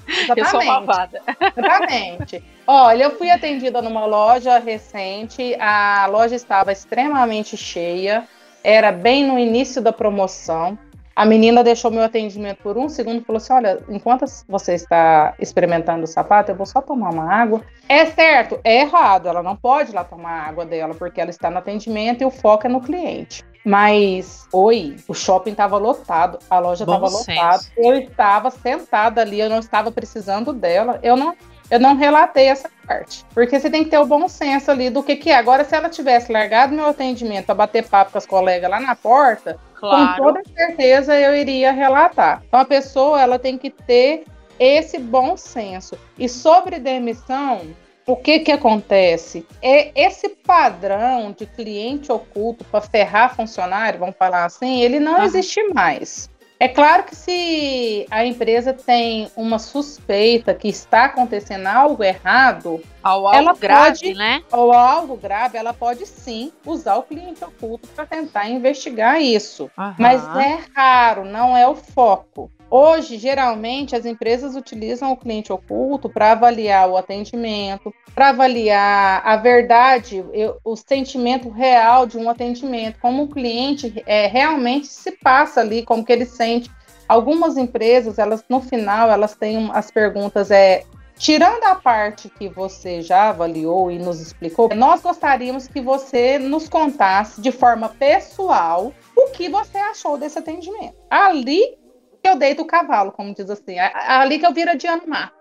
Eu 0.09 0.45
sou 0.45 0.61
Exatamente. 0.61 0.67
malvada. 0.67 1.23
Exatamente. 1.57 2.45
Olha, 2.67 3.05
eu 3.05 3.11
fui 3.17 3.31
atendida 3.31 3.83
numa 3.83 4.05
loja 4.07 4.59
recente, 4.59 5.55
a 5.59 6.07
loja 6.07 6.35
estava 6.35 6.73
extremamente 6.73 7.57
cheia, 7.57 8.29
era 8.63 8.93
bem 8.93 9.27
no 9.27 9.39
início 9.39 9.83
da 9.83 9.93
promoção. 9.93 10.79
A 11.15 11.27
menina 11.27 11.63
deixou 11.63 11.91
meu 11.91 12.03
atendimento 12.03 12.63
por 12.63 12.79
um 12.79 12.89
segundo 12.89 13.21
e 13.21 13.25
falou 13.25 13.37
assim: 13.39 13.53
Olha, 13.53 13.83
enquanto 13.89 14.25
você 14.49 14.75
está 14.75 15.35
experimentando 15.39 16.05
o 16.05 16.07
sapato, 16.07 16.51
eu 16.51 16.57
vou 16.57 16.67
só 16.67 16.81
tomar 16.81 17.11
uma 17.11 17.33
água. 17.33 17.63
É 17.89 18.07
certo, 18.07 18.59
é 18.65 18.81
errado, 18.81 19.29
ela 19.29 19.43
não 19.43 19.57
pode 19.57 19.91
ir 19.91 19.95
lá 19.95 20.05
tomar 20.05 20.31
a 20.31 20.49
água 20.49 20.65
dela, 20.65 20.95
porque 20.95 21.21
ela 21.21 21.31
está 21.31 21.51
no 21.51 21.59
atendimento 21.59 22.23
e 22.23 22.25
o 22.25 22.31
foco 22.31 22.67
é 22.67 22.71
no 22.71 22.81
cliente. 22.81 23.45
Mas, 23.65 24.49
oi, 24.53 24.97
o 25.07 25.15
shopping 25.15 25.53
estava 25.53 25.79
lotado, 25.79 26.39
a 26.51 26.59
loja 26.59 26.83
estava 26.83 27.09
lotada, 27.09 27.63
eu 27.77 27.95
estava 27.95 28.51
sentada 28.51 29.21
ali, 29.21 29.39
eu 29.39 29.49
não 29.49 29.61
estava 29.61 29.93
precisando 29.93 30.53
dela, 30.53 30.99
eu 31.03 31.17
não 31.17 31.37
eu 31.71 31.81
não 31.81 31.97
relatei 31.97 32.49
essa 32.49 32.69
parte. 32.87 33.25
Porque 33.33 33.59
você 33.59 33.71
tem 33.71 33.83
que 33.83 33.89
ter 33.89 33.97
o 33.97 34.05
bom 34.05 34.29
senso 34.29 34.71
ali 34.71 34.91
do 34.91 35.03
que, 35.03 35.17
que 35.17 35.31
é. 35.31 35.37
Agora, 35.37 35.65
se 35.65 35.75
ela 35.75 35.89
tivesse 35.89 36.31
largado 36.31 36.75
meu 36.75 36.85
atendimento 36.85 37.47
para 37.47 37.55
bater 37.55 37.89
papo 37.89 38.13
com 38.13 38.19
as 38.19 38.27
colegas 38.27 38.71
lá 38.71 38.79
na 38.79 38.95
porta, 38.95 39.59
com 39.83 39.89
Claro. 39.89 40.23
toda 40.23 40.43
certeza 40.57 41.19
eu 41.19 41.35
iria 41.35 41.73
relatar. 41.73 42.43
Então, 42.47 42.61
a 42.61 42.65
pessoa 42.65 43.21
ela 43.21 43.39
tem 43.39 43.59
que 43.59 43.69
ter 43.69 44.25
esse 44.59 44.97
bom 44.99 45.37
senso. 45.37 45.99
E 46.17 46.29
sobre 46.29 46.79
demissão, 46.79 47.63
o 48.07 48.15
que 48.15 48.39
que 48.41 48.53
acontece? 48.53 49.45
É 49.61 49.91
esse 50.01 50.29
padrão 50.29 51.35
de 51.37 51.47
cliente 51.47 52.13
oculto 52.13 52.65
para 52.65 52.81
ferrar 52.81 53.35
funcionário, 53.35 53.99
vamos 53.99 54.15
falar 54.17 54.45
assim, 54.45 54.81
ele 54.83 55.01
não 55.01 55.17
Uhum. 55.19 55.25
existe 55.25 55.61
mais. 55.75 56.31
É 56.63 56.69
claro 56.69 57.03
que 57.03 57.17
se 57.17 58.07
a 58.09 58.25
empresa 58.25 58.73
tem 58.73 59.29
uma 59.35 59.59
suspeita 59.59 60.55
que 60.55 60.69
está 60.69 61.07
acontecendo 61.07 61.67
algo 61.67 62.05
errado, 62.05 62.81
Ao 63.03 63.27
algo 63.27 63.37
ela 63.37 63.53
grave, 63.55 63.99
pode- 63.99 64.15
né? 64.15 64.45
ou 64.53 64.71
algo 64.73 65.17
grave, 65.17 65.59
ela 65.59 65.75
pode 65.75 66.07
sim 66.07 66.53
usar 66.65 66.95
o 66.99 67.03
cliente 67.03 67.43
oculto 67.43 67.89
para 67.89 68.07
tentar 68.07 68.49
investigar 68.49 69.21
isso. 69.21 69.69
Mas 69.99 70.23
Aham. 70.23 70.41
é 70.41 70.59
raro, 70.73 71.25
não 71.25 71.57
é 71.57 71.67
o 71.67 71.75
foco. 71.75 72.49
Hoje, 72.75 73.19
geralmente, 73.19 73.95
as 73.95 74.07
empresas 74.07 74.57
utilizam 74.57 75.13
o 75.13 75.17
cliente 75.19 75.53
oculto 75.53 76.09
para 76.09 76.33
avaliar 76.33 76.89
o 76.89 76.97
atendimento, 76.97 77.93
para 78.15 78.31
avaliar 78.31 79.21
a 79.27 79.37
verdade, 79.37 80.25
o 80.65 80.75
sentimento 80.75 81.51
real 81.51 82.07
de 82.07 82.17
um 82.17 82.31
atendimento, 82.31 82.99
como 82.99 83.25
o 83.25 83.29
cliente 83.29 84.03
é, 84.07 84.27
realmente 84.27 84.87
se 84.87 85.13
passa 85.13 85.61
ali, 85.61 85.85
como 85.85 86.03
que 86.03 86.15
ele 86.15 86.25
sente. 86.25 86.71
Algumas 87.07 87.59
empresas, 87.59 88.19
elas 88.19 88.43
no 88.49 88.63
final, 88.63 89.11
elas 89.11 89.35
têm 89.35 89.69
as 89.75 89.91
perguntas 89.91 90.51
é 90.51 90.85
Tirando 91.19 91.63
a 91.65 91.75
parte 91.77 92.29
que 92.31 92.49
você 92.49 93.01
já 93.01 93.29
avaliou 93.29 93.91
e 93.91 93.99
nos 93.99 94.19
explicou, 94.19 94.71
nós 94.75 95.03
gostaríamos 95.03 95.69
que 95.69 95.81
você 95.81 96.37
nos 96.37 96.69
contasse 96.69 97.41
de 97.41 97.53
forma 97.53 97.91
pessoal 97.91 98.93
o 99.17 99.31
que 99.31 99.49
você 99.49 99.79
achou 99.79 100.19
desse 100.19 100.39
atendimento. 100.39 100.97
Ali 101.09 101.82
que 102.23 102.29
eu 102.29 102.37
deito 102.37 102.63
o 102.63 102.67
cavalo, 102.67 103.11
como 103.11 103.35
diz 103.35 103.51
assim, 103.51 103.79
é 103.79 103.93
ali 103.95 104.39
que 104.39 104.47
eu 104.47 104.53
viro 104.53 104.71
a 104.71 104.75
Diana 104.75 105.03
Mar. 105.07 105.33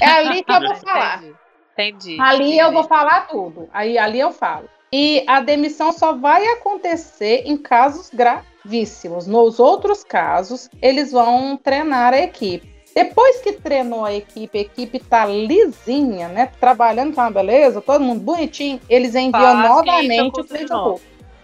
É 0.00 0.06
ali 0.06 0.44
que 0.44 0.52
eu 0.52 0.60
vou 0.60 0.76
falar. 0.76 1.18
Entendi. 1.18 1.34
Entendi. 1.72 2.20
Ali 2.20 2.44
entendi. 2.44 2.58
eu 2.58 2.72
vou 2.72 2.84
falar 2.84 3.26
tudo. 3.26 3.68
Aí 3.72 3.98
ali 3.98 4.20
eu 4.20 4.30
falo. 4.30 4.68
E 4.92 5.24
a 5.26 5.40
demissão 5.40 5.92
só 5.92 6.12
vai 6.12 6.44
acontecer 6.48 7.42
em 7.46 7.56
casos 7.56 8.10
gravíssimos. 8.10 9.26
Nos 9.26 9.58
outros 9.58 10.04
casos, 10.04 10.68
eles 10.80 11.12
vão 11.12 11.56
treinar 11.56 12.12
a 12.12 12.20
equipe. 12.20 12.70
Depois 12.94 13.40
que 13.40 13.52
treinou 13.52 14.04
a 14.04 14.12
equipe, 14.12 14.58
a 14.58 14.62
equipe 14.62 14.98
tá 14.98 15.24
lisinha, 15.24 16.28
né? 16.28 16.50
Trabalhando 16.58 17.14
com 17.14 17.20
uma 17.20 17.30
beleza, 17.30 17.80
todo 17.80 18.02
mundo 18.02 18.20
bonitinho, 18.20 18.80
eles 18.88 19.14
enviam 19.14 19.40
Faz 19.40 19.68
novamente 19.68 20.22
o 20.22 20.26
oculto 20.26 21.00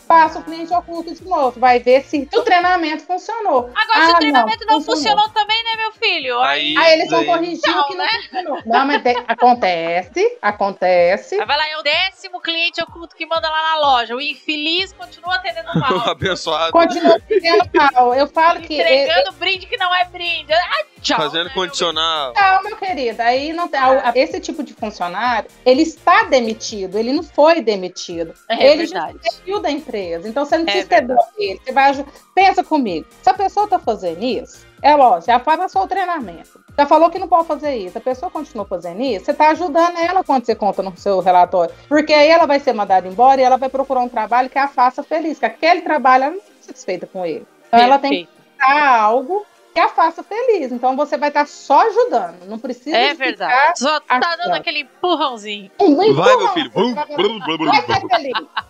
Passa 0.06 0.38
o 0.38 0.42
cliente 0.44 0.72
oculto 0.72 1.14
de 1.14 1.24
novo. 1.24 1.58
Vai 1.58 1.80
ver 1.80 2.02
se 2.04 2.28
o 2.34 2.42
treinamento 2.42 3.04
funcionou. 3.04 3.70
Agora, 3.74 4.06
se 4.06 4.12
Ah, 4.12 4.14
o 4.14 4.18
treinamento 4.18 4.64
não, 4.66 4.74
não, 4.74 4.80
funcionou. 4.82 5.24
funcionou 5.24 5.28
também, 5.30 5.64
né, 5.64 5.76
meu 5.76 5.92
filho? 5.92 6.40
Aí, 6.42 6.76
Aí 6.76 6.92
eles 6.94 7.10
vão 7.10 7.24
corrigir 7.24 7.76
o 7.76 7.84
que 7.88 7.94
não 7.94 8.04
né? 8.04 8.08
funcionou. 8.22 8.62
Não, 8.66 8.86
mas 8.86 9.02
de- 9.02 9.16
acontece, 9.26 10.38
acontece. 10.40 11.34
aí 11.40 11.46
vai 11.46 11.56
lá, 11.56 11.68
é 11.68 11.78
o 11.78 11.82
décimo 11.82 12.40
cliente 12.40 12.80
oculto 12.82 13.16
que 13.16 13.26
manda 13.26 13.48
lá 13.50 13.62
na 13.74 13.78
loja. 13.80 14.14
O 14.14 14.20
infeliz 14.20 14.92
continua 14.92 15.34
atendendo 15.36 15.68
mal. 15.78 16.08
Abençoado. 16.10 16.72
Continua 16.72 17.20
ficando 17.26 17.70
mal. 17.74 18.14
Eu 18.14 18.26
falo 18.28 18.60
que. 18.60 18.74
entregando 18.80 19.32
brinde 19.32 19.66
que 19.66 19.76
não 19.76 19.94
é 19.94 20.04
brinde. 20.04 20.52
Ah, 20.52 20.84
tchau. 21.00 21.16
Fazendo 21.18 21.46
né, 21.46 21.52
condicional. 21.54 22.32
Não, 22.34 22.62
meu 22.62 22.76
querido, 22.76 23.20
aí 23.22 23.52
não 23.52 23.68
tem. 23.68 23.80
Esse 24.14 24.40
tipo 24.40 24.62
de 24.62 24.72
funcionário, 24.74 25.48
ele 25.64 25.82
está 25.82 26.24
demitido, 26.24 26.98
ele 26.98 27.12
não 27.12 27.22
foi 27.22 27.60
demitido. 27.60 28.34
É 28.48 28.66
ele 28.72 28.86
já 28.86 29.06
verdade. 29.06 29.18
saiu 29.36 29.60
da 29.60 29.70
empresa. 29.70 29.95
Então 30.24 30.44
você 30.44 30.56
não 30.56 30.64
É 30.64 30.66
precisa 30.66 30.88
ter 30.88 31.00
dó 31.02 31.16
dele. 31.36 31.60
Você 31.64 31.72
vai 31.72 31.90
ajudar. 31.90 32.12
Pensa 32.34 32.64
comigo. 32.64 33.06
Se 33.22 33.30
a 33.30 33.34
pessoa 33.34 33.64
está 33.64 33.78
fazendo 33.78 34.22
isso, 34.22 34.66
é 34.82 34.94
lógico, 34.94 35.26
já 35.26 35.38
passou 35.38 35.82
o 35.82 35.88
treinamento. 35.88 36.60
Já 36.78 36.86
falou 36.86 37.08
que 37.10 37.18
não 37.18 37.26
pode 37.28 37.46
fazer 37.48 37.74
isso. 37.76 37.96
A 37.96 38.00
pessoa 38.00 38.30
continua 38.30 38.64
fazendo 38.66 39.00
isso, 39.00 39.24
você 39.24 39.30
está 39.30 39.48
ajudando 39.48 39.96
ela 39.96 40.22
quando 40.22 40.44
você 40.44 40.54
conta 40.54 40.82
no 40.82 40.96
seu 40.96 41.20
relatório. 41.20 41.74
Porque 41.88 42.12
aí 42.12 42.28
ela 42.28 42.46
vai 42.46 42.60
ser 42.60 42.72
mandada 42.74 43.08
embora 43.08 43.40
e 43.40 43.44
ela 43.44 43.56
vai 43.56 43.68
procurar 43.68 44.00
um 44.00 44.08
trabalho 44.08 44.50
que 44.50 44.58
a 44.58 44.68
faça 44.68 45.02
feliz, 45.02 45.38
que 45.38 45.46
aquele 45.46 45.80
trabalho 45.80 46.24
ela 46.24 46.30
não 46.32 46.38
está 46.40 46.52
satisfeita 46.68 47.06
com 47.06 47.24
ele. 47.24 47.46
Então 47.68 47.80
ela 47.80 47.98
tem 47.98 48.26
que 48.26 48.28
buscar 48.50 49.00
algo 49.00 49.46
que 49.72 49.80
a 49.80 49.88
faça 49.88 50.22
feliz. 50.22 50.70
Então 50.72 50.96
você 50.96 51.16
vai 51.18 51.28
estar 51.28 51.46
só 51.46 51.86
ajudando. 51.88 52.44
Não 52.46 52.58
precisa 52.58 52.96
É 52.96 53.08
de 53.12 53.14
verdade. 53.18 53.78
Só 53.78 54.00
tá 54.00 54.18
dando 54.36 54.54
aquele 54.54 54.80
empurrãozinho. 54.80 55.70
Um 55.80 55.96
Vai, 55.96 56.08
empurrão. 56.08 56.38
meu 56.38 56.48
filho. 56.48 56.70
Brum, 56.70 56.94
Vai 56.94 57.06
brum, 57.06 57.38
brum, 57.40 57.56
brum, 57.58 57.72
ser 57.74 58.00
brum. 58.00 58.08
feliz. 58.08 58.32
Vai 58.32 58.64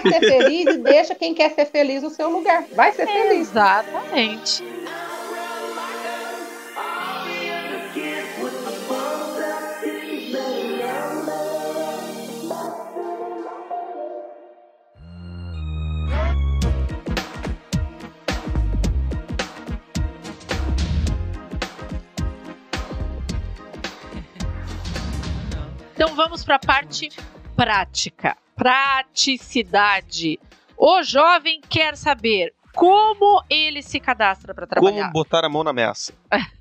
ser 0.00 0.20
feliz 0.20 0.66
e 0.76 0.78
deixa 0.78 1.14
quem 1.16 1.34
quer 1.34 1.50
ser 1.50 1.66
feliz 1.66 2.02
no 2.02 2.10
seu 2.10 2.30
lugar. 2.30 2.64
Vai 2.74 2.92
ser 2.92 3.06
feliz. 3.06 3.48
Exatamente. 3.48 4.62
Então 25.94 26.14
vamos 26.14 26.44
para 26.44 26.56
a 26.56 26.58
parte 26.58 27.08
prática. 27.56 28.36
Praticidade. 28.56 30.38
O 30.76 31.02
jovem 31.02 31.60
quer 31.68 31.96
saber 31.96 32.52
como 32.74 33.42
ele 33.48 33.82
se 33.82 34.00
cadastra 34.00 34.52
para 34.52 34.66
Como 34.66 34.82
trabalhar. 34.88 35.12
botar 35.12 35.44
a 35.44 35.48
mão 35.48 35.62
na 35.62 35.70
ameaça? 35.70 36.12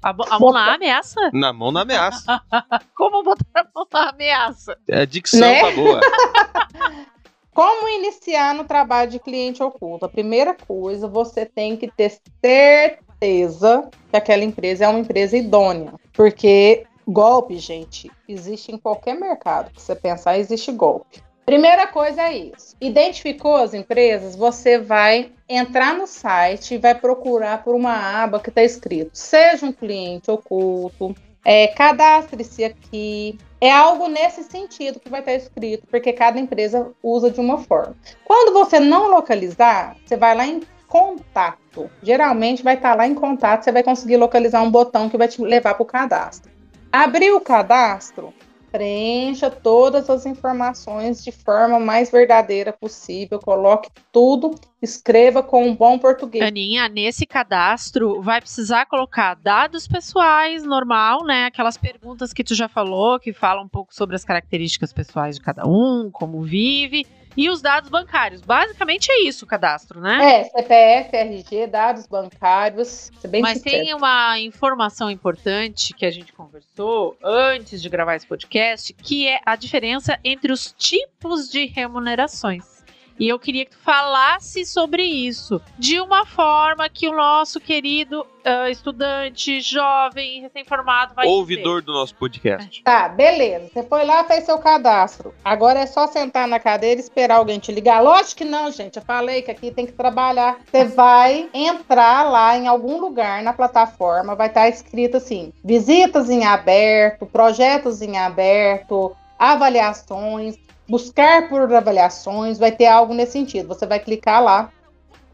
A, 0.01 0.09
a 0.29 0.39
mão 0.39 0.51
na 0.53 0.73
ameaça? 0.75 1.31
Na 1.33 1.51
mão 1.51 1.71
na 1.71 1.81
ameaça. 1.81 2.39
Como 2.95 3.23
botar 3.23 3.45
a 3.61 3.65
mão 3.73 3.87
na 3.91 4.09
ameaça? 4.09 4.77
É, 4.87 5.01
A 5.01 5.05
dicção 5.05 5.39
Né? 5.39 5.61
tá 5.61 5.71
boa. 5.71 5.99
Como 7.51 7.87
iniciar 7.89 8.53
no 8.53 8.63
trabalho 8.63 9.09
de 9.11 9.19
cliente 9.19 9.61
oculto? 9.63 10.05
A 10.05 10.09
primeira 10.09 10.53
coisa, 10.55 11.07
você 11.07 11.45
tem 11.45 11.75
que 11.77 11.87
ter 11.91 12.19
certeza 12.43 13.89
que 14.09 14.17
aquela 14.17 14.43
empresa 14.43 14.85
é 14.85 14.87
uma 14.87 14.99
empresa 14.99 15.35
idônea. 15.37 15.93
Porque 16.13 16.85
golpe, 17.07 17.57
gente, 17.57 18.11
existe 18.27 18.71
em 18.71 18.77
qualquer 18.77 19.15
mercado 19.19 19.71
que 19.71 19.81
você 19.81 19.95
pensar, 19.95 20.37
existe 20.37 20.71
golpe. 20.71 21.23
Primeira 21.45 21.87
coisa 21.87 22.21
é 22.21 22.37
isso. 22.37 22.75
Identificou 22.79 23.57
as 23.57 23.73
empresas, 23.73 24.35
você 24.35 24.77
vai 24.77 25.31
entrar 25.47 25.93
no 25.93 26.07
site 26.07 26.75
e 26.75 26.77
vai 26.77 26.95
procurar 26.95 27.63
por 27.63 27.75
uma 27.75 28.23
aba 28.23 28.39
que 28.39 28.49
está 28.49 28.63
escrito 28.63 29.11
seja 29.13 29.65
um 29.65 29.71
cliente 29.71 30.31
oculto, 30.31 31.13
é, 31.43 31.67
cadastre-se 31.67 32.63
aqui. 32.63 33.37
É 33.59 33.71
algo 33.71 34.07
nesse 34.07 34.43
sentido 34.43 34.99
que 34.99 35.09
vai 35.09 35.19
estar 35.19 35.33
escrito, 35.33 35.87
porque 35.87 36.11
cada 36.13 36.39
empresa 36.39 36.91
usa 37.01 37.29
de 37.29 37.39
uma 37.39 37.57
forma. 37.57 37.95
Quando 38.25 38.53
você 38.53 38.79
não 38.79 39.09
localizar, 39.09 39.95
você 40.05 40.17
vai 40.17 40.35
lá 40.35 40.45
em 40.45 40.61
contato. 40.87 41.89
Geralmente 42.01 42.63
vai 42.63 42.75
estar 42.75 42.95
lá 42.95 43.07
em 43.07 43.15
contato, 43.15 43.63
você 43.63 43.71
vai 43.71 43.83
conseguir 43.83 44.17
localizar 44.17 44.61
um 44.61 44.71
botão 44.71 45.09
que 45.09 45.17
vai 45.17 45.27
te 45.27 45.41
levar 45.41 45.73
para 45.73 45.83
o 45.83 45.85
cadastro. 45.85 46.51
Abriu 46.91 47.37
o 47.37 47.41
cadastro, 47.41 48.33
preencha 48.73 49.51
todas 49.51 50.09
as 50.09 50.25
informações 50.25 51.23
de 51.23 51.31
forma 51.31 51.79
mais 51.79 52.09
verdadeira 52.09 52.73
possível, 52.73 53.37
coloque 53.37 53.87
tudo, 54.11 54.55
escreva 54.81 55.43
com 55.43 55.67
um 55.67 55.75
bom 55.75 55.99
português. 55.99 56.43
Aninha, 56.43 56.89
nesse 56.89 57.23
cadastro 57.27 58.19
vai 58.23 58.41
precisar 58.41 58.87
colocar 58.87 59.35
dados 59.35 59.87
pessoais, 59.87 60.63
normal, 60.63 61.23
né? 61.23 61.45
Aquelas 61.45 61.77
perguntas 61.77 62.33
que 62.33 62.43
tu 62.43 62.55
já 62.55 62.67
falou, 62.67 63.19
que 63.19 63.31
falam 63.31 63.65
um 63.65 63.69
pouco 63.69 63.93
sobre 63.93 64.15
as 64.15 64.25
características 64.25 64.91
pessoais 64.91 65.35
de 65.35 65.41
cada 65.43 65.67
um, 65.67 66.09
como 66.11 66.41
vive, 66.41 67.05
e 67.35 67.49
os 67.49 67.61
dados 67.61 67.89
bancários. 67.89 68.41
Basicamente 68.41 69.11
é 69.11 69.23
isso 69.27 69.45
o 69.45 69.47
cadastro, 69.47 69.99
né? 69.99 70.39
É, 70.39 70.43
CPF, 70.45 71.15
RG, 71.15 71.67
dados 71.67 72.07
bancários, 72.07 73.11
ser 73.19 73.27
bem 73.27 73.41
Mas 73.41 73.59
sincero. 73.59 73.83
tem 73.83 73.93
uma 73.93 74.39
informação 74.39 75.09
importante 75.09 75.93
que 75.93 76.05
a 76.05 76.11
gente 76.11 76.33
conversou 76.33 77.17
antes 77.23 77.81
de 77.81 77.89
gravar 77.89 78.15
esse 78.15 78.27
podcast, 78.27 78.93
que 78.93 79.27
é 79.27 79.39
a 79.45 79.55
diferença 79.55 80.19
entre 80.23 80.51
os 80.51 80.71
tipos 80.77 81.49
de 81.49 81.65
remunerações. 81.65 82.72
E 83.19 83.27
eu 83.27 83.39
queria 83.39 83.65
que 83.65 83.71
tu 83.71 83.79
falasse 83.79 84.65
sobre 84.65 85.03
isso 85.03 85.61
de 85.77 85.99
uma 85.99 86.25
forma 86.25 86.89
que 86.89 87.07
o 87.07 87.15
nosso 87.15 87.59
querido 87.59 88.25
ah, 88.43 88.69
estudante, 88.69 89.61
jovem, 89.61 90.41
recém-formado 90.41 91.13
vai 91.15 91.25
Ouvidor 91.25 91.81
do 91.81 91.93
nosso 91.93 92.13
podcast. 92.15 92.83
Tá, 92.83 93.07
beleza. 93.07 93.69
Você 93.71 93.83
foi 93.83 94.03
lá, 94.03 94.23
fez 94.25 94.43
seu 94.43 94.57
cadastro. 94.57 95.33
Agora 95.43 95.79
é 95.79 95.85
só 95.85 96.07
sentar 96.07 96.47
na 96.47 96.59
cadeira 96.59 96.99
e 96.99 97.03
esperar 97.03 97.35
alguém 97.35 97.59
te 97.59 97.71
ligar. 97.71 98.01
Lógico 98.01 98.39
que 98.39 98.45
não, 98.45 98.69
gente. 98.71 98.97
Eu 98.97 99.03
falei 99.03 99.41
que 99.41 99.51
aqui 99.51 99.71
tem 99.71 99.85
que 99.85 99.93
trabalhar. 99.93 100.59
Você 100.65 100.85
vai 100.85 101.49
entrar 101.53 102.23
lá 102.23 102.57
em 102.57 102.67
algum 102.67 102.99
lugar 102.99 103.41
na 103.43 103.53
plataforma, 103.53 104.35
vai 104.35 104.47
estar 104.47 104.67
escrito 104.67 105.17
assim: 105.17 105.53
visitas 105.63 106.29
em 106.29 106.45
aberto, 106.45 107.25
projetos 107.25 108.01
em 108.01 108.17
aberto, 108.17 109.15
avaliações, 109.39 110.57
buscar 110.93 111.49
por 111.49 111.59
avaliações, 111.73 112.59
vai 112.59 112.71
ter 112.71 112.85
algo 112.85 113.15
nesse 113.15 113.31
sentido. 113.31 113.67
Você 113.67 113.83
vai 113.83 113.99
clicar 113.99 114.43
lá 114.43 114.71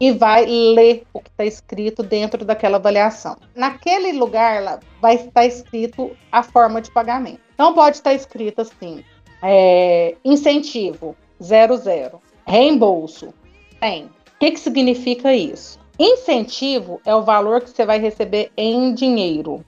e 0.00 0.10
vai 0.10 0.46
ler 0.46 1.02
o 1.12 1.20
que 1.20 1.28
está 1.28 1.44
escrito 1.44 2.02
dentro 2.02 2.46
daquela 2.46 2.78
avaliação. 2.78 3.36
Naquele 3.54 4.12
lugar 4.12 4.62
lá 4.62 4.80
vai 5.02 5.16
estar 5.16 5.44
escrito 5.44 6.16
a 6.32 6.42
forma 6.42 6.80
de 6.80 6.90
pagamento. 6.90 7.40
Então 7.52 7.74
pode 7.74 7.96
estar 7.96 8.14
escrito 8.14 8.62
assim: 8.62 9.04
é, 9.42 10.16
incentivo 10.24 11.14
00, 11.38 12.22
reembolso 12.46 13.34
100. 13.80 14.04
O 14.04 14.10
que, 14.40 14.52
que 14.52 14.60
significa 14.60 15.34
isso? 15.34 15.78
Incentivo 15.98 17.02
é 17.04 17.14
o 17.14 17.20
valor 17.20 17.60
que 17.60 17.68
você 17.68 17.84
vai 17.84 17.98
receber 17.98 18.50
em 18.56 18.94
dinheiro. 18.94 19.62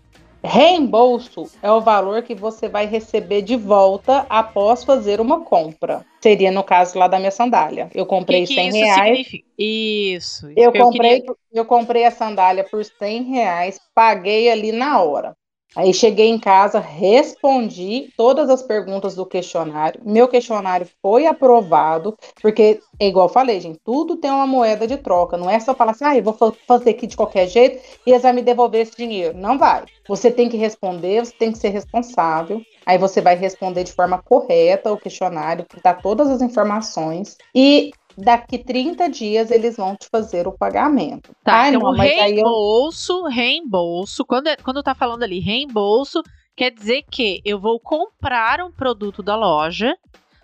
Reembolso 0.44 1.48
é 1.62 1.70
o 1.70 1.80
valor 1.80 2.22
que 2.22 2.34
você 2.34 2.68
vai 2.68 2.86
receber 2.86 3.42
de 3.42 3.56
volta 3.56 4.26
após 4.28 4.82
fazer 4.84 5.20
uma 5.20 5.40
compra. 5.44 6.04
Seria 6.20 6.50
no 6.50 6.64
caso 6.64 6.98
lá 6.98 7.06
da 7.06 7.18
minha 7.18 7.30
sandália. 7.30 7.88
Eu 7.94 8.04
comprei 8.06 8.42
que, 8.42 8.48
que 8.48 8.54
100 8.54 8.68
isso 8.68 8.76
reais. 8.78 9.08
significa? 9.18 9.48
Isso. 9.58 10.50
isso 10.50 10.60
Eu 10.60 10.72
comprei, 10.72 11.20
queria- 11.20 11.34
eu 11.52 11.64
comprei 11.64 12.04
a 12.04 12.10
sandália 12.10 12.64
por 12.64 12.84
100 12.84 13.22
reais, 13.24 13.78
paguei 13.94 14.50
ali 14.50 14.72
na 14.72 15.00
hora. 15.00 15.36
Aí 15.74 15.92
cheguei 15.94 16.28
em 16.28 16.38
casa, 16.38 16.78
respondi 16.78 18.10
todas 18.16 18.50
as 18.50 18.62
perguntas 18.62 19.14
do 19.14 19.24
questionário. 19.24 20.00
Meu 20.04 20.28
questionário 20.28 20.86
foi 21.00 21.26
aprovado, 21.26 22.16
porque 22.42 22.80
é 23.00 23.06
igual 23.08 23.26
eu 23.26 23.32
falei, 23.32 23.60
gente, 23.60 23.78
tudo 23.84 24.16
tem 24.16 24.30
uma 24.30 24.46
moeda 24.46 24.86
de 24.86 24.96
troca. 24.98 25.36
Não 25.36 25.48
é 25.48 25.58
só 25.58 25.74
falar 25.74 25.92
assim, 25.92 26.04
ah, 26.04 26.16
eu 26.16 26.22
vou 26.22 26.34
fa- 26.34 26.52
fazer 26.66 26.90
aqui 26.90 27.06
de 27.06 27.16
qualquer 27.16 27.46
jeito 27.48 27.82
e 28.06 28.10
eles 28.10 28.22
vão 28.22 28.32
me 28.32 28.42
devolver 28.42 28.82
esse 28.82 28.96
dinheiro. 28.96 29.36
Não 29.36 29.58
vai. 29.58 29.84
Você 30.06 30.30
tem 30.30 30.48
que 30.48 30.56
responder, 30.56 31.24
você 31.24 31.32
tem 31.38 31.52
que 31.52 31.58
ser 31.58 31.70
responsável. 31.70 32.60
Aí 32.84 32.98
você 32.98 33.20
vai 33.20 33.34
responder 33.36 33.84
de 33.84 33.92
forma 33.92 34.20
correta 34.22 34.92
o 34.92 34.98
questionário, 34.98 35.66
dar 35.82 35.94
todas 36.02 36.28
as 36.28 36.42
informações. 36.42 37.36
E 37.54 37.90
daqui 38.16 38.58
30 38.58 39.08
dias 39.08 39.50
eles 39.50 39.76
vão 39.76 39.96
te 39.96 40.06
fazer 40.10 40.46
o 40.46 40.52
pagamento. 40.52 41.30
Tá, 41.44 41.62
Ai, 41.62 41.68
então 41.70 41.80
não, 41.82 41.90
o 41.92 41.96
mas 41.96 42.10
aí 42.10 42.30
eu- 42.30 42.34
reembolso, 42.36 43.24
reembolso, 43.24 44.24
quando, 44.24 44.46
é- 44.48 44.56
quando 44.56 44.82
tá 44.82 44.94
falando 44.94 45.22
ali 45.22 45.38
reembolso, 45.40 46.22
quer 46.56 46.70
dizer 46.70 47.02
que 47.10 47.40
eu 47.44 47.58
vou 47.58 47.78
comprar 47.80 48.60
um 48.60 48.70
produto 48.70 49.22
da 49.22 49.36
loja, 49.36 49.96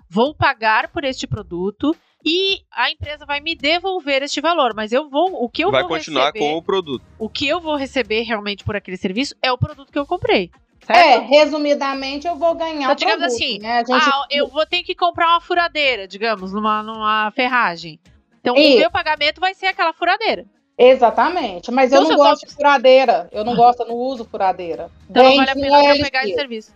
vou 0.09 0.35
pagar 0.35 0.89
por 0.89 1.05
este 1.05 1.27
produto 1.27 1.95
e 2.25 2.61
a 2.73 2.91
empresa 2.91 3.25
vai 3.25 3.41
me 3.41 3.55
devolver 3.55 4.23
este 4.23 4.41
valor, 4.41 4.75
mas 4.75 4.91
eu 4.93 5.09
vou, 5.09 5.45
o 5.45 5.49
que 5.49 5.63
eu 5.65 5.71
Vai 5.71 5.83
vou 5.83 5.91
continuar 5.91 6.27
receber, 6.33 6.39
com 6.41 6.57
o 6.59 6.63
produto. 6.63 7.03
o 7.19 7.29
que 7.29 7.47
eu 7.47 7.61
vou 7.61 7.77
receber 7.77 8.23
realmente 8.23 8.65
por 8.65 8.75
aquele 8.75 8.97
serviço 8.97 9.35
é 9.43 9.53
o 9.53 9.59
produto 9.59 9.93
que 9.93 9.99
eu 9.99 10.07
comprei. 10.07 10.51
É, 10.89 10.95
Certo? 10.95 11.27
resumidamente, 11.29 12.27
eu 12.27 12.37
vou 12.37 12.55
ganhar 12.55 12.83
Então, 12.83 12.93
o 12.93 12.95
digamos 12.97 13.19
produto, 13.25 13.37
assim, 13.43 13.59
né? 13.59 13.79
Gente 13.87 13.91
Ah, 13.93 14.27
eu 14.31 14.49
vou 14.49 14.65
ter 14.67 14.83
que 14.83 14.95
comprar 14.95 15.29
uma 15.29 15.41
furadeira, 15.41 16.09
digamos, 16.09 16.53
numa, 16.53 16.83
numa 16.83 17.31
ferragem. 17.33 18.01
Então, 18.41 18.57
Isso. 18.57 18.77
o 18.77 18.79
meu 18.81 18.91
pagamento 18.91 19.41
vai 19.41 19.55
ser 19.55 19.67
aquela 19.67 19.93
furadeira. 19.93 20.47
Exatamente, 20.79 21.71
mas 21.73 21.93
Então, 21.93 22.05
eu 22.05 22.09
não 22.11 22.17
gosto 22.17 22.47
de 22.47 22.55
furadeira. 22.55 23.29
Eu 23.33 23.45
não 23.45 23.55
gosto, 23.57 23.81
eu 23.83 23.89
não 23.89 23.97
uso 23.97 24.25
furadeira. 24.25 24.91
Então, 25.11 25.23
não 25.25 25.31
Vende 25.31 25.45
vale 25.47 25.51
a 25.51 25.55
pena 25.55 25.67
eu 25.83 25.85
OLX. 25.91 26.03
pegar 26.05 26.25
esse 26.25 26.35
serviço. 26.35 26.73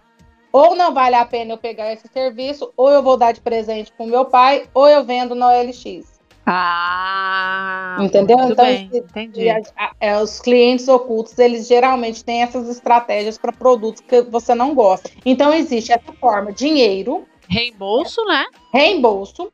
Ou 0.52 0.74
não 0.76 0.92
vale 0.92 1.14
a 1.14 1.24
pena 1.24 1.52
eu 1.54 1.56
pegar 1.58 1.92
esse 1.92 2.06
serviço, 2.08 2.70
ou 2.76 2.90
eu 2.90 3.02
vou 3.02 3.16
dar 3.16 3.32
de 3.32 3.40
presente 3.40 3.90
pro 3.92 4.04
meu 4.06 4.24
pai, 4.26 4.64
ou 4.74 4.86
eu 4.88 5.02
vendo 5.04 5.34
na 5.34 5.48
OLX. 5.48 6.11
Ah, 6.45 7.97
Entendeu? 8.01 8.36
Então, 8.40 8.64
bem, 8.66 8.90
entendi. 8.93 9.49
A- 9.49 9.61
a- 9.76 9.93
é, 10.01 10.18
os 10.20 10.40
clientes 10.40 10.88
ocultos, 10.88 11.38
eles 11.38 11.66
geralmente 11.66 12.24
têm 12.24 12.43
essas 12.43 12.68
estratégias 12.68 13.38
para 13.38 13.53
produtos 13.53 14.03
que 14.03 14.22
você 14.22 14.55
não 14.55 14.74
gosta. 14.74 15.11
Então, 15.24 15.53
existe 15.53 15.93
essa 15.93 16.12
forma: 16.20 16.53
dinheiro, 16.53 17.24
Reembolso, 17.49 18.24
né? 18.24 18.45
reembolso, 18.72 19.53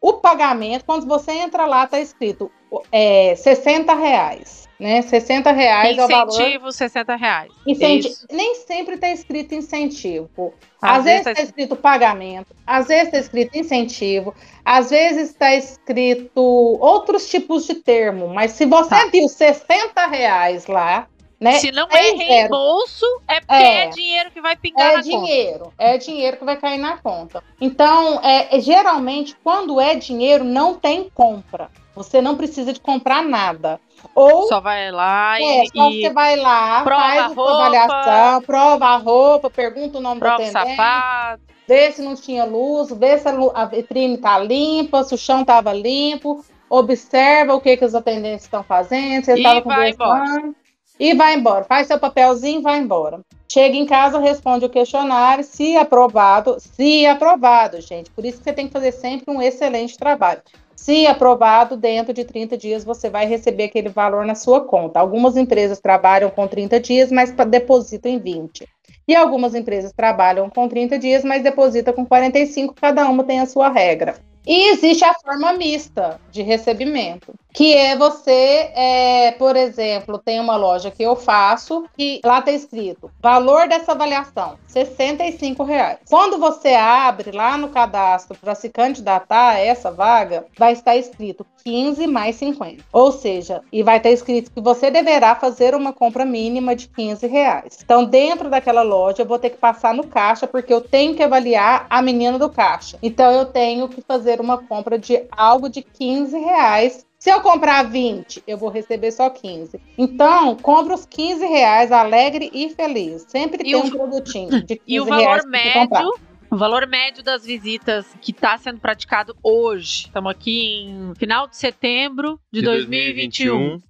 o 0.00 0.14
pagamento. 0.14 0.84
Quando 0.84 1.06
você 1.06 1.32
entra 1.32 1.66
lá, 1.66 1.86
tá 1.86 2.00
escrito 2.00 2.50
é, 2.90 3.34
60 3.36 3.94
reais. 3.94 4.65
Né? 4.78 5.00
60 5.00 5.52
reais 5.52 5.96
é 5.96 6.04
o 6.04 6.08
valor. 6.08 6.28
Incentivo 6.34 6.70
60 6.70 7.16
reais. 7.16 7.50
Incenti- 7.66 8.08
Isso. 8.08 8.26
Nem 8.30 8.54
sempre 8.56 8.96
está 8.96 9.08
escrito 9.08 9.54
incentivo. 9.54 10.52
Às 10.82 10.98
Às, 10.98 11.04
vezes 11.04 11.04
vezes 11.04 11.24
tá 11.24 11.30
está 11.32 11.42
escrito 11.42 11.76
pagamento, 11.76 12.54
às 12.66 12.86
vezes 12.88 13.04
está 13.06 13.18
escrito 13.18 13.56
incentivo, 13.56 14.34
às 14.64 14.90
vezes 14.90 15.30
está 15.30 15.54
escrito 15.54 16.40
outros 16.42 17.26
tipos 17.28 17.66
de 17.66 17.76
termo. 17.76 18.28
Mas 18.28 18.52
se 18.52 18.66
você 18.66 18.90
Tá. 18.90 19.06
viu 19.10 19.26
60 19.28 20.06
reais 20.06 20.66
lá, 20.66 21.08
né? 21.40 21.52
Se 21.58 21.70
não 21.70 21.86
é 21.90 22.02
zero. 22.02 22.16
reembolso, 22.18 23.04
é 23.28 23.40
porque 23.40 23.52
é, 23.54 23.84
É. 23.84 23.88
dinheiro 23.88 24.30
que 24.30 24.40
vai 24.40 24.56
pingar 24.56 24.86
É 24.86 24.96
na 24.96 25.02
conta. 25.02 25.08
dinheiro, 25.10 25.72
é 25.78 25.98
dinheiro 25.98 26.36
que 26.38 26.44
vai 26.44 26.56
cair 26.56 26.78
na 26.78 26.96
conta. 26.98 27.42
Então, 27.60 28.20
é, 28.22 28.56
é, 28.56 28.60
geralmente, 28.60 29.36
quando 29.44 29.80
é 29.80 29.94
dinheiro, 29.94 30.44
não 30.44 30.74
tem 30.74 31.10
compra. 31.14 31.68
Você 31.94 32.20
não 32.20 32.36
precisa 32.36 32.72
de 32.72 32.80
comprar 32.80 33.22
nada. 33.22 33.80
Ou 34.14 34.46
Só 34.48 34.60
vai 34.60 34.90
lá 34.92 35.40
É, 35.40 35.62
e, 35.64 35.68
só 35.74 35.90
você 35.90 36.10
vai 36.10 36.36
lá, 36.36 36.82
prova 36.84 37.02
faz 37.02 37.18
a 37.20 37.26
roupa. 37.28 37.50
avaliação, 37.52 38.42
prova 38.42 38.86
a 38.86 38.96
roupa, 38.98 39.48
pergunta 39.50 39.98
o 39.98 40.00
nome 40.02 40.20
prova 40.20 40.36
do 40.36 40.42
atendente, 40.42 40.76
sapato. 40.76 41.42
vê 41.66 41.90
se 41.92 42.02
não 42.02 42.14
tinha 42.14 42.44
luz, 42.44 42.90
vê 42.92 43.16
se 43.18 43.26
a, 43.28 43.64
vitrine 43.64 44.18
tá 44.18 44.38
limpa, 44.38 45.02
se 45.02 45.14
o 45.14 45.18
chão 45.18 45.44
tava 45.44 45.72
limpo, 45.72 46.44
observa 46.68 47.54
o 47.54 47.60
que, 47.60 47.76
que 47.76 47.84
os 47.84 47.94
atendentes 47.94 48.44
estão 48.44 48.62
fazendo, 48.62 49.24
se 49.24 49.30
eles 49.32 49.40
estavam 49.44 49.62
conversando. 49.62 50.54
E 50.98 51.14
vai 51.14 51.34
embora. 51.34 51.64
Faz 51.64 51.86
seu 51.86 51.98
papelzinho 51.98 52.60
e 52.60 52.62
vai 52.62 52.78
embora. 52.78 53.20
Chega 53.48 53.76
em 53.76 53.86
casa, 53.86 54.18
responde 54.18 54.64
o 54.64 54.70
questionário, 54.70 55.44
se 55.44 55.76
aprovado, 55.76 56.56
se 56.58 57.06
aprovado, 57.06 57.80
gente. 57.80 58.10
Por 58.10 58.24
isso 58.24 58.38
que 58.38 58.44
você 58.44 58.52
tem 58.52 58.66
que 58.66 58.72
fazer 58.72 58.92
sempre 58.92 59.32
um 59.32 59.40
excelente 59.40 59.96
trabalho. 59.96 60.42
Se 60.74 61.06
aprovado, 61.06 61.76
dentro 61.76 62.12
de 62.12 62.24
30 62.24 62.56
dias 62.56 62.84
você 62.84 63.08
vai 63.08 63.26
receber 63.26 63.64
aquele 63.64 63.88
valor 63.88 64.24
na 64.24 64.34
sua 64.34 64.60
conta. 64.60 65.00
Algumas 65.00 65.36
empresas 65.36 65.80
trabalham 65.80 66.30
com 66.30 66.46
30 66.46 66.78
dias, 66.80 67.10
mas 67.10 67.30
depositam 67.30 68.10
em 68.10 68.18
20. 68.18 68.68
E 69.08 69.14
algumas 69.14 69.54
empresas 69.54 69.92
trabalham 69.92 70.50
com 70.50 70.68
30 70.68 70.98
dias, 70.98 71.24
mas 71.24 71.42
depositam 71.42 71.94
com 71.94 72.04
45, 72.04 72.74
cada 72.74 73.08
uma 73.08 73.24
tem 73.24 73.40
a 73.40 73.46
sua 73.46 73.68
regra. 73.68 74.16
E 74.46 74.70
existe 74.70 75.04
a 75.04 75.14
forma 75.14 75.52
mista 75.54 76.20
de 76.30 76.42
recebimento, 76.42 77.34
que 77.56 77.72
é 77.72 77.96
você, 77.96 78.70
é, 78.74 79.32
por 79.38 79.56
exemplo, 79.56 80.18
tem 80.18 80.38
uma 80.38 80.56
loja 80.56 80.90
que 80.90 81.02
eu 81.02 81.16
faço, 81.16 81.86
que 81.96 82.20
lá 82.22 82.40
está 82.40 82.52
escrito 82.52 83.10
valor 83.18 83.66
dessa 83.66 83.92
avaliação, 83.92 84.58
65 84.66 85.64
reais. 85.64 85.98
Quando 86.06 86.38
você 86.38 86.74
abre 86.74 87.30
lá 87.30 87.56
no 87.56 87.70
cadastro 87.70 88.36
para 88.38 88.54
se 88.54 88.68
candidatar 88.68 89.52
a 89.52 89.58
essa 89.58 89.90
vaga, 89.90 90.44
vai 90.58 90.74
estar 90.74 90.96
escrito 90.96 91.46
15 91.64 92.06
mais 92.06 92.36
50. 92.36 92.84
Ou 92.92 93.10
seja, 93.10 93.62
e 93.72 93.82
vai 93.82 93.96
estar 93.96 94.10
escrito 94.10 94.52
que 94.52 94.60
você 94.60 94.88
deverá 94.90 95.34
fazer 95.34 95.74
uma 95.74 95.92
compra 95.92 96.24
mínima 96.24 96.76
de 96.76 96.86
15 96.88 97.26
reais. 97.26 97.78
Então, 97.82 98.04
dentro 98.04 98.48
daquela 98.48 98.82
loja, 98.82 99.22
eu 99.22 99.26
vou 99.26 99.38
ter 99.38 99.50
que 99.50 99.56
passar 99.56 99.92
no 99.92 100.06
caixa, 100.06 100.46
porque 100.46 100.72
eu 100.72 100.80
tenho 100.80 101.16
que 101.16 101.22
avaliar 101.22 101.86
a 101.90 102.00
menina 102.00 102.38
do 102.38 102.48
caixa. 102.48 102.98
Então, 103.02 103.32
eu 103.32 103.46
tenho 103.46 103.88
que 103.88 104.00
fazer 104.00 104.40
uma 104.40 104.58
compra 104.58 104.96
de 104.96 105.24
algo 105.32 105.68
de 105.68 105.82
15 105.82 106.38
reais. 106.38 107.06
Se 107.26 107.30
eu 107.32 107.40
comprar 107.40 107.82
20, 107.82 108.44
eu 108.46 108.56
vou 108.56 108.68
receber 108.68 109.10
só 109.10 109.28
15. 109.28 109.80
Então, 109.98 110.54
compra 110.54 110.94
os 110.94 111.04
15 111.04 111.44
reais, 111.44 111.90
alegre 111.90 112.48
e 112.54 112.70
feliz. 112.70 113.26
Sempre 113.26 113.62
E 113.62 113.72
tem 113.72 113.74
o- 113.74 113.84
um 113.84 113.90
produtinho 113.90 114.62
de 114.62 114.76
15 114.76 114.80
E 114.86 115.00
o 115.00 115.04
reais 115.04 115.24
valor 115.26 115.46
médio, 115.48 116.14
o 116.48 116.56
valor 116.56 116.86
médio 116.86 117.24
das 117.24 117.44
visitas 117.44 118.06
que 118.22 118.30
está 118.30 118.56
sendo 118.56 118.78
praticado 118.78 119.34
hoje. 119.42 120.04
Estamos 120.06 120.30
aqui 120.30 120.84
em 120.84 121.14
final 121.16 121.48
de 121.48 121.56
setembro 121.56 122.38
de, 122.52 122.62
2021. 122.62 123.82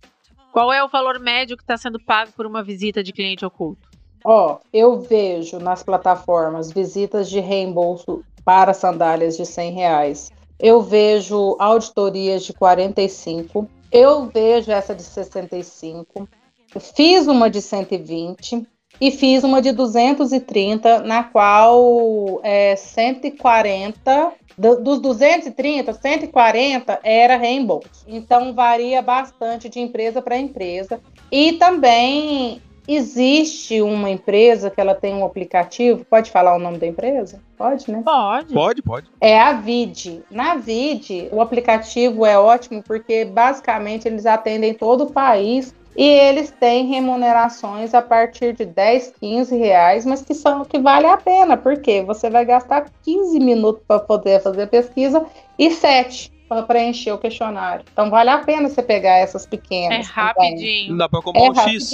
Qual 0.51 0.73
é 0.73 0.83
o 0.83 0.89
valor 0.89 1.21
médio 1.21 1.59
que 1.59 1.63
está 1.63 1.77
sendo 1.77 2.03
pago 2.03 2.33
por 2.35 2.47
uma 2.47 2.63
visita 2.63 3.03
de 3.03 3.13
cliente 3.13 3.45
oculto? 3.45 3.87
Ó, 4.25 4.61
eu 4.73 4.99
vejo 5.03 5.59
nas 5.59 5.83
plataformas 5.83 6.73
visitas 6.73 7.29
de 7.29 7.41
reembolso 7.41 8.25
para 8.47 8.73
sandálias 8.73 9.37
de 9.37 9.45
100 9.45 9.73
reais. 9.75 10.33
Eu 10.59 10.81
vejo 10.83 11.57
auditorias 11.59 12.45
de 12.45 12.53
45. 12.53 13.69
Eu 13.93 14.27
vejo 14.27 14.71
essa 14.71 14.95
de 14.95 15.03
65. 15.03 16.29
Fiz 16.95 17.27
uma 17.27 17.49
de 17.49 17.61
120 17.63 18.67
e 19.01 19.11
fiz 19.11 19.45
uma 19.45 19.61
de 19.61 19.73
230, 19.73 21.01
na 21.01 21.23
qual 21.25 22.41
é 22.43 22.75
140 22.77 24.33
do- 24.57 24.81
dos 24.83 25.01
230, 25.01 25.93
140 25.93 26.99
era 27.03 27.37
reembolso. 27.37 28.05
Então 28.07 28.55
varia 28.55 29.03
bastante 29.03 29.69
de 29.69 29.81
empresa 29.81 30.23
para 30.23 30.39
empresa. 30.39 30.99
E 31.31 31.53
também 31.55 32.63
existe 32.89 33.81
uma 33.83 34.11
empresa 34.11 34.71
que 34.71 34.81
ela 34.81 34.95
tem 34.95 35.15
um 35.15 35.25
aplicativo. 35.25 36.05
Pode 36.05 36.31
falar 36.31 36.55
o 36.55 36.59
nome 36.59 36.79
da 36.79 36.87
empresa? 36.87 37.41
Pode, 37.57 37.91
né? 37.91 38.03
Pode. 38.05 38.53
Pode, 38.55 38.83
pode. 38.83 39.07
É 39.21 39.39
a 39.41 39.53
Vid. 39.55 40.23
Na 40.31 40.55
Vid, 40.57 41.29
o 41.33 41.41
aplicativo 41.41 42.25
é 42.27 42.39
ótimo 42.39 42.83
porque 42.83 43.25
basicamente 43.25 44.07
eles 44.07 44.27
atendem 44.27 44.75
todo 44.75 45.05
o 45.05 45.13
país 45.13 45.75
e 45.97 46.07
eles 46.07 46.51
têm 46.51 46.87
remunerações 46.87 47.95
a 47.95 48.03
partir 48.03 48.53
de 48.55 48.67
10, 48.67 49.15
15 49.19 49.57
reais, 49.57 50.05
mas 50.05 50.21
que 50.21 50.35
são 50.35 50.63
que 50.65 50.79
vale 50.79 51.07
a 51.07 51.17
pena, 51.17 51.57
porque 51.57 52.03
você 52.03 52.29
vai 52.29 52.45
gastar 52.45 52.91
15 53.03 53.39
minutos 53.41 53.83
para 53.89 54.01
poder 54.01 54.43
fazer 54.43 54.65
a 54.65 54.67
pesquisa 54.67 55.25
e 55.59 55.71
7 55.71 56.31
para 56.49 56.63
preencher 56.63 57.13
o 57.13 57.19
questionário. 57.19 57.83
Então 57.91 58.11
vale 58.11 58.29
a 58.31 58.39
pena 58.39 58.69
você 58.69 58.83
pegar 58.83 59.17
essas 59.17 59.47
É 59.47 59.49
pequenas. 59.49 60.07
também. 60.09 60.25
rapidinho. 60.27 60.91
Não 60.91 60.99
dá 60.99 61.09
pra 61.09 61.23
comprar 61.23 61.43
É 61.43 61.51
um 61.51 61.55
X. 61.55 61.91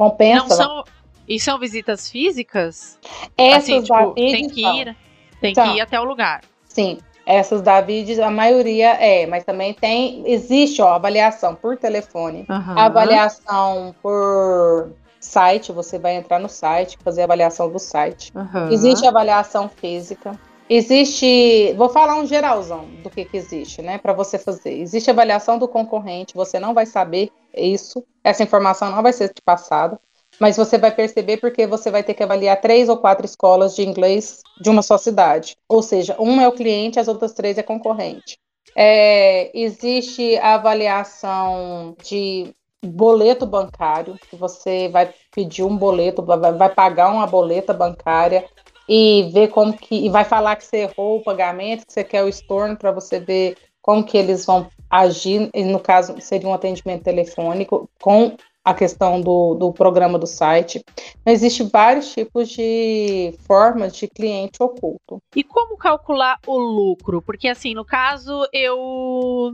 Compensa. 0.00 0.40
Não 0.40 0.48
são. 0.48 0.84
E 1.28 1.38
são 1.38 1.58
visitas 1.58 2.08
físicas? 2.08 2.98
Essas 3.36 3.64
assim, 3.64 3.82
da 3.82 3.98
tipo, 3.98 4.14
tem 4.14 4.48
que 4.48 4.64
ir, 4.64 4.96
tem 5.42 5.54
São. 5.54 5.64
que 5.64 5.76
ir 5.76 5.80
até 5.82 6.00
o 6.00 6.04
lugar. 6.04 6.40
Sim, 6.64 6.98
essas 7.26 7.60
da 7.60 7.82
Vid, 7.82 8.18
a 8.20 8.30
maioria 8.30 8.94
é, 8.94 9.26
mas 9.26 9.44
também 9.44 9.74
tem, 9.74 10.24
existe, 10.26 10.80
ó, 10.80 10.94
avaliação 10.94 11.54
por 11.54 11.76
telefone, 11.76 12.46
Aham. 12.48 12.78
avaliação 12.78 13.94
por 14.02 14.90
site, 15.20 15.70
você 15.70 15.98
vai 15.98 16.16
entrar 16.16 16.38
no 16.38 16.48
site, 16.48 16.96
fazer 17.04 17.22
avaliação 17.24 17.70
do 17.70 17.78
site. 17.78 18.32
Aham. 18.34 18.72
Existe 18.72 19.06
avaliação 19.06 19.68
física. 19.68 20.32
Existe, 20.72 21.72
vou 21.72 21.88
falar 21.88 22.14
um 22.14 22.24
geralzão 22.24 22.84
do 23.02 23.10
que, 23.10 23.24
que 23.24 23.36
existe, 23.36 23.82
né, 23.82 23.98
para 23.98 24.12
você 24.12 24.38
fazer. 24.38 24.72
Existe 24.72 25.10
avaliação 25.10 25.58
do 25.58 25.66
concorrente, 25.66 26.32
você 26.32 26.60
não 26.60 26.72
vai 26.72 26.86
saber 26.86 27.28
isso, 27.52 28.04
essa 28.22 28.44
informação 28.44 28.88
não 28.88 29.02
vai 29.02 29.12
ser 29.12 29.30
te 29.30 29.42
passada. 29.44 29.98
Mas 30.38 30.56
você 30.56 30.78
vai 30.78 30.92
perceber 30.92 31.38
porque 31.38 31.66
você 31.66 31.90
vai 31.90 32.04
ter 32.04 32.14
que 32.14 32.22
avaliar 32.22 32.60
três 32.60 32.88
ou 32.88 32.96
quatro 32.96 33.26
escolas 33.26 33.74
de 33.74 33.82
inglês 33.82 34.42
de 34.60 34.70
uma 34.70 34.80
só 34.80 34.96
cidade. 34.96 35.56
Ou 35.68 35.82
seja, 35.82 36.14
uma 36.20 36.44
é 36.44 36.48
o 36.48 36.52
cliente, 36.52 37.00
as 37.00 37.08
outras 37.08 37.32
três 37.32 37.58
é 37.58 37.64
concorrente. 37.64 38.38
É, 38.76 39.50
existe 39.52 40.36
a 40.36 40.54
avaliação 40.54 41.96
de 42.00 42.54
boleto 42.82 43.44
bancário, 43.44 44.16
que 44.30 44.36
você 44.36 44.88
vai 44.88 45.12
pedir 45.34 45.64
um 45.64 45.76
boleto, 45.76 46.22
vai, 46.22 46.38
vai 46.52 46.72
pagar 46.72 47.10
uma 47.10 47.26
boleta 47.26 47.74
bancária 47.74 48.48
e 48.92 49.30
ver 49.32 49.48
como 49.48 49.72
que. 49.72 49.94
E 49.94 50.08
vai 50.08 50.24
falar 50.24 50.56
que 50.56 50.64
você 50.64 50.78
errou 50.78 51.18
o 51.18 51.22
pagamento, 51.22 51.86
que 51.86 51.92
você 51.92 52.02
quer 52.02 52.24
o 52.24 52.28
estorno 52.28 52.76
para 52.76 52.90
você 52.90 53.20
ver 53.20 53.56
como 53.80 54.02
que 54.02 54.18
eles 54.18 54.44
vão 54.44 54.68
agir. 54.90 55.48
E 55.54 55.62
no 55.62 55.78
caso, 55.78 56.20
seria 56.20 56.48
um 56.48 56.52
atendimento 56.52 57.04
telefônico 57.04 57.88
com 58.02 58.36
a 58.64 58.74
questão 58.74 59.20
do, 59.20 59.54
do 59.54 59.72
programa 59.72 60.18
do 60.18 60.26
site. 60.26 60.84
Existem 61.24 61.68
vários 61.68 62.12
tipos 62.12 62.48
de 62.48 63.32
formas 63.46 63.94
de 63.94 64.08
cliente 64.08 64.60
oculto. 64.60 65.22
E 65.36 65.44
como 65.44 65.76
calcular 65.76 66.38
o 66.44 66.58
lucro? 66.58 67.22
Porque, 67.22 67.46
assim, 67.46 67.74
no 67.74 67.84
caso, 67.84 68.44
eu. 68.52 69.52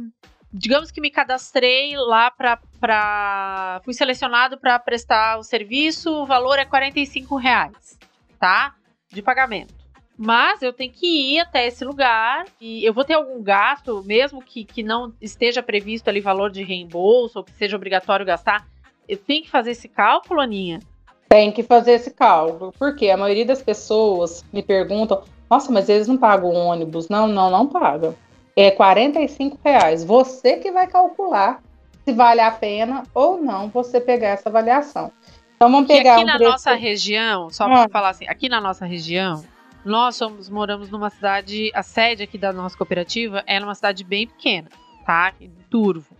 Digamos 0.50 0.90
que 0.90 1.02
me 1.02 1.10
cadastrei 1.10 1.94
lá 1.94 2.30
para. 2.30 3.82
Fui 3.84 3.92
selecionado 3.92 4.56
para 4.56 4.78
prestar 4.78 5.38
o 5.38 5.42
serviço, 5.42 6.10
o 6.10 6.24
valor 6.24 6.58
é 6.58 6.64
45 6.64 7.36
reais, 7.36 7.98
tá? 8.40 8.74
De 9.10 9.22
pagamento. 9.22 9.74
Mas 10.18 10.62
eu 10.62 10.72
tenho 10.72 10.92
que 10.92 11.34
ir 11.34 11.40
até 11.40 11.66
esse 11.66 11.84
lugar 11.84 12.46
e 12.60 12.84
eu 12.84 12.94
vou 12.94 13.04
ter 13.04 13.14
algum 13.14 13.42
gasto, 13.42 14.02
mesmo 14.04 14.42
que, 14.42 14.64
que 14.64 14.82
não 14.82 15.12
esteja 15.20 15.62
previsto 15.62 16.08
ali 16.08 16.20
valor 16.20 16.50
de 16.50 16.62
reembolso 16.62 17.38
ou 17.38 17.44
que 17.44 17.52
seja 17.52 17.76
obrigatório 17.76 18.24
gastar 18.24 18.66
eu 19.08 19.16
tenho 19.16 19.44
que 19.44 19.50
fazer 19.50 19.70
esse 19.72 19.88
cálculo, 19.88 20.40
Aninha? 20.40 20.80
Tem 21.28 21.52
que 21.52 21.62
fazer 21.62 21.92
esse 21.92 22.10
cálculo, 22.10 22.72
porque 22.78 23.08
a 23.08 23.16
maioria 23.16 23.46
das 23.46 23.62
pessoas 23.62 24.44
me 24.52 24.62
perguntam: 24.62 25.22
nossa, 25.48 25.70
mas 25.72 25.88
eles 25.88 26.08
não 26.08 26.16
pagam 26.16 26.52
ônibus? 26.52 27.08
Não, 27.08 27.26
não, 27.26 27.50
não 27.50 27.66
pagam. 27.66 28.14
É 28.56 28.70
45 28.70 29.58
reais. 29.64 30.04
Você 30.04 30.56
que 30.56 30.70
vai 30.70 30.86
calcular 30.86 31.62
se 32.04 32.12
vale 32.12 32.40
a 32.40 32.50
pena 32.50 33.02
ou 33.12 33.40
não 33.42 33.68
você 33.68 34.00
pegar 34.00 34.28
essa 34.28 34.48
avaliação. 34.48 35.12
Então 35.56 35.70
vamos 35.70 35.88
pegar 35.88 36.14
aqui 36.14 36.22
um 36.22 36.26
na 36.26 36.36
preço... 36.36 36.50
nossa 36.50 36.74
região, 36.74 37.50
só 37.50 37.64
para 37.64 37.84
ah. 37.84 37.88
falar 37.88 38.10
assim, 38.10 38.28
aqui 38.28 38.48
na 38.48 38.60
nossa 38.60 38.84
região, 38.84 39.44
nós 39.84 40.16
somos, 40.16 40.50
moramos 40.50 40.90
numa 40.90 41.08
cidade, 41.08 41.70
a 41.74 41.82
sede 41.82 42.22
aqui 42.22 42.36
da 42.36 42.52
nossa 42.52 42.76
cooperativa 42.76 43.42
é 43.46 43.58
numa 43.58 43.74
cidade 43.74 44.04
bem 44.04 44.26
pequena, 44.26 44.68
tá? 45.04 45.32
Turvo. 45.70 46.14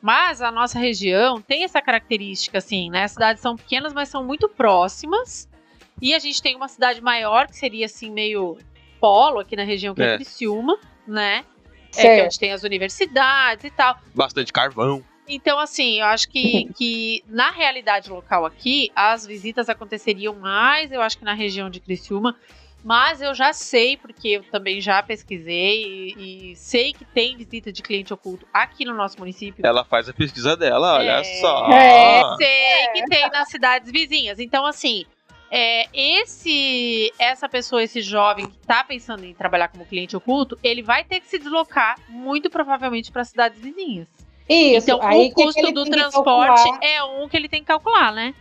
Mas 0.00 0.40
a 0.40 0.52
nossa 0.52 0.78
região 0.78 1.40
tem 1.40 1.64
essa 1.64 1.82
característica, 1.82 2.58
assim, 2.58 2.90
né? 2.90 3.04
As 3.04 3.12
cidades 3.12 3.42
são 3.42 3.56
pequenas, 3.56 3.92
mas 3.92 4.08
são 4.08 4.22
muito 4.22 4.48
próximas. 4.48 5.48
E 6.00 6.14
a 6.14 6.18
gente 6.18 6.40
tem 6.40 6.54
uma 6.54 6.68
cidade 6.68 7.00
maior, 7.00 7.48
que 7.48 7.56
seria, 7.56 7.86
assim, 7.86 8.10
meio 8.10 8.58
polo 9.00 9.40
aqui 9.40 9.56
na 9.56 9.64
região, 9.64 9.94
que 9.94 10.02
é, 10.02 10.12
é 10.12 10.16
Criciúma, 10.16 10.78
né? 11.08 11.44
É, 11.96 12.16
que 12.16 12.22
onde 12.22 12.38
tem 12.38 12.52
as 12.52 12.62
universidades 12.62 13.64
e 13.64 13.70
tal. 13.70 13.98
Bastante 14.14 14.52
carvão. 14.52 15.02
Então, 15.28 15.58
assim, 15.58 16.00
eu 16.00 16.06
acho 16.06 16.28
que, 16.28 16.72
que 16.76 17.24
na 17.28 17.50
realidade 17.50 18.10
local 18.10 18.44
aqui, 18.44 18.90
as 18.94 19.26
visitas 19.26 19.68
aconteceriam 19.68 20.34
mais, 20.34 20.92
eu 20.92 21.02
acho 21.02 21.18
que 21.18 21.24
na 21.24 21.34
região 21.34 21.68
de 21.68 21.80
Criciúma, 21.80 22.36
mas 22.84 23.20
eu 23.20 23.34
já 23.34 23.52
sei, 23.52 23.96
porque 23.96 24.28
eu 24.28 24.44
também 24.44 24.80
já 24.80 25.02
pesquisei 25.02 26.14
e, 26.16 26.52
e, 26.52 26.56
sei 26.56 26.92
que 26.92 27.04
tem 27.04 27.36
visita 27.36 27.72
de 27.72 27.82
cliente 27.82 28.14
oculto 28.14 28.46
aqui 28.54 28.84
no 28.84 28.94
nosso 28.94 29.18
município. 29.18 29.66
Ela 29.66 29.84
faz 29.84 30.08
a 30.08 30.12
pesquisa 30.12 30.56
dela, 30.56 30.94
olha 30.94 31.18
é, 31.18 31.24
só. 31.40 31.68
É, 31.72 32.36
sei 32.36 32.88
que 32.94 33.06
tem 33.08 33.28
nas 33.28 33.48
cidades 33.48 33.90
vizinhas. 33.90 34.38
Então, 34.38 34.64
assim, 34.64 35.04
é, 35.50 35.86
esse 35.92 37.12
essa 37.18 37.48
pessoa, 37.48 37.82
esse 37.82 38.00
jovem 38.00 38.46
que 38.46 38.56
está 38.58 38.84
pensando 38.84 39.24
em 39.24 39.34
trabalhar 39.34 39.66
como 39.66 39.84
cliente 39.84 40.16
oculto, 40.16 40.58
ele 40.62 40.82
vai 40.82 41.02
ter 41.02 41.20
que 41.20 41.26
se 41.26 41.38
deslocar 41.38 41.96
muito 42.08 42.48
provavelmente 42.48 43.10
para 43.10 43.24
cidades 43.24 43.60
vizinhas. 43.60 44.08
Isso, 44.48 44.90
então, 44.90 45.00
aí 45.02 45.28
o 45.28 45.32
custo 45.32 45.60
que 45.60 45.72
do 45.72 45.84
transporte 45.84 46.70
é 46.80 47.02
um 47.02 47.28
que 47.28 47.36
ele 47.36 47.48
tem 47.48 47.60
que 47.60 47.66
calcular, 47.66 48.12
né? 48.12 48.34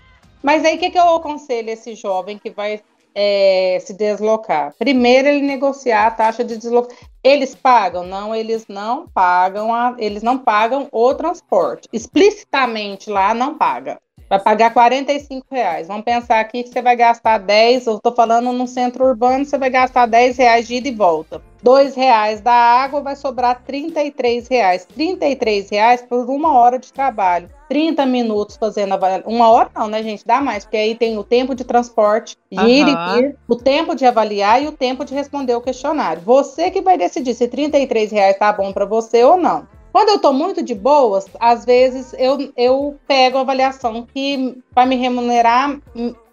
Mas 0.43 0.63
aí 0.63 0.75
o 0.75 0.79
que, 0.79 0.91
que 0.91 0.99
eu 0.99 1.15
aconselho 1.15 1.69
esse 1.71 1.95
jovem 1.95 2.37
que 2.37 2.51
vai 2.51 2.81
é, 3.15 3.77
se 3.81 3.93
deslocar. 3.93 4.75
Primeiro, 4.77 5.29
ele 5.29 5.41
negociar 5.41 6.07
a 6.07 6.11
taxa 6.11 6.43
de 6.43 6.57
deslocamento. 6.57 7.09
Eles 7.23 7.55
pagam? 7.55 8.05
Não, 8.05 8.35
eles 8.35 8.67
não 8.67 9.07
pagam, 9.07 9.73
a, 9.73 9.95
eles 9.97 10.21
não 10.21 10.37
pagam 10.37 10.87
o 10.91 11.13
transporte. 11.15 11.87
Explicitamente 11.91 13.09
lá 13.09 13.33
não 13.33 13.57
paga. 13.57 13.99
Vai 14.29 14.39
pagar 14.39 14.73
45 14.73 15.45
reais. 15.51 15.87
Vamos 15.87 16.03
pensar 16.03 16.39
aqui 16.39 16.63
que 16.63 16.69
você 16.69 16.81
vai 16.81 16.95
gastar 16.95 17.37
10, 17.37 17.85
eu 17.85 17.97
estou 17.97 18.13
falando 18.13 18.51
no 18.51 18.67
centro 18.67 19.05
urbano, 19.05 19.45
você 19.45 19.57
vai 19.57 19.69
gastar 19.69 20.07
10 20.07 20.37
reais 20.37 20.67
de 20.67 20.75
ida 20.75 20.87
e 20.87 20.91
volta. 20.91 21.41
2 21.61 21.95
reais 21.95 22.41
da 22.41 22.53
água 22.53 23.01
vai 23.01 23.15
sobrar 23.15 23.61
33 23.63 24.47
reais. 24.47 24.85
33 24.85 25.69
reais 25.69 26.01
por 26.01 26.29
uma 26.29 26.57
hora 26.57 26.77
de 26.79 26.91
trabalho. 26.91 27.49
30 27.69 28.05
minutos 28.05 28.57
fazendo 28.57 28.93
avaliação. 28.93 29.31
Uma 29.31 29.49
hora 29.49 29.69
não, 29.75 29.87
né, 29.87 30.03
gente? 30.03 30.25
Dá 30.25 30.41
mais, 30.41 30.63
porque 30.63 30.77
aí 30.77 30.95
tem 30.95 31.17
o 31.17 31.23
tempo 31.23 31.55
de 31.55 31.63
transporte, 31.63 32.37
de 32.51 32.59
uhum. 32.59 32.67
ir 32.67 32.87
e 32.87 33.13
vir, 33.13 33.35
o 33.47 33.55
tempo 33.55 33.95
de 33.95 34.05
avaliar 34.05 34.61
e 34.61 34.67
o 34.67 34.71
tempo 34.71 35.03
de 35.03 35.13
responder 35.13 35.55
o 35.55 35.61
questionário. 35.61 36.21
Você 36.21 36.69
que 36.69 36.81
vai 36.81 36.97
decidir 36.97 37.33
se 37.33 37.47
33 37.47 38.11
reais 38.11 38.37
tá 38.37 38.53
bom 38.53 38.71
para 38.71 38.85
você 38.85 39.23
ou 39.23 39.37
não. 39.37 39.67
Quando 39.95 40.09
eu 40.09 40.19
tô 40.19 40.33
muito 40.33 40.61
de 40.61 40.75
boas, 40.75 41.25
às 41.39 41.63
vezes 41.63 42.13
eu, 42.17 42.51
eu 42.57 42.99
pego 43.07 43.37
a 43.37 43.41
avaliação 43.41 44.05
que 44.05 44.61
vai 44.73 44.85
me 44.85 44.97
remunerar 44.97 45.79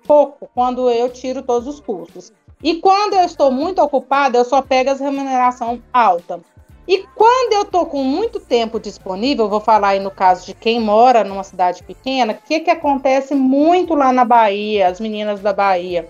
pouco 0.05 0.51
quando 0.53 0.91
eu 0.91 1.09
tiro 1.09 1.45
todos 1.45 1.69
os 1.69 1.79
custos. 1.79 2.33
E 2.61 2.81
quando 2.81 3.15
eu 3.15 3.21
estou 3.21 3.53
muito 3.53 3.81
ocupada, 3.81 4.37
eu 4.37 4.45
só 4.45 4.61
pego 4.61 4.91
as 4.91 4.99
remuneração 4.99 5.81
alta. 5.93 6.41
E 6.89 7.05
quando 7.15 7.53
eu 7.53 7.63
estou 7.63 7.87
com 7.87 8.03
muito 8.03 8.41
tempo 8.41 8.81
disponível, 8.81 9.49
vou 9.49 9.61
falar 9.61 9.91
aí 9.91 10.01
no 10.01 10.11
caso 10.11 10.45
de 10.45 10.55
quem 10.55 10.81
mora 10.81 11.23
numa 11.23 11.45
cidade 11.45 11.85
pequena, 11.85 12.33
o 12.33 12.45
que, 12.45 12.59
que 12.59 12.71
acontece 12.71 13.33
muito 13.33 13.95
lá 13.95 14.13
na 14.13 14.25
Bahia, 14.25 14.89
as 14.89 14.99
meninas 14.99 15.39
da 15.39 15.53
Bahia? 15.53 16.09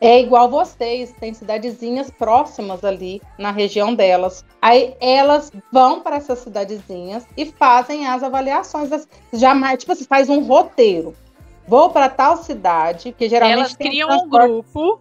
É 0.00 0.20
igual 0.20 0.48
vocês, 0.50 1.12
tem 1.18 1.32
cidadezinhas 1.32 2.10
próximas 2.10 2.84
ali 2.84 3.20
na 3.38 3.50
região 3.50 3.94
delas. 3.94 4.44
Aí 4.60 4.94
elas 5.00 5.52
vão 5.72 6.00
para 6.00 6.16
essas 6.16 6.40
cidadezinhas 6.40 7.26
e 7.36 7.46
fazem 7.46 8.06
as 8.06 8.22
avaliações. 8.22 8.90
Das, 8.90 9.08
jamais, 9.32 9.78
tipo, 9.78 9.94
você 9.94 10.00
assim, 10.00 10.08
faz 10.08 10.28
um 10.28 10.42
roteiro. 10.42 11.14
Vou 11.66 11.90
para 11.90 12.08
tal 12.08 12.36
cidade, 12.36 13.12
que 13.12 13.28
geralmente. 13.28 13.58
Elas 13.58 13.76
criam 13.76 14.10
um, 14.10 14.24
um 14.24 14.28
grupo 14.28 15.00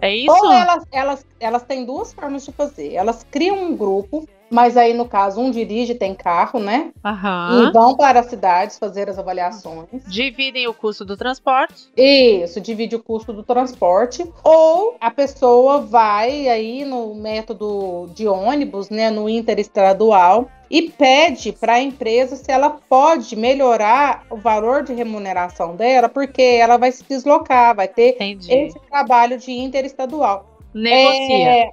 é 0.00 0.16
isso? 0.16 0.32
Ou 0.32 0.52
elas, 0.52 0.84
elas, 0.90 1.26
elas 1.38 1.62
têm 1.62 1.84
duas 1.84 2.12
formas 2.12 2.44
de 2.44 2.52
fazer. 2.52 2.94
Elas 2.94 3.24
criam 3.30 3.62
um 3.62 3.76
grupo, 3.76 4.26
mas 4.50 4.76
aí, 4.76 4.92
no 4.92 5.06
caso, 5.06 5.40
um 5.40 5.50
dirige, 5.50 5.94
tem 5.94 6.14
carro, 6.14 6.58
né? 6.58 6.90
Aham. 7.04 7.68
E 7.68 7.72
vão 7.72 7.96
para 7.96 8.20
as 8.20 8.26
cidades 8.26 8.78
fazer 8.78 9.08
as 9.08 9.18
avaliações. 9.18 9.88
Dividem 10.08 10.66
o 10.66 10.74
custo 10.74 11.04
do 11.04 11.16
transporte. 11.16 11.88
Isso, 11.96 12.60
divide 12.60 12.96
o 12.96 13.02
custo 13.02 13.32
do 13.32 13.42
transporte. 13.42 14.28
Ou 14.42 14.96
a 15.00 15.10
pessoa 15.10 15.80
vai 15.80 16.48
aí 16.48 16.84
no 16.84 17.14
método 17.14 18.10
de 18.14 18.26
ônibus, 18.26 18.90
né? 18.90 19.10
No 19.10 19.28
interestadual 19.28 20.50
e 20.70 20.82
pede 20.82 21.52
para 21.52 21.74
a 21.74 21.80
empresa 21.80 22.36
se 22.36 22.50
ela 22.50 22.70
pode 22.70 23.34
melhorar 23.34 24.24
o 24.30 24.36
valor 24.36 24.84
de 24.84 24.94
remuneração 24.94 25.74
dela, 25.74 26.08
porque 26.08 26.40
ela 26.40 26.76
vai 26.76 26.92
se 26.92 27.02
deslocar, 27.02 27.74
vai 27.74 27.88
ter 27.88 28.10
Entendi. 28.14 28.52
esse 28.52 28.78
trabalho 28.88 29.36
de 29.36 29.50
interestadual. 29.50 30.46
Negocia. 30.72 31.48
É, 31.48 31.70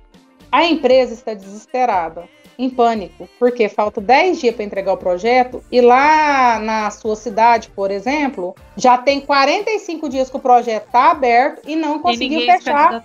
a 0.51 0.65
empresa 0.65 1.13
está 1.13 1.33
desesperada, 1.33 2.27
em 2.57 2.69
pânico, 2.69 3.29
porque 3.37 3.69
falta 3.69 4.01
10 4.01 4.39
dias 4.39 4.55
para 4.55 4.65
entregar 4.65 4.93
o 4.93 4.97
projeto 4.97 5.63
e 5.71 5.79
lá 5.79 6.59
na 6.59 6.89
sua 6.89 7.15
cidade, 7.15 7.69
por 7.69 7.91
exemplo, 7.91 8.55
já 8.75 8.97
tem 8.97 9.21
45 9.21 10.09
dias 10.09 10.29
que 10.29 10.37
o 10.37 10.39
projeto 10.39 10.87
está 10.87 11.11
aberto 11.11 11.61
e 11.67 11.75
não 11.75 11.99
conseguiu 11.99 12.39
e 12.39 12.45
fechar. 12.45 13.03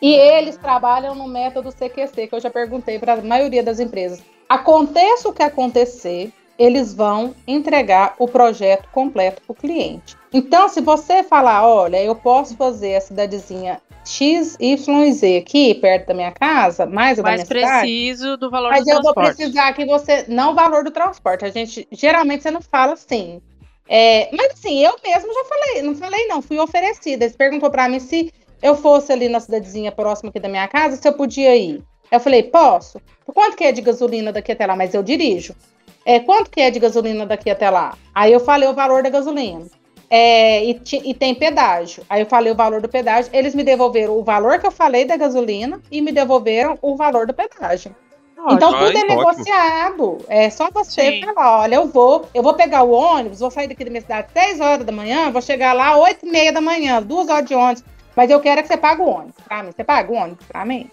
E 0.00 0.14
eles 0.14 0.56
trabalham 0.56 1.14
no 1.14 1.26
método 1.26 1.72
CQC, 1.72 2.28
que 2.28 2.34
eu 2.34 2.40
já 2.40 2.50
perguntei 2.50 2.98
para 2.98 3.14
a 3.14 3.22
maioria 3.22 3.62
das 3.62 3.80
empresas. 3.80 4.22
Aconteça 4.48 5.28
o 5.28 5.32
que 5.32 5.42
acontecer, 5.42 6.32
eles 6.58 6.94
vão 6.94 7.34
entregar 7.46 8.14
o 8.18 8.26
projeto 8.26 8.88
completo 8.92 9.42
para 9.42 9.52
o 9.52 9.56
cliente. 9.56 10.16
Então, 10.32 10.68
se 10.68 10.80
você 10.80 11.22
falar, 11.22 11.66
olha, 11.66 12.02
eu 12.02 12.14
posso 12.14 12.56
fazer 12.56 12.96
a 12.96 13.00
cidadezinha 13.00 13.80
X, 14.04 14.56
Y 14.58 15.04
e 15.04 15.12
Z 15.12 15.36
aqui, 15.38 15.74
perto 15.74 16.08
da 16.08 16.14
minha 16.14 16.32
casa, 16.32 16.86
mais, 16.86 17.18
mais 17.18 17.44
preciso 17.44 18.22
cidade, 18.22 18.40
do 18.40 18.50
valor 18.50 18.72
do 18.72 18.84
transporte. 18.84 18.86
Mas 18.86 18.96
eu 18.96 19.02
vou 19.02 19.14
precisar 19.14 19.72
que 19.74 19.84
você, 19.84 20.24
não 20.28 20.52
o 20.52 20.54
valor 20.54 20.84
do 20.84 20.90
transporte, 20.90 21.44
a 21.44 21.50
gente, 21.50 21.86
geralmente 21.92 22.42
você 22.42 22.50
não 22.50 22.62
fala 22.62 22.94
assim. 22.94 23.40
É, 23.88 24.28
mas 24.32 24.52
assim, 24.52 24.84
eu 24.84 24.94
mesmo 25.02 25.32
já 25.32 25.44
falei, 25.44 25.82
não 25.82 25.94
falei 25.94 26.26
não, 26.26 26.42
fui 26.42 26.58
oferecida. 26.58 27.24
Eles 27.24 27.36
perguntou 27.36 27.70
para 27.70 27.88
mim 27.88 27.98
se 27.98 28.32
eu 28.62 28.76
fosse 28.76 29.12
ali 29.12 29.28
na 29.28 29.40
cidadezinha 29.40 29.90
próxima 29.90 30.30
aqui 30.30 30.40
da 30.40 30.48
minha 30.48 30.68
casa, 30.68 30.96
se 30.96 31.08
eu 31.08 31.12
podia 31.12 31.56
ir. 31.56 31.82
Eu 32.10 32.20
falei, 32.20 32.42
posso? 32.42 33.00
Quanto 33.26 33.56
que 33.56 33.64
é 33.64 33.72
de 33.72 33.80
gasolina 33.80 34.32
daqui 34.32 34.52
até 34.52 34.66
lá? 34.66 34.76
Mas 34.76 34.94
eu 34.94 35.02
dirijo. 35.02 35.54
É, 36.04 36.20
quanto 36.20 36.50
que 36.50 36.60
é 36.60 36.70
de 36.70 36.78
gasolina 36.78 37.26
daqui 37.26 37.50
até 37.50 37.68
lá? 37.68 37.96
Aí 38.14 38.32
eu 38.32 38.40
falei 38.40 38.68
o 38.68 38.74
valor 38.74 39.02
da 39.02 39.10
gasolina. 39.10 39.66
É, 40.10 40.64
e, 40.64 40.80
e 41.04 41.14
tem 41.14 41.34
pedágio. 41.34 42.02
Aí 42.08 42.22
eu 42.22 42.26
falei 42.26 42.52
o 42.52 42.56
valor 42.56 42.80
do 42.80 42.88
pedágio, 42.88 43.30
eles 43.32 43.54
me 43.54 43.62
devolveram 43.62 44.16
o 44.16 44.24
valor 44.24 44.58
que 44.58 44.66
eu 44.66 44.70
falei 44.70 45.04
da 45.04 45.16
gasolina 45.16 45.80
e 45.90 46.00
me 46.00 46.12
devolveram 46.12 46.78
o 46.80 46.96
valor 46.96 47.26
do 47.26 47.34
pedágio. 47.34 47.94
Então 48.50 48.72
Ai, 48.72 48.86
tudo 48.86 48.96
é 48.96 49.00
ótimo. 49.00 49.16
negociado. 49.16 50.18
É 50.28 50.48
só 50.48 50.70
você 50.70 51.12
Sim. 51.12 51.20
falar, 51.34 51.60
olha, 51.60 51.74
eu 51.74 51.88
vou, 51.88 52.26
eu 52.32 52.42
vou 52.42 52.54
pegar 52.54 52.84
o 52.84 52.92
ônibus, 52.92 53.40
vou 53.40 53.50
sair 53.50 53.66
daqui 53.66 53.84
da 53.84 53.90
minha 53.90 54.00
cidade 54.00 54.28
às 54.34 54.42
6 54.42 54.60
horas 54.60 54.86
da 54.86 54.92
manhã, 54.92 55.30
vou 55.30 55.42
chegar 55.42 55.72
lá 55.72 55.94
às 55.94 55.98
8 55.98 56.26
e 56.26 56.30
meia 56.30 56.52
da 56.52 56.60
manhã, 56.60 57.02
duas 57.02 57.28
horas 57.28 57.46
de 57.46 57.54
ônibus. 57.54 57.84
Mas 58.14 58.30
eu 58.30 58.40
quero 58.40 58.60
é 58.60 58.62
que 58.62 58.68
você 58.68 58.76
pague 58.76 59.02
o 59.02 59.06
ônibus 59.06 59.44
pra 59.44 59.62
mim. 59.62 59.70
Você 59.72 59.84
paga 59.84 60.12
o 60.12 60.16
ônibus 60.16 60.46
pra 60.46 60.64
mim? 60.64 60.88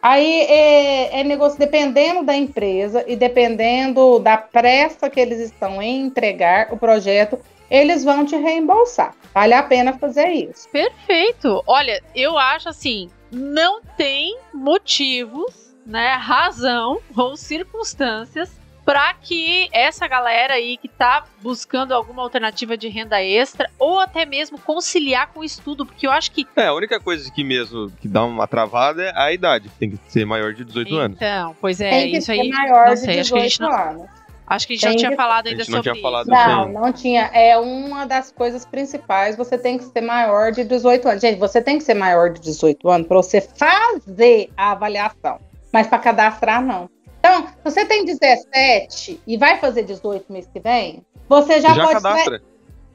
Aí 0.00 0.42
é, 0.42 1.20
é 1.20 1.24
negócio 1.24 1.58
dependendo 1.58 2.22
da 2.22 2.36
empresa 2.36 3.04
e 3.06 3.16
dependendo 3.16 4.20
da 4.20 4.36
pressa 4.36 5.10
que 5.10 5.18
eles 5.18 5.40
estão 5.40 5.82
em 5.82 6.06
entregar 6.06 6.72
o 6.72 6.76
projeto, 6.76 7.38
eles 7.70 8.04
vão 8.04 8.24
te 8.24 8.36
reembolsar. 8.36 9.14
Vale 9.34 9.54
a 9.54 9.62
pena 9.62 9.92
fazer 9.92 10.28
isso. 10.28 10.68
Perfeito. 10.70 11.62
Olha, 11.66 12.02
eu 12.14 12.38
acho 12.38 12.68
assim, 12.68 13.08
não 13.30 13.80
tem 13.96 14.36
motivos, 14.52 15.74
né, 15.86 16.12
razão 16.14 17.00
ou 17.16 17.36
circunstâncias 17.36 18.58
para 18.84 19.12
que 19.12 19.68
essa 19.70 20.08
galera 20.08 20.54
aí 20.54 20.78
que 20.78 20.88
tá 20.88 21.24
buscando 21.42 21.92
alguma 21.92 22.22
alternativa 22.22 22.74
de 22.74 22.88
renda 22.88 23.22
extra 23.22 23.68
ou 23.78 24.00
até 24.00 24.24
mesmo 24.24 24.58
conciliar 24.58 25.26
com 25.26 25.40
o 25.40 25.44
estudo, 25.44 25.84
porque 25.84 26.06
eu 26.06 26.10
acho 26.10 26.30
que 26.32 26.46
É, 26.56 26.68
a 26.68 26.72
única 26.72 26.98
coisa 26.98 27.30
que 27.30 27.44
mesmo 27.44 27.90
que 28.00 28.08
dá 28.08 28.24
uma 28.24 28.46
travada 28.46 29.02
é 29.02 29.12
a 29.14 29.30
idade. 29.30 29.68
Tem 29.78 29.90
que 29.90 29.98
ser 30.08 30.24
maior 30.24 30.54
de 30.54 30.64
18 30.64 30.96
anos. 30.96 31.16
então, 31.18 31.54
pois 31.60 31.82
é, 31.82 31.90
Tem 31.90 32.10
que 32.12 32.16
isso 32.16 32.26
ser 32.26 32.32
aí, 32.40 32.48
maior 32.48 32.86
não 32.86 32.94
de 32.94 33.00
sei, 33.00 33.20
acho 33.20 33.32
que 33.34 33.38
a 33.38 33.42
gente 33.42 33.58
18 33.58 33.60
não, 33.70 33.78
anos. 33.78 34.10
Acho 34.48 34.66
que 34.66 34.72
a 34.72 34.76
gente 34.76 34.82
já 34.82 34.88
Tem 34.90 34.96
tinha 34.98 35.10
que- 35.10 35.16
falado 35.16 35.46
A 35.46 35.50
ainda 35.50 35.62
gente 35.64 35.70
não 35.72 35.78
sobre 35.78 35.92
tinha 35.92 36.02
falado 36.02 36.26
isso. 36.32 36.40
Sim. 36.42 36.48
Não, 36.48 36.68
não 36.68 36.92
tinha. 36.92 37.22
É 37.32 37.58
uma 37.58 38.04
das 38.06 38.30
coisas 38.32 38.64
principais. 38.64 39.36
Você 39.36 39.56
tem 39.58 39.78
que 39.78 39.84
ser 39.84 40.00
maior 40.00 40.52
de 40.52 40.64
18 40.64 41.08
anos. 41.08 41.20
Gente, 41.20 41.38
você 41.38 41.60
tem 41.62 41.78
que 41.78 41.84
ser 41.84 41.94
maior 41.94 42.30
de 42.30 42.40
18 42.40 42.88
anos 42.88 43.06
para 43.06 43.16
você 43.16 43.40
fazer 43.40 44.50
a 44.56 44.72
avaliação. 44.72 45.38
Mas 45.72 45.86
para 45.86 45.98
cadastrar, 45.98 46.62
não. 46.64 46.88
Então, 47.18 47.46
se 47.48 47.54
você 47.64 47.84
tem 47.84 48.04
17 48.04 49.20
e 49.26 49.36
vai 49.36 49.58
fazer 49.58 49.82
18 49.82 50.32
mês 50.32 50.46
que 50.46 50.60
vem, 50.60 51.04
você 51.28 51.60
já, 51.60 51.74
Já, 51.74 51.82
pode 51.84 51.94
cadastra. 52.02 52.40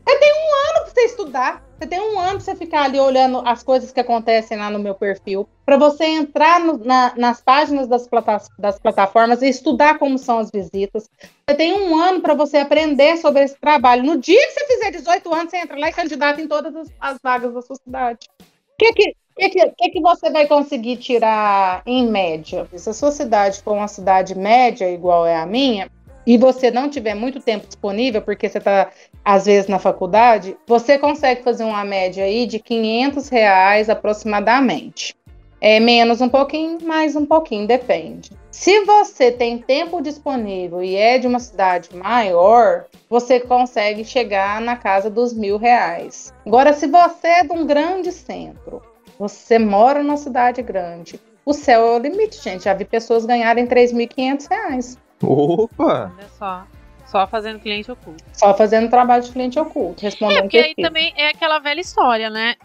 pra 0.05 0.85
você 0.85 1.01
estudar. 1.01 1.63
Você 1.83 1.87
tem 1.87 1.99
um 1.99 2.17
ano 2.17 2.35
pra 2.35 2.39
você 2.39 2.55
ficar 2.55 2.83
ali 2.83 2.97
olhando 2.97 3.41
as 3.45 3.61
coisas 3.61 3.91
que 3.91 3.99
acontecem 3.99 4.57
lá 4.57 4.69
no 4.69 4.79
meu 4.79 4.95
perfil. 4.95 5.45
Pra 5.65 5.75
você 5.75 6.05
entrar 6.05 6.61
no- 6.61 6.77
na- 6.77 7.11
nas 7.17 7.41
páginas 7.41 7.89
das, 7.89 8.07
plata- 8.07 8.41
das 8.57 8.79
plataformas 8.79 9.41
e 9.41 9.49
estudar 9.49 9.99
como 9.99 10.17
são 10.17 10.39
as 10.39 10.49
visitas. 10.49 11.09
Você 11.45 11.55
tem 11.57 11.73
um 11.73 11.97
ano 11.97 12.21
pra 12.21 12.35
você 12.35 12.55
aprender 12.59 13.17
sobre 13.17 13.43
esse 13.43 13.59
trabalho. 13.59 14.01
No 14.01 14.17
dia 14.17 14.39
que 14.47 14.51
você 14.53 14.65
fizer 14.65 14.91
18 14.91 15.33
anos, 15.33 15.51
você 15.51 15.57
entra 15.57 15.77
lá 15.77 15.89
e 15.89 15.91
candidata 15.91 16.39
em 16.39 16.47
todas 16.47 16.73
as, 16.73 16.87
as 17.01 17.17
vagas 17.21 17.53
da 17.53 17.61
sua 17.61 17.75
cidade. 17.75 18.29
O 18.39 18.43
que, 18.79 18.93
que, 18.93 19.15
que, 19.49 19.69
que 19.77 19.89
que 19.89 19.99
você 20.01 20.29
vai 20.31 20.47
conseguir 20.47 20.95
tirar 20.95 21.81
em 21.85 22.07
média? 22.07 22.65
Se 22.77 22.89
a 22.89 22.93
sua 22.93 23.11
cidade 23.11 23.61
for 23.61 23.73
uma 23.73 23.89
cidade 23.89 24.35
média, 24.35 24.89
igual 24.89 25.25
é 25.25 25.35
a 25.35 25.45
minha, 25.45 25.91
e 26.25 26.37
você 26.37 26.71
não 26.71 26.89
tiver 26.89 27.13
muito 27.13 27.39
tempo 27.39 27.67
disponível, 27.67 28.21
porque 28.21 28.47
você 28.47 28.57
está 28.57 28.89
às 29.23 29.45
vezes 29.45 29.67
na 29.67 29.79
faculdade, 29.79 30.57
você 30.67 30.97
consegue 30.97 31.43
fazer 31.43 31.63
uma 31.63 31.83
média 31.83 32.23
aí 32.23 32.45
de 32.45 32.59
500 32.59 33.29
reais 33.29 33.89
aproximadamente. 33.89 35.15
É 35.61 35.79
menos 35.79 36.19
um 36.19 36.27
pouquinho, 36.27 36.77
mais 36.83 37.15
um 37.15 37.25
pouquinho, 37.25 37.65
depende. 37.65 38.31
Se 38.51 38.83
você 38.83 39.31
tem 39.31 39.57
tempo 39.57 40.01
disponível 40.01 40.83
e 40.83 40.95
é 40.95 41.17
de 41.17 41.25
uma 41.25 41.39
cidade 41.39 41.95
maior, 41.95 42.85
você 43.09 43.39
consegue 43.39 44.03
chegar 44.03 44.59
na 44.59 44.75
casa 44.75 45.09
dos 45.09 45.33
mil 45.33 45.57
reais. 45.57 46.33
Agora, 46.45 46.73
se 46.73 46.85
você 46.85 47.27
é 47.27 47.43
de 47.43 47.53
um 47.53 47.65
grande 47.65 48.11
centro, 48.11 48.81
você 49.17 49.57
mora 49.57 50.03
numa 50.03 50.17
cidade 50.17 50.61
grande, 50.61 51.17
o 51.45 51.53
céu 51.53 51.87
é 51.87 51.95
o 51.95 51.99
limite, 51.99 52.43
gente. 52.43 52.65
Já 52.65 52.73
vi 52.73 52.83
pessoas 52.83 53.25
ganharem 53.25 53.65
3.500 53.65 54.47
reais 54.49 55.02
Opa! 55.23 56.11
Olha 56.17 56.27
só. 56.37 56.63
Só 57.05 57.27
fazendo 57.27 57.59
cliente 57.59 57.91
oculto. 57.91 58.23
só 58.33 58.55
fazendo 58.55 58.89
trabalho 58.89 59.21
de 59.21 59.31
cliente 59.31 59.59
oculto, 59.59 60.01
respondendo 60.01 60.37
É, 60.37 60.41
porque 60.41 60.57
aí 60.57 60.63
pesquisa. 60.73 60.87
também 60.87 61.13
é 61.15 61.27
aquela 61.29 61.59
velha 61.59 61.79
história, 61.79 62.27
né? 62.27 62.55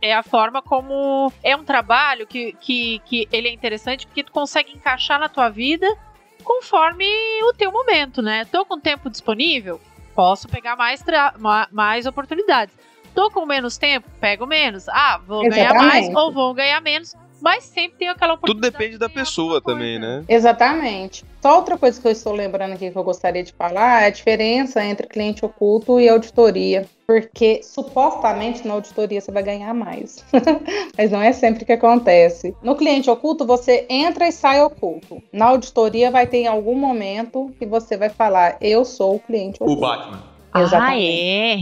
É 0.00 0.12
a 0.12 0.24
forma 0.24 0.60
como. 0.60 1.32
É 1.40 1.54
um 1.54 1.62
trabalho 1.62 2.26
que, 2.26 2.52
que, 2.60 3.00
que 3.04 3.28
ele 3.30 3.46
é 3.48 3.52
interessante 3.52 4.04
porque 4.06 4.24
tu 4.24 4.32
consegue 4.32 4.72
encaixar 4.72 5.20
na 5.20 5.28
tua 5.28 5.48
vida 5.50 5.86
conforme 6.42 7.04
o 7.44 7.52
teu 7.52 7.70
momento, 7.70 8.20
né? 8.20 8.44
Tô 8.50 8.64
com 8.64 8.80
tempo 8.80 9.08
disponível, 9.08 9.80
posso 10.16 10.48
pegar 10.48 10.74
mais, 10.74 11.00
tra- 11.00 11.34
ma- 11.38 11.68
mais 11.70 12.04
oportunidades. 12.04 12.74
Tô 13.14 13.30
com 13.30 13.46
menos 13.46 13.76
tempo, 13.78 14.08
pego 14.20 14.46
menos. 14.46 14.88
Ah, 14.88 15.20
vou 15.24 15.48
ganhar 15.48 15.74
mais 15.74 16.06
Exatamente. 16.06 16.16
ou 16.16 16.32
vou 16.32 16.52
ganhar 16.54 16.80
menos. 16.80 17.14
Mas 17.42 17.64
sempre 17.64 17.98
tem 17.98 18.08
aquela 18.08 18.34
Tudo 18.36 18.44
oportunidade. 18.52 18.72
depende 18.72 18.98
da 18.98 19.08
pessoa 19.08 19.60
também, 19.60 19.98
né? 19.98 20.22
Exatamente. 20.28 21.24
Só 21.42 21.56
outra 21.56 21.76
coisa 21.76 22.00
que 22.00 22.06
eu 22.06 22.12
estou 22.12 22.32
lembrando 22.32 22.72
aqui 22.74 22.88
que 22.90 22.96
eu 22.96 23.02
gostaria 23.02 23.42
de 23.42 23.52
falar 23.52 24.02
é 24.04 24.06
a 24.06 24.10
diferença 24.10 24.84
entre 24.84 25.08
cliente 25.08 25.44
oculto 25.44 25.98
e 25.98 26.08
auditoria. 26.08 26.86
Porque 27.04 27.60
supostamente 27.64 28.66
na 28.66 28.74
auditoria 28.74 29.20
você 29.20 29.32
vai 29.32 29.42
ganhar 29.42 29.74
mais. 29.74 30.24
Mas 30.96 31.10
não 31.10 31.20
é 31.20 31.32
sempre 31.32 31.64
que 31.64 31.72
acontece. 31.72 32.54
No 32.62 32.76
cliente 32.76 33.10
oculto, 33.10 33.44
você 33.44 33.86
entra 33.90 34.28
e 34.28 34.32
sai 34.32 34.62
oculto. 34.62 35.20
Na 35.32 35.46
auditoria 35.46 36.12
vai 36.12 36.28
ter 36.28 36.38
em 36.38 36.46
algum 36.46 36.76
momento 36.76 37.52
que 37.58 37.66
você 37.66 37.96
vai 37.96 38.08
falar: 38.08 38.56
Eu 38.60 38.84
sou 38.84 39.16
o 39.16 39.20
cliente 39.20 39.58
O 39.60 39.64
oculto. 39.64 39.80
Batman. 39.80 40.22
Ah, 40.52 40.62
Exatamente. 40.62 41.20
é, 41.20 41.54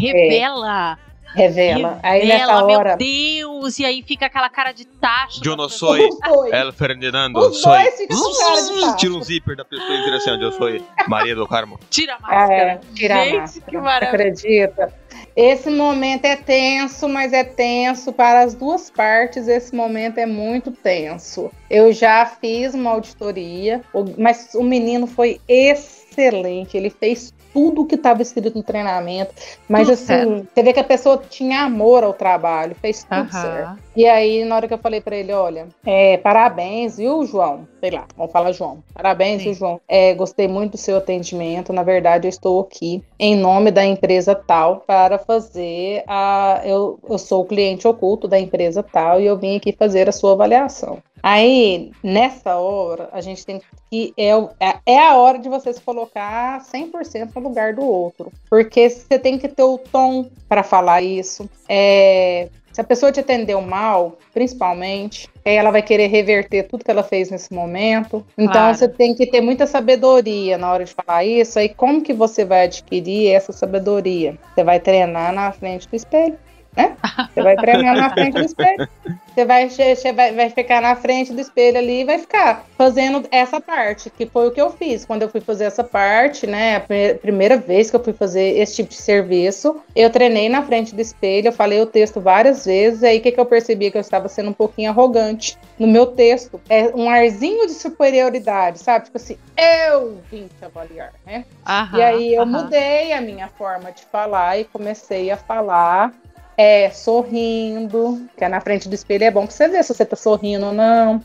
revela. 1.34 1.74
Revela. 1.74 2.00
Aí 2.02 2.26
nessa 2.26 2.46
Revela, 2.46 2.64
hora. 2.76 2.88
meu 2.88 2.96
Deus, 2.96 3.78
e 3.78 3.84
aí 3.84 4.02
fica 4.02 4.26
aquela 4.26 4.48
cara 4.48 4.72
de 4.72 4.84
tacho. 4.86 5.40
Eu 5.44 5.56
não 5.56 5.68
sou. 5.68 5.96
El 5.96 6.72
Ferdinando, 6.72 7.38
Os 7.38 7.60
sou. 7.60 7.72
dois 7.72 7.94
ficam 7.96 8.16
com 8.18 8.32
cara 8.38 8.60
de 8.62 8.80
tacho. 8.80 8.96
Tira 8.96 9.14
um 9.14 9.22
zíper 9.22 9.56
da 9.56 9.64
pessoa 9.64 9.94
interessante, 9.98 10.42
eu 10.42 10.52
sou 10.52 10.68
Maria 11.08 11.34
do 11.34 11.46
Carmo. 11.46 11.78
Tira 11.90 12.14
a 12.14 12.18
Ah, 12.22 12.52
é, 12.52 12.74
máscara. 12.74 12.80
tirar 12.94 13.20
a 13.20 13.24
Gente, 13.24 13.36
máscara. 13.38 13.70
que 13.70 13.78
maravilha. 13.78 14.08
Acredita? 14.10 15.00
Esse 15.36 15.70
momento 15.70 16.24
é 16.24 16.36
tenso, 16.36 17.08
mas 17.08 17.32
é 17.32 17.44
tenso 17.44 18.12
para 18.12 18.42
as 18.42 18.54
duas 18.54 18.90
partes. 18.90 19.46
Esse 19.48 19.74
momento 19.74 20.18
é 20.18 20.26
muito 20.26 20.70
tenso. 20.72 21.50
Eu 21.70 21.92
já 21.92 22.26
fiz 22.26 22.74
uma 22.74 22.90
auditoria, 22.90 23.82
mas 24.18 24.50
o 24.54 24.62
menino 24.62 25.06
foi 25.06 25.40
excelente. 25.48 26.76
Ele 26.76 26.90
fez 26.90 27.32
tudo 27.52 27.82
o 27.82 27.86
que 27.86 27.94
estava 27.94 28.22
escrito 28.22 28.56
no 28.56 28.62
treinamento. 28.62 29.32
Mas 29.68 29.82
Tudo 29.82 29.94
assim, 29.94 30.06
certo. 30.06 30.48
você 30.54 30.62
vê 30.62 30.72
que 30.72 30.80
a 30.80 30.84
pessoa 30.84 31.22
tinha 31.28 31.62
amor 31.62 32.04
ao 32.04 32.12
trabalho, 32.12 32.74
fez 32.80 33.04
tudo 33.04 33.30
certo. 33.30 33.78
E 33.94 34.06
aí, 34.06 34.44
na 34.44 34.56
hora 34.56 34.68
que 34.68 34.74
eu 34.74 34.78
falei 34.78 35.00
pra 35.00 35.16
ele, 35.16 35.32
olha, 35.32 35.68
é, 35.84 36.16
parabéns, 36.18 36.96
viu, 36.96 37.24
João? 37.26 37.66
Sei 37.80 37.90
lá, 37.90 38.06
vamos 38.16 38.32
falar 38.32 38.52
João. 38.52 38.82
Parabéns, 38.94 39.42
viu, 39.42 39.54
João? 39.54 39.80
É, 39.88 40.14
gostei 40.14 40.46
muito 40.46 40.72
do 40.72 40.78
seu 40.78 40.96
atendimento. 40.96 41.72
Na 41.72 41.82
verdade, 41.82 42.26
eu 42.26 42.30
estou 42.30 42.60
aqui 42.60 43.02
em 43.18 43.36
nome 43.36 43.70
da 43.70 43.84
empresa 43.84 44.34
tal 44.34 44.82
para 44.86 45.18
fazer 45.18 46.04
a. 46.06 46.60
Eu, 46.64 46.98
eu 47.08 47.18
sou 47.18 47.42
o 47.42 47.46
cliente 47.46 47.86
oculto 47.86 48.28
da 48.28 48.38
empresa 48.38 48.82
tal 48.82 49.20
e 49.20 49.26
eu 49.26 49.36
vim 49.36 49.56
aqui 49.56 49.72
fazer 49.72 50.08
a 50.08 50.12
sua 50.12 50.32
avaliação. 50.32 50.98
Aí, 51.22 51.90
nessa 52.02 52.56
hora, 52.56 53.08
a 53.12 53.20
gente 53.20 53.44
tem 53.44 53.60
que. 53.90 54.14
É, 54.16 54.30
é- 54.60 54.78
é 54.86 54.98
a 54.98 55.16
hora 55.16 55.38
de 55.38 55.48
você 55.48 55.72
se 55.72 55.80
colocar 55.80 56.60
100% 56.62 57.34
no 57.36 57.40
lugar 57.48 57.74
do 57.74 57.84
outro. 57.84 58.32
Porque 58.48 58.88
você 58.88 59.18
tem 59.18 59.38
que 59.38 59.48
ter 59.48 59.62
o 59.62 59.78
tom 59.78 60.30
para 60.48 60.62
falar 60.62 61.02
isso. 61.02 61.48
É, 61.68 62.48
se 62.72 62.80
a 62.80 62.84
pessoa 62.84 63.10
te 63.10 63.18
atendeu 63.20 63.60
mal, 63.60 64.16
principalmente, 64.32 65.28
aí 65.44 65.54
ela 65.56 65.70
vai 65.70 65.82
querer 65.82 66.06
reverter 66.06 66.68
tudo 66.68 66.84
que 66.84 66.90
ela 66.90 67.02
fez 67.02 67.30
nesse 67.30 67.52
momento. 67.52 68.24
Então 68.38 68.52
Claro. 68.52 68.76
você 68.76 68.88
tem 68.88 69.14
que 69.14 69.26
ter 69.26 69.40
muita 69.40 69.66
sabedoria 69.66 70.56
na 70.56 70.72
hora 70.72 70.84
de 70.84 70.94
falar 70.94 71.24
isso. 71.24 71.58
Aí 71.58 71.68
como 71.68 72.00
que 72.02 72.12
você 72.12 72.44
vai 72.44 72.64
adquirir 72.64 73.32
essa 73.32 73.52
sabedoria? 73.52 74.38
Você 74.54 74.62
vai 74.62 74.78
treinar 74.78 75.32
na 75.32 75.50
frente 75.52 75.88
do 75.88 75.96
espelho. 75.96 76.38
Né? 76.76 76.96
Você 77.34 77.42
vai 77.42 77.56
treinar 77.56 77.96
na 77.96 78.10
frente 78.10 78.34
do 78.34 78.44
espelho. 78.44 78.88
Você 79.34 79.44
vai, 79.44 79.70
che- 79.70 80.12
vai, 80.12 80.34
vai 80.34 80.50
ficar 80.50 80.82
na 80.82 80.96
frente 80.96 81.32
do 81.32 81.40
espelho 81.40 81.78
ali 81.78 82.00
e 82.00 82.04
vai 82.04 82.18
ficar 82.18 82.64
fazendo 82.76 83.24
essa 83.30 83.60
parte, 83.60 84.10
que 84.10 84.26
foi 84.26 84.48
o 84.48 84.50
que 84.50 84.60
eu 84.60 84.70
fiz. 84.72 85.04
Quando 85.04 85.22
eu 85.22 85.28
fui 85.28 85.40
fazer 85.40 85.64
essa 85.64 85.84
parte, 85.84 86.46
né? 86.48 86.76
A 86.76 86.80
pri- 86.80 87.14
primeira 87.14 87.56
vez 87.56 87.88
que 87.90 87.96
eu 87.96 88.02
fui 88.02 88.12
fazer 88.12 88.58
esse 88.58 88.74
tipo 88.76 88.88
de 88.90 88.96
serviço, 88.96 89.80
eu 89.94 90.10
treinei 90.10 90.48
na 90.48 90.62
frente 90.62 90.94
do 90.94 91.00
espelho, 91.00 91.46
eu 91.48 91.52
falei 91.52 91.80
o 91.80 91.86
texto 91.86 92.20
várias 92.20 92.64
vezes, 92.66 93.04
aí 93.04 93.18
o 93.18 93.20
que, 93.20 93.30
que 93.32 93.38
eu 93.40 93.46
percebi? 93.46 93.90
Que 93.90 93.96
eu 93.98 94.00
estava 94.00 94.28
sendo 94.28 94.50
um 94.50 94.54
pouquinho 94.54 94.90
arrogante 94.90 95.56
no 95.78 95.86
meu 95.86 96.06
texto. 96.06 96.60
É 96.68 96.88
um 96.94 97.08
arzinho 97.08 97.66
de 97.68 97.72
superioridade, 97.74 98.80
sabe? 98.80 99.04
Tipo 99.06 99.16
assim, 99.16 99.36
eu 99.56 100.20
vim 100.30 100.48
te 100.58 100.64
avaliar, 100.64 101.12
né? 101.24 101.44
Aham, 101.66 101.98
E 101.98 102.02
aí 102.02 102.34
eu 102.34 102.42
aham. 102.42 102.62
mudei 102.64 103.12
a 103.12 103.20
minha 103.20 103.46
forma 103.46 103.92
de 103.92 104.02
falar 104.06 104.58
e 104.58 104.64
comecei 104.64 105.30
a 105.30 105.36
falar 105.36 106.12
é, 106.60 106.90
sorrindo, 106.90 108.28
que 108.36 108.44
é 108.44 108.48
na 108.48 108.60
frente 108.60 108.86
do 108.86 108.94
espelho 108.94 109.24
é 109.24 109.30
bom 109.30 109.46
pra 109.46 109.50
você 109.50 109.66
ver 109.66 109.82
se 109.82 109.94
você 109.94 110.04
tá 110.04 110.14
sorrindo 110.14 110.66
ou 110.66 110.72
não. 110.74 111.24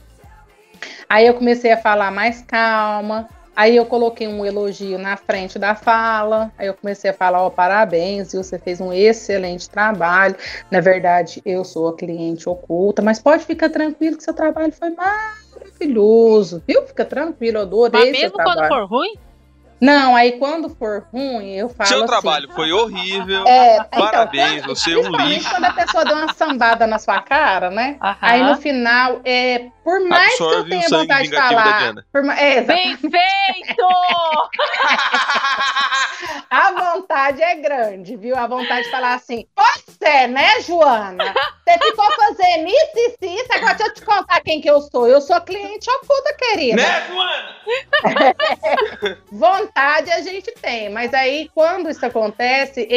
Aí 1.10 1.28
eu 1.28 1.34
comecei 1.34 1.74
a 1.74 1.78
falar 1.78 2.10
mais 2.10 2.42
calma, 2.42 3.28
Aí 3.54 3.78
eu 3.78 3.86
coloquei 3.86 4.28
um 4.28 4.46
elogio 4.46 4.98
na 4.98 5.16
frente 5.16 5.58
da 5.58 5.76
fala. 5.76 6.52
Aí 6.58 6.68
eu 6.68 6.74
comecei 6.74 7.10
a 7.10 7.14
falar, 7.14 7.42
ó, 7.42 7.50
parabéns, 7.50 8.34
viu? 8.34 8.44
Você 8.44 8.60
fez 8.60 8.82
um 8.82 8.92
excelente 8.92 9.70
trabalho. 9.70 10.36
Na 10.70 10.82
verdade, 10.82 11.42
eu 11.46 11.64
sou 11.64 11.88
a 11.88 11.96
cliente 11.96 12.50
oculta, 12.50 13.02
mas 13.02 13.18
pode 13.18 13.46
ficar 13.46 13.70
tranquilo 13.70 14.18
que 14.18 14.24
seu 14.26 14.34
trabalho 14.34 14.74
foi 14.74 14.90
maravilhoso, 14.90 16.62
viu? 16.68 16.86
Fica 16.86 17.06
tranquilo, 17.06 17.60
eu 17.60 17.62
adorei 17.62 18.02
Mas 18.02 18.10
seu 18.12 18.20
mesmo 18.24 18.36
trabalho. 18.36 18.60
quando 18.60 18.68
for 18.68 18.90
ruim? 18.90 19.16
Não, 19.80 20.16
aí 20.16 20.34
quando 20.40 20.70
for 20.70 21.06
ruim, 21.12 21.52
eu 21.54 21.70
falo 21.70 21.88
Seu 21.90 21.98
assim, 22.00 22.08
trabalho 22.08 22.50
foi 22.54 22.72
horrível. 22.72 23.46
É, 23.46 23.76
então, 23.76 24.06
Parabéns, 24.06 24.62
quando- 24.64 24.76
você 24.76 24.94
é 24.94 24.98
um 24.98 25.10
lixo. 25.12 25.50
quando 25.50 25.66
a 25.66 25.74
pessoa 25.74 26.06
deu 26.06 26.16
uma 26.16 26.34
sambada 26.34 26.88
na 26.88 26.98
sua 26.98 27.22
cara, 27.22 27.70
né? 27.70 27.98
Aham. 28.02 28.18
Aí 28.22 28.42
no 28.44 28.56
final, 28.58 29.20
é, 29.26 29.68
por 29.84 30.00
mais 30.08 30.36
que 30.36 30.42
eu 30.44 30.48
Absorve 30.48 30.70
tenha 30.70 30.90
vontade 30.90 31.30
de 31.30 31.36
falar. 31.36 31.94
Por 32.12 32.26
é. 32.30 32.62
Bem 32.62 32.96
feito! 32.98 33.86
a 36.50 36.72
vontade 36.72 37.42
é 37.44 37.56
grande, 37.56 38.16
viu? 38.16 38.36
A 38.38 38.48
vontade 38.48 38.84
de 38.86 38.92
falar 38.92 39.16
assim: 39.16 39.46
Você, 39.56 40.28
né, 40.28 40.62
Joana? 40.62 41.34
Você 41.68 41.78
ficou 41.84 42.06
fazendo 42.14 42.68
isso, 42.68 42.92
isso, 42.96 43.18
e 43.22 43.36
isso. 43.42 43.54
Agora 43.54 43.74
deixa 43.74 43.92
eu 43.92 43.96
te 43.96 44.02
contar 44.06 44.40
quem 44.42 44.62
que 44.62 44.70
eu 44.70 44.80
sou. 44.82 45.08
Eu 45.08 45.20
sou 45.22 45.40
cliente 45.42 45.90
oculta, 45.90 46.34
querida. 46.38 46.82
Né, 46.82 47.08
Joana? 47.08 47.56
Vontade 49.32 49.65
a 49.76 50.22
gente 50.22 50.52
tem, 50.62 50.90
mas 50.90 51.14
aí 51.14 51.50
quando 51.54 51.90
isso 51.90 52.06
acontece, 52.06 52.88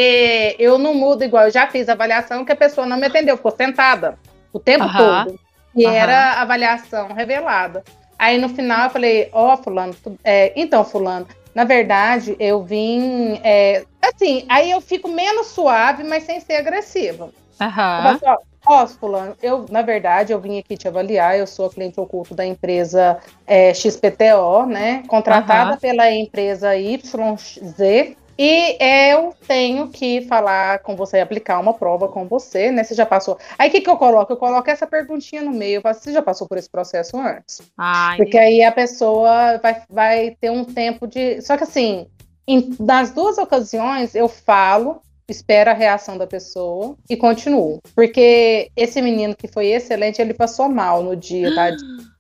eu 0.59 0.79
não 0.79 0.95
mudo 0.95 1.25
igual. 1.25 1.45
Eu 1.45 1.51
já 1.51 1.66
fiz 1.66 1.89
avaliação 1.89 2.45
que 2.45 2.53
a 2.53 2.57
pessoa 2.57 2.87
não 2.87 2.97
me 2.97 3.07
atendeu, 3.07 3.37
ficou 3.37 3.51
sentada 3.53 4.19
o 4.53 4.59
tempo 4.59 4.85
todo. 4.97 5.39
E 5.75 5.85
Aham. 5.85 5.95
era 5.95 6.33
avaliação 6.41 7.12
revelada. 7.12 7.85
Aí 8.19 8.39
no 8.39 8.49
final 8.49 8.85
eu 8.85 8.91
falei, 8.91 9.29
ó, 9.33 9.57
fulano, 9.57 9.95
tu- 9.95 10.19
é, 10.25 10.53
então, 10.57 10.85
fulano, 10.85 11.29
na 11.55 11.64
verdade, 11.64 12.35
eu 12.41 12.62
vim. 12.64 13.41
é, 13.45 13.85
assim, 14.03 14.45
aí 14.49 14.71
eu 14.71 14.81
fico 14.81 15.09
menos 15.09 15.49
suave, 15.49 16.03
mas 16.03 16.25
sem 16.25 16.41
ser 16.41 16.57
agressiva. 16.57 17.27
Eu 17.61 17.66
Aham. 17.66 18.03
falo 18.03 18.09
assim, 18.09 18.43
ó, 18.69 18.83
Ó, 18.83 18.87
fulano, 18.87 19.37
eu, 19.43 19.64
na 19.71 19.83
verdade, 19.83 20.33
eu 20.33 20.41
vim 20.41 20.59
aqui 20.59 20.77
te 20.77 20.87
avaliar, 20.87 21.39
eu 21.39 21.47
sou 21.47 21.66
a 21.66 21.71
cliente 21.71 21.99
oculto 21.99 22.35
da 22.35 22.45
empresa 22.45 23.19
é, 23.47 23.73
XPTO, 23.75 24.66
né? 24.66 25.03
Contratada 25.09 25.71
Aham. 25.71 25.79
pela 25.79 26.11
empresa 26.11 26.77
YZ. 26.77 28.16
E 28.41 28.77
eu 28.81 29.35
tenho 29.49 29.89
que 29.89 30.21
falar 30.29 30.79
com 30.81 30.95
você, 30.95 31.19
aplicar 31.19 31.59
uma 31.59 31.75
prova 31.75 32.07
com 32.07 32.25
você, 32.29 32.71
né? 32.71 32.85
Você 32.85 32.95
já 32.95 33.05
passou. 33.05 33.37
Aí 33.59 33.69
o 33.69 33.73
que, 33.73 33.81
que 33.81 33.91
eu 33.91 33.97
coloco? 33.97 34.33
Eu 34.33 34.37
coloco 34.37 34.71
essa 34.71 34.87
perguntinha 34.87 35.43
no 35.43 35.51
meio. 35.51 35.83
Você 35.83 36.12
já 36.12 36.23
passou 36.23 36.47
por 36.47 36.57
esse 36.57 36.71
processo 36.71 37.16
antes? 37.19 37.61
Ai, 37.77 38.16
Porque 38.16 38.39
aí 38.39 38.62
a 38.62 38.71
pessoa 38.71 39.59
vai, 39.59 39.83
vai 39.91 40.37
ter 40.41 40.51
um 40.51 40.64
tempo 40.64 41.05
de. 41.09 41.43
Só 41.43 41.57
que 41.57 41.64
assim, 41.64 42.07
em- 42.47 42.77
nas 42.79 43.11
duas 43.11 43.39
ocasiões 43.39 44.14
eu 44.14 44.29
falo, 44.29 45.03
espero 45.29 45.70
a 45.70 45.74
reação 45.74 46.16
da 46.16 46.26
pessoa 46.26 46.97
e 47.09 47.16
continuo. 47.16 47.81
Porque 47.95 48.70
esse 48.74 49.03
menino 49.03 49.37
que 49.37 49.47
foi 49.47 49.66
excelente, 49.66 50.20
ele 50.20 50.35
passou 50.35 50.68
mal 50.68 51.03
no 51.03 51.14
dia, 51.14 51.55
tá? 51.55 51.70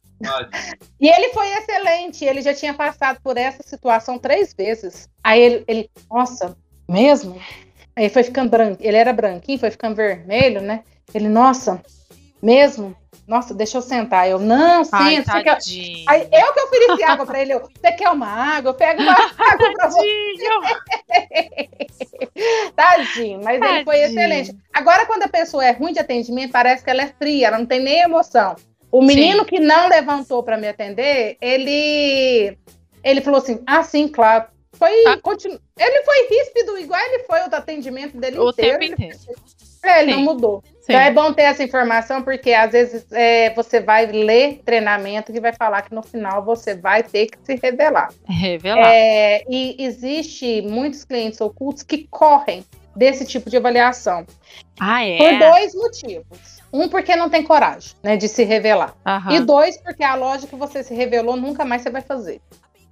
E 1.00 1.08
ele 1.08 1.32
foi 1.32 1.46
excelente, 1.48 2.24
ele 2.24 2.42
já 2.42 2.52
tinha 2.52 2.74
passado 2.74 3.20
por 3.22 3.36
essa 3.36 3.62
situação 3.62 4.18
três 4.18 4.52
vezes. 4.52 5.08
Aí 5.22 5.40
ele, 5.40 5.64
ele 5.68 5.90
nossa, 6.10 6.56
mesmo? 6.88 7.40
Aí 7.94 8.08
foi 8.08 8.24
ficando 8.24 8.50
branco, 8.50 8.78
ele 8.80 8.96
era 8.96 9.12
branquinho, 9.12 9.60
foi 9.60 9.70
ficando 9.70 9.94
vermelho, 9.94 10.60
né? 10.60 10.82
Ele, 11.14 11.28
nossa, 11.28 11.80
mesmo? 12.42 12.96
Nossa, 13.28 13.52
deixa 13.54 13.76
eu 13.76 13.82
sentar. 13.82 14.26
Eu, 14.26 14.38
não, 14.38 14.82
senta. 14.84 15.42
quer- 15.42 15.44
tadinho. 15.56 16.04
Aí 16.08 16.22
eu 16.32 16.52
que 16.54 16.60
ofereci 16.60 17.02
água 17.04 17.26
pra 17.26 17.40
ele, 17.42 17.52
eu, 17.52 17.60
você 17.60 17.92
quer 17.92 18.08
uma 18.08 18.26
água? 18.26 18.70
Eu 18.70 18.74
pego 18.74 19.02
uma 19.02 19.12
água 19.38 19.72
pra 19.74 19.88
você. 19.90 19.98
Tadinho. 19.98 21.68
Tadinho, 22.74 23.40
mas 23.44 23.60
ele 23.60 23.84
foi 23.84 23.98
Tadinho. 24.00 24.18
excelente. 24.20 24.56
Agora, 24.72 25.06
quando 25.06 25.24
a 25.24 25.28
pessoa 25.28 25.64
é 25.64 25.72
ruim 25.72 25.92
de 25.92 25.98
atendimento, 25.98 26.52
parece 26.52 26.82
que 26.82 26.90
ela 26.90 27.02
é 27.02 27.06
fria, 27.18 27.48
ela 27.48 27.58
não 27.58 27.66
tem 27.66 27.80
nem 27.80 28.00
emoção. 28.00 28.56
O 28.90 29.02
menino 29.02 29.44
que 29.44 29.60
não 29.60 29.88
levantou 29.88 30.42
para 30.42 30.56
me 30.56 30.66
atender, 30.66 31.36
ele 31.40 32.56
ele 33.04 33.20
falou 33.20 33.38
assim: 33.40 33.62
"Ah, 33.66 33.82
sim, 33.82 34.08
claro". 34.08 34.46
Foi 34.72 34.90
Ah. 35.06 35.18
continu... 35.20 35.58
ele 35.78 36.02
foi 36.04 36.28
ríspido 36.28 36.78
igual 36.78 37.00
ele 37.00 37.24
foi 37.24 37.40
o 37.40 37.54
atendimento 37.54 38.16
dele 38.16 38.38
O 38.38 38.50
inteiro. 38.50 38.78
tempo 38.78 38.92
inteiro. 38.92 39.18
É, 39.82 40.02
ele 40.02 40.12
Sim. 40.12 40.16
não 40.24 40.34
mudou. 40.34 40.62
Sim. 40.80 40.92
Então 40.92 41.00
é 41.00 41.10
bom 41.10 41.32
ter 41.32 41.42
essa 41.42 41.62
informação, 41.62 42.22
porque 42.22 42.52
às 42.52 42.72
vezes 42.72 43.06
é, 43.12 43.50
você 43.54 43.80
vai 43.80 44.06
ler 44.06 44.62
treinamento 44.64 45.32
que 45.32 45.40
vai 45.40 45.52
falar 45.52 45.82
que 45.82 45.94
no 45.94 46.02
final 46.02 46.42
você 46.44 46.74
vai 46.74 47.02
ter 47.02 47.26
que 47.26 47.38
se 47.42 47.54
revelar. 47.62 48.08
Revelar. 48.28 48.88
É, 48.88 49.44
e 49.48 49.76
existe 49.78 50.62
muitos 50.62 51.04
clientes 51.04 51.40
ocultos 51.40 51.82
que 51.82 52.06
correm 52.10 52.64
desse 52.96 53.24
tipo 53.24 53.48
de 53.50 53.56
avaliação. 53.56 54.26
Ah, 54.80 55.04
é? 55.04 55.18
Por 55.18 55.38
dois 55.38 55.74
motivos. 55.74 56.58
Um, 56.72 56.88
porque 56.88 57.14
não 57.16 57.30
tem 57.30 57.42
coragem 57.42 57.92
né, 58.02 58.16
de 58.16 58.28
se 58.28 58.44
revelar. 58.44 58.94
E 59.30 59.40
dois, 59.40 59.78
porque 59.78 60.02
a 60.04 60.14
loja 60.14 60.46
que 60.46 60.56
você 60.56 60.82
se 60.82 60.92
revelou 60.94 61.36
nunca 61.36 61.64
mais 61.64 61.82
você 61.82 61.90
vai 61.90 62.02
fazer. 62.02 62.40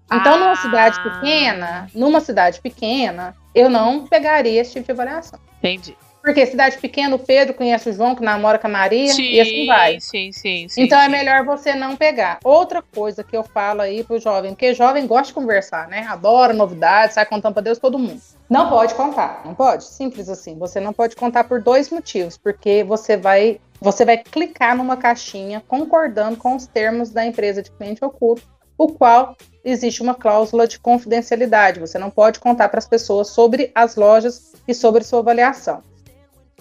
Então, 0.06 0.34
Ah. 0.34 0.38
numa 0.38 0.56
cidade 0.56 1.02
pequena, 1.02 1.86
numa 1.94 2.20
cidade 2.20 2.60
pequena, 2.60 3.34
eu 3.54 3.68
não 3.68 4.06
pegaria 4.06 4.60
esse 4.60 4.72
tipo 4.74 4.86
de 4.86 4.92
avaliação. 4.92 5.38
Entendi. 5.58 5.96
Porque 6.26 6.44
cidade 6.44 6.76
pequena, 6.78 7.14
o 7.14 7.20
Pedro 7.20 7.54
conhece 7.54 7.88
o 7.88 7.92
João, 7.92 8.16
que 8.16 8.20
namora 8.20 8.58
com 8.58 8.66
a 8.66 8.70
Maria, 8.70 9.14
e 9.16 9.40
assim 9.40 9.64
vai. 9.64 10.00
Sim, 10.00 10.32
sim, 10.32 10.66
sim. 10.68 10.82
Então 10.82 10.98
é 10.98 11.04
sim. 11.04 11.10
melhor 11.12 11.44
você 11.44 11.72
não 11.72 11.94
pegar. 11.94 12.40
Outra 12.42 12.82
coisa 12.82 13.22
que 13.22 13.36
eu 13.36 13.44
falo 13.44 13.80
aí 13.80 14.02
pro 14.02 14.18
jovem, 14.18 14.50
porque 14.50 14.74
jovem 14.74 15.06
gosta 15.06 15.28
de 15.28 15.34
conversar, 15.34 15.86
né? 15.86 16.04
Adora 16.08 16.52
novidades, 16.52 17.14
sai 17.14 17.24
contando 17.26 17.52
pra 17.52 17.62
Deus 17.62 17.78
todo 17.78 17.96
mundo. 17.96 18.20
Não 18.50 18.68
pode 18.68 18.94
contar, 18.94 19.42
não 19.44 19.54
pode? 19.54 19.84
Simples 19.84 20.28
assim. 20.28 20.58
Você 20.58 20.80
não 20.80 20.92
pode 20.92 21.14
contar 21.14 21.44
por 21.44 21.62
dois 21.62 21.90
motivos, 21.90 22.36
porque 22.36 22.82
você 22.82 23.16
vai 23.16 23.60
você 23.80 24.04
vai 24.04 24.18
clicar 24.18 24.76
numa 24.76 24.96
caixinha 24.96 25.62
concordando 25.68 26.36
com 26.38 26.56
os 26.56 26.66
termos 26.66 27.10
da 27.10 27.24
empresa 27.24 27.62
de 27.62 27.70
cliente 27.70 28.04
oculto, 28.04 28.42
o 28.76 28.88
qual 28.88 29.36
existe 29.64 30.02
uma 30.02 30.16
cláusula 30.16 30.66
de 30.66 30.80
confidencialidade. 30.80 31.78
Você 31.78 32.00
não 32.00 32.10
pode 32.10 32.40
contar 32.40 32.68
para 32.68 32.78
as 32.78 32.88
pessoas 32.88 33.28
sobre 33.28 33.70
as 33.76 33.94
lojas 33.94 34.54
e 34.66 34.74
sobre 34.74 35.04
sua 35.04 35.20
avaliação. 35.20 35.82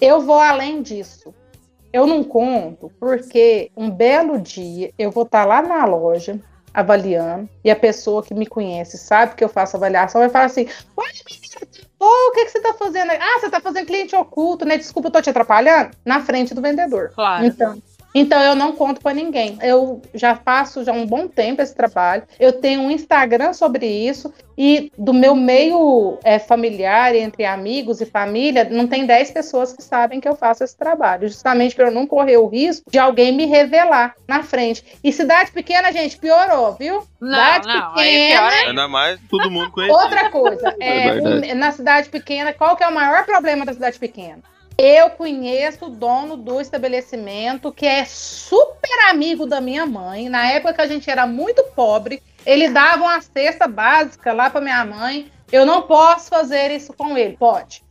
Eu 0.00 0.20
vou 0.20 0.38
além 0.38 0.82
disso. 0.82 1.34
Eu 1.92 2.06
não 2.06 2.22
conto 2.22 2.92
porque 3.00 3.70
um 3.76 3.90
belo 3.90 4.38
dia 4.38 4.92
eu 4.98 5.10
vou 5.10 5.22
estar 5.22 5.46
lá 5.46 5.62
na 5.62 5.84
loja 5.86 6.38
avaliando 6.74 7.48
e 7.64 7.70
a 7.70 7.76
pessoa 7.76 8.22
que 8.22 8.34
me 8.34 8.46
conhece 8.46 8.98
sabe 8.98 9.34
que 9.34 9.42
eu 9.42 9.48
faço 9.48 9.76
avaliação 9.76 10.20
vai 10.20 10.28
falar 10.28 10.44
assim: 10.44 10.68
Oi, 10.96 11.06
menina, 11.26 11.66
o 11.98 12.32
que, 12.32 12.44
que 12.44 12.50
você 12.50 12.60
tá 12.60 12.74
fazendo? 12.74 13.12
Ah, 13.12 13.40
você 13.40 13.48
tá 13.48 13.60
fazendo 13.60 13.86
cliente 13.86 14.14
oculto, 14.14 14.66
né? 14.66 14.76
Desculpa, 14.76 15.08
eu 15.08 15.12
tô 15.12 15.22
te 15.22 15.30
atrapalhando? 15.30 15.96
Na 16.04 16.20
frente 16.20 16.54
do 16.54 16.60
vendedor. 16.60 17.12
Claro. 17.14 17.46
Então, 17.46 17.82
então 18.18 18.40
eu 18.42 18.54
não 18.54 18.72
conto 18.72 19.00
para 19.00 19.14
ninguém. 19.14 19.58
Eu 19.62 20.00
já 20.14 20.34
faço 20.34 20.84
já 20.84 20.92
um 20.92 21.06
bom 21.06 21.28
tempo 21.28 21.60
esse 21.62 21.74
trabalho. 21.74 22.22
Eu 22.40 22.52
tenho 22.52 22.80
um 22.80 22.90
Instagram 22.90 23.52
sobre 23.52 23.86
isso 23.86 24.32
e 24.58 24.90
do 24.96 25.12
meu 25.12 25.34
meio 25.34 26.18
é, 26.24 26.38
familiar, 26.38 27.14
entre 27.14 27.44
amigos 27.44 28.00
e 28.00 28.06
família, 28.06 28.64
não 28.70 28.86
tem 28.86 29.04
10 29.04 29.30
pessoas 29.32 29.72
que 29.74 29.82
sabem 29.82 30.18
que 30.18 30.26
eu 30.26 30.34
faço 30.34 30.64
esse 30.64 30.74
trabalho, 30.74 31.28
justamente 31.28 31.74
para 31.74 31.88
eu 31.88 31.90
não 31.90 32.06
correr 32.06 32.38
o 32.38 32.46
risco 32.46 32.90
de 32.90 32.98
alguém 32.98 33.32
me 33.32 33.44
revelar 33.44 34.14
na 34.26 34.42
frente. 34.42 34.82
E 35.04 35.12
cidade 35.12 35.50
pequena, 35.52 35.92
gente, 35.92 36.16
piorou, 36.16 36.72
viu? 36.72 37.02
Não, 37.20 37.36
cidade 37.36 37.68
não. 37.68 37.98
Aí 37.98 38.16
é 38.16 38.28
pior 38.36 38.52
ainda. 38.52 38.88
Mais 38.88 39.20
todo 39.28 39.50
mundo 39.50 39.70
conhece. 39.70 39.92
Outra 39.92 40.30
coisa, 40.30 40.74
é, 40.80 41.12
um- 41.20 41.54
na 41.54 41.72
cidade 41.72 42.08
pequena, 42.08 42.52
qual 42.54 42.76
que 42.76 42.82
é 42.84 42.88
o 42.88 42.94
maior 42.94 43.26
problema 43.26 43.64
da 43.66 43.74
cidade 43.74 43.98
pequena? 43.98 44.38
Eu 44.78 45.08
conheço 45.10 45.86
o 45.86 45.90
dono 45.90 46.36
do 46.36 46.60
estabelecimento, 46.60 47.72
que 47.72 47.86
é 47.86 48.04
super 48.04 49.08
amigo 49.08 49.46
da 49.46 49.58
minha 49.58 49.86
mãe. 49.86 50.28
Na 50.28 50.50
época 50.50 50.74
que 50.74 50.80
a 50.82 50.86
gente 50.86 51.10
era 51.10 51.26
muito 51.26 51.62
pobre, 51.74 52.22
ele 52.44 52.68
dava 52.68 53.04
uma 53.04 53.20
cesta 53.22 53.66
básica 53.66 54.34
lá 54.34 54.50
para 54.50 54.60
minha 54.60 54.84
mãe. 54.84 55.32
Eu 55.50 55.64
não 55.64 55.82
posso 55.82 56.28
fazer 56.28 56.70
isso 56.70 56.92
com 56.92 57.16
ele. 57.16 57.38
Pode. 57.38 57.85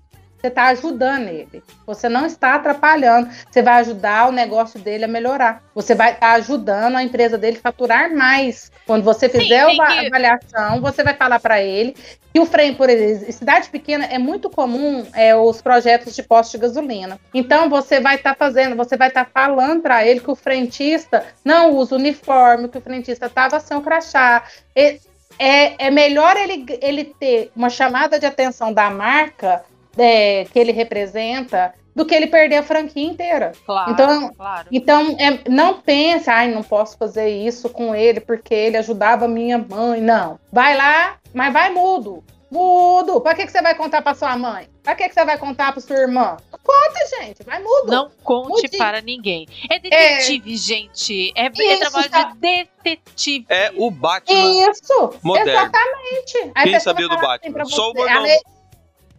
Você 0.45 0.49
está 0.49 0.65
ajudando 0.67 1.27
ele. 1.27 1.63
Você 1.87 2.07
não 2.07 2.25
está 2.25 2.53
atrapalhando. 2.53 3.29
Você 3.49 3.63
vai 3.63 3.79
ajudar 3.81 4.29
o 4.29 4.31
negócio 4.31 4.79
dele 4.79 5.05
a 5.05 5.07
melhorar. 5.07 5.63
Você 5.73 5.95
vai 5.95 6.11
estar 6.13 6.33
ajudando 6.33 6.95
a 6.95 7.03
empresa 7.03 7.35
dele 7.35 7.57
a 7.57 7.61
faturar 7.61 8.13
mais. 8.13 8.71
Quando 8.85 9.03
você 9.03 9.27
Sim, 9.27 9.39
fizer 9.39 9.65
tem 9.65 9.81
a 9.81 10.01
avaliação, 10.07 10.81
você 10.81 11.03
vai 11.03 11.15
falar 11.15 11.39
para 11.39 11.61
ele 11.61 11.95
que 12.31 12.39
o 12.39 12.45
frame, 12.45 12.75
por 12.75 12.89
exemplo, 12.89 13.27
em 13.27 13.31
cidade 13.31 13.69
pequena 13.69 14.05
é 14.05 14.19
muito 14.19 14.49
comum 14.49 15.07
é, 15.13 15.35
os 15.35 15.61
projetos 15.61 16.13
de 16.15 16.21
posto 16.21 16.51
de 16.51 16.57
gasolina. 16.59 17.19
Então 17.33 17.67
você 17.69 17.99
vai 17.99 18.15
estar 18.15 18.35
fazendo, 18.35 18.75
você 18.75 18.95
vai 18.95 19.07
estar 19.07 19.25
falando 19.33 19.81
para 19.81 20.05
ele 20.05 20.19
que 20.19 20.29
o 20.29 20.35
frentista 20.35 21.25
não 21.43 21.71
usa 21.71 21.95
uniforme, 21.95 22.67
que 22.69 22.77
o 22.77 22.81
frentista 22.81 23.25
estava 23.25 23.59
sem 23.59 23.75
o 23.75 23.81
crachá. 23.81 24.43
E- 24.75 24.99
É, 25.37 25.87
é 25.87 25.91
melhor 25.91 26.37
ele, 26.37 26.65
ele 26.81 27.03
ter 27.03 27.51
uma 27.53 27.69
chamada 27.69 28.17
de 28.17 28.25
atenção 28.25 28.71
da 28.71 28.89
marca 28.89 29.65
é, 29.97 30.45
que 30.45 30.57
ele 30.59 30.71
representa 30.71 31.73
do 31.95 32.05
que 32.05 32.13
ele 32.13 32.27
perder 32.27 32.57
a 32.57 32.63
franquia 32.63 33.05
inteira. 33.05 33.53
Claro, 33.65 33.91
Então, 33.91 34.33
claro. 34.33 34.67
Então, 34.71 35.15
é, 35.17 35.49
não 35.49 35.75
pense, 35.79 36.29
ai, 36.29 36.51
não 36.51 36.61
posso 36.61 36.97
fazer 36.97 37.29
isso 37.29 37.69
com 37.69 37.95
ele 37.95 38.19
porque 38.19 38.53
ele 38.53 38.77
ajudava 38.77 39.27
minha 39.27 39.57
mãe. 39.57 40.01
Não. 40.01 40.37
Vai 40.51 40.75
lá, 40.75 41.15
mas 41.33 41.53
vai 41.53 41.71
mudo. 41.71 42.21
Mudo. 42.51 43.19
Pra 43.21 43.33
que, 43.33 43.45
que 43.45 43.51
você 43.51 43.61
vai 43.61 43.75
contar 43.75 44.01
pra 44.01 44.13
sua 44.13 44.37
mãe? 44.37 44.67
Pra 44.83 44.93
que, 44.93 45.07
que 45.07 45.13
você 45.13 45.25
vai 45.25 45.37
contar 45.37 45.71
pra 45.71 45.81
sua 45.81 45.95
irmã? 45.95 46.37
Conta, 46.51 47.19
gente. 47.19 47.43
Vai 47.43 47.61
mudo. 47.61 47.87
Não 47.87 48.11
conte 48.23 48.63
Mude. 48.63 48.77
para 48.77 49.01
ninguém. 49.01 49.47
É 49.69 49.79
detetive, 49.79 50.55
gente. 50.55 51.33
É, 51.35 51.45
é 51.45 51.77
trabalho 51.77 52.09
tá. 52.09 52.23
de 52.23 52.37
detetive. 52.83 53.45
É 53.49 53.71
o 53.75 53.89
Batman. 53.89 54.69
Isso. 54.69 55.13
Moderno. 55.23 55.51
Exatamente. 55.51 56.51
Aí 56.53 56.69
Quem 56.69 56.79
sabia 56.79 57.07
do 57.07 57.15
assim 57.15 57.25
Batman? 57.25 57.53
pra 57.53 57.65
Só 57.65 57.89
o 57.89 57.93
Bordão. 57.93 58.25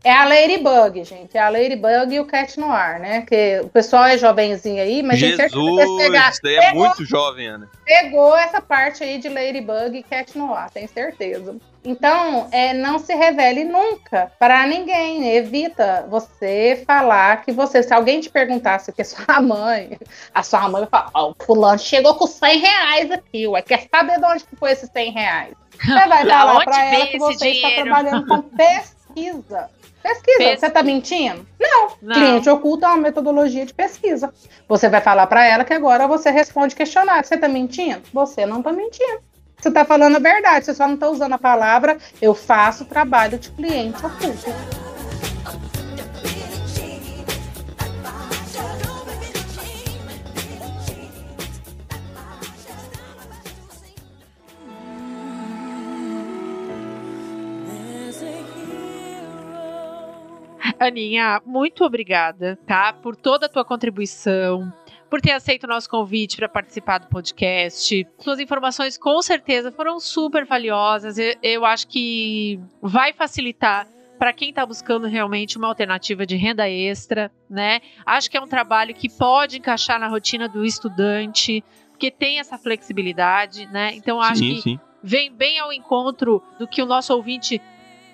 É 0.06 0.12
a 0.12 0.24
Ladybug, 0.24 1.02
gente. 1.02 1.36
É 1.36 1.40
a 1.40 1.48
Ladybug 1.48 2.14
e 2.14 2.20
o 2.20 2.24
Cat 2.26 2.60
Noir, 2.60 3.00
né? 3.00 3.22
Que 3.22 3.58
o 3.64 3.68
pessoal 3.68 4.04
é 4.04 4.16
jovenzinho 4.16 4.80
aí, 4.80 5.02
mas 5.02 5.18
tem 5.18 5.34
certeza 5.34 5.60
que 5.60 5.76
Jesus, 5.76 6.02
pegar. 6.04 6.32
é 6.44 6.60
Pegou. 6.60 6.86
muito 6.86 7.04
jovem, 7.04 7.48
Ana. 7.48 7.68
pegou 7.84 8.36
essa 8.36 8.60
parte 8.60 9.02
aí 9.02 9.18
de 9.18 9.28
Ladybug 9.28 9.98
e 9.98 10.04
Cat 10.04 10.38
Noir, 10.38 10.70
tenho 10.70 10.88
certeza. 10.88 11.56
Então, 11.84 12.46
é, 12.52 12.72
não 12.72 13.00
se 13.00 13.16
revele 13.16 13.64
nunca 13.64 14.30
para 14.38 14.64
ninguém. 14.68 15.28
Evita 15.28 16.06
você 16.08 16.84
falar 16.86 17.42
que 17.44 17.50
você. 17.50 17.82
Se 17.82 17.92
alguém 17.92 18.20
te 18.20 18.30
perguntasse 18.30 18.90
o 18.90 18.92
que 18.92 19.02
é 19.02 19.04
sua 19.04 19.40
mãe, 19.42 19.98
a 20.32 20.42
sua 20.44 20.68
mãe 20.68 20.82
vai 20.82 20.88
falar: 20.88 21.10
Ó, 21.14 21.30
o 21.32 21.44
fulano 21.44 21.80
chegou 21.80 22.14
com 22.14 22.28
100 22.28 22.58
reais 22.60 23.10
aqui, 23.10 23.48
ué. 23.48 23.60
Quer 23.60 23.88
saber 23.92 24.20
de 24.20 24.24
onde 24.24 24.44
que 24.44 24.54
foi 24.54 24.70
esses 24.70 24.88
100 24.88 25.10
reais? 25.10 25.54
Você 25.84 26.08
vai 26.08 26.24
falar 26.24 26.64
para 26.64 26.84
ela 26.94 27.06
que 27.08 27.18
você 27.18 27.48
está 27.48 27.70
trabalhando 27.82 28.26
com 28.28 28.40
pesquisa. 28.42 29.68
Pesquisa, 30.06 30.38
Pes- 30.38 30.60
você 30.60 30.66
está 30.66 30.82
mentindo? 30.82 31.46
Não. 31.60 31.88
Cliente 32.14 32.48
oculto 32.48 32.84
é 32.84 32.88
uma 32.88 32.96
metodologia 32.98 33.66
de 33.66 33.74
pesquisa. 33.74 34.32
Você 34.68 34.88
vai 34.88 35.00
falar 35.00 35.26
para 35.26 35.44
ela 35.46 35.64
que 35.64 35.72
agora 35.74 36.06
você 36.06 36.30
responde 36.30 36.74
questionário. 36.76 37.26
Você 37.26 37.34
está 37.34 37.48
mentindo? 37.48 38.02
Você 38.12 38.46
não 38.46 38.58
está 38.58 38.72
mentindo. 38.72 39.20
Você 39.58 39.68
está 39.68 39.84
falando 39.84 40.16
a 40.16 40.20
verdade, 40.20 40.66
você 40.66 40.74
só 40.74 40.86
não 40.86 40.94
está 40.94 41.08
usando 41.08 41.32
a 41.32 41.38
palavra 41.38 41.96
eu 42.20 42.34
faço 42.34 42.84
trabalho 42.84 43.38
de 43.38 43.50
cliente 43.50 44.04
oculto. 44.04 44.50
Aninha, 60.78 61.40
muito 61.44 61.84
obrigada, 61.84 62.58
tá? 62.66 62.92
Por 62.92 63.16
toda 63.16 63.46
a 63.46 63.48
tua 63.48 63.64
contribuição, 63.64 64.72
por 65.10 65.20
ter 65.20 65.32
aceito 65.32 65.64
o 65.64 65.68
nosso 65.68 65.88
convite 65.88 66.36
para 66.36 66.48
participar 66.48 66.98
do 66.98 67.08
podcast. 67.08 68.06
Suas 68.18 68.38
informações 68.38 68.98
com 68.98 69.20
certeza 69.22 69.72
foram 69.72 69.98
super 69.98 70.44
valiosas. 70.44 71.18
Eu, 71.18 71.34
eu 71.42 71.64
acho 71.64 71.88
que 71.88 72.60
vai 72.82 73.12
facilitar 73.12 73.88
para 74.18 74.32
quem 74.32 74.50
está 74.50 74.64
buscando 74.64 75.06
realmente 75.06 75.58
uma 75.58 75.68
alternativa 75.68 76.26
de 76.26 76.36
renda 76.36 76.68
extra, 76.68 77.30
né? 77.48 77.80
Acho 78.04 78.30
que 78.30 78.36
é 78.36 78.40
um 78.40 78.46
trabalho 78.46 78.94
que 78.94 79.08
pode 79.08 79.58
encaixar 79.58 79.98
na 80.00 80.08
rotina 80.08 80.48
do 80.48 80.64
estudante, 80.64 81.62
porque 81.90 82.10
tem 82.10 82.38
essa 82.38 82.58
flexibilidade, 82.58 83.66
né? 83.66 83.94
Então 83.94 84.20
acho 84.20 84.40
sim, 84.40 84.54
que 84.54 84.62
sim. 84.62 84.80
vem 85.02 85.32
bem 85.32 85.58
ao 85.58 85.72
encontro 85.72 86.42
do 86.58 86.66
que 86.66 86.82
o 86.82 86.86
nosso 86.86 87.14
ouvinte 87.14 87.60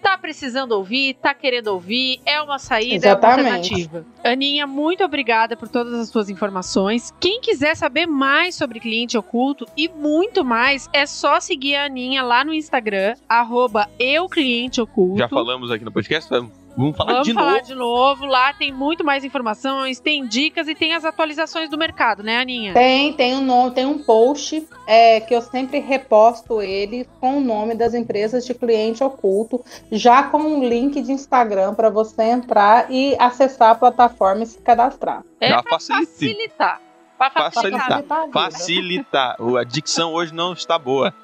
tá 0.03 0.19
precisando 0.19 0.73
ouvir, 0.73 1.15
tá 1.15 1.33
querendo 1.33 1.69
ouvir, 1.69 2.21
é 2.27 2.43
uma 2.43 2.59
saída, 2.59 3.07
é 3.07 3.15
uma 3.15 3.19
Exatamente. 3.19 3.49
alternativa. 3.49 4.07
Aninha, 4.25 4.67
muito 4.67 5.05
obrigada 5.05 5.57
por 5.57 5.69
todas 5.69 5.95
as 5.95 6.09
suas 6.09 6.29
informações. 6.29 7.13
Quem 7.21 7.41
quiser 7.41 7.77
saber 7.77 8.07
mais 8.07 8.57
sobre 8.57 8.81
cliente 8.81 9.17
oculto 9.17 9.65
e 9.77 9.89
muito 9.89 10.45
mais, 10.45 10.91
é 10.93 11.07
só 11.07 11.39
seguir 11.41 11.77
a 11.77 11.85
Aninha 11.85 12.23
lá 12.23 12.45
no 12.45 12.53
Instagram, 12.53 13.15
arroba 13.29 13.89
euclienteoculto. 13.99 15.19
Já 15.19 15.29
falamos 15.29 15.71
aqui 15.71 15.85
no 15.85 15.93
podcast, 15.93 16.29
vamos 16.29 16.62
falar 16.97 17.13
Vamos 17.13 17.29
de 17.29 17.35
falar 17.35 17.53
novo. 17.53 17.65
de 17.65 17.75
novo. 17.75 18.27
Lá 18.27 18.53
tem 18.53 18.73
muito 18.73 19.05
mais 19.05 19.25
informações, 19.25 20.01
tem 20.01 20.27
dicas 20.27 20.69
e 20.69 20.75
tem 20.75 20.95
as 20.95 21.05
atualizações 21.05 21.69
do 21.69 21.79
mercado, 21.79 22.23
né, 22.23 22.39
Aninha? 22.39 22.73
Tem, 22.73 23.13
tem 23.13 23.35
um 23.35 23.45
nome, 23.45 23.73
tem 23.73 23.87
um 23.87 23.99
post 23.99 24.67
é, 24.87 25.21
que 25.21 25.35
eu 25.35 25.43
sempre 25.43 25.79
reposto 25.79 26.63
ele 26.63 27.09
com 27.21 27.39
o 27.39 27.41
nome 27.41 27.75
das 27.75 27.95
empresas 27.95 28.45
de 28.45 28.55
cliente 28.55 29.03
oculto, 29.05 29.63
já 29.91 30.23
com 30.23 30.39
um 30.39 30.67
link 30.67 31.01
de 31.01 31.13
Instagram 31.13 31.75
para 31.75 31.91
você 31.91 32.23
entrar 32.23 32.91
e 32.91 33.17
acessar 33.19 33.71
a 33.71 33.75
plataforma 33.75 34.43
e 34.43 34.47
se 34.47 34.59
cadastrar. 34.59 35.23
É 35.41 35.51
facilita. 35.63 36.07
facilitar. 36.07 36.92
Facilitar. 37.31 38.05
facilitar. 38.33 39.37
a 39.59 39.65
dicção 39.65 40.13
hoje 40.13 40.35
não 40.35 40.53
está 40.53 40.79
boa. 40.79 41.15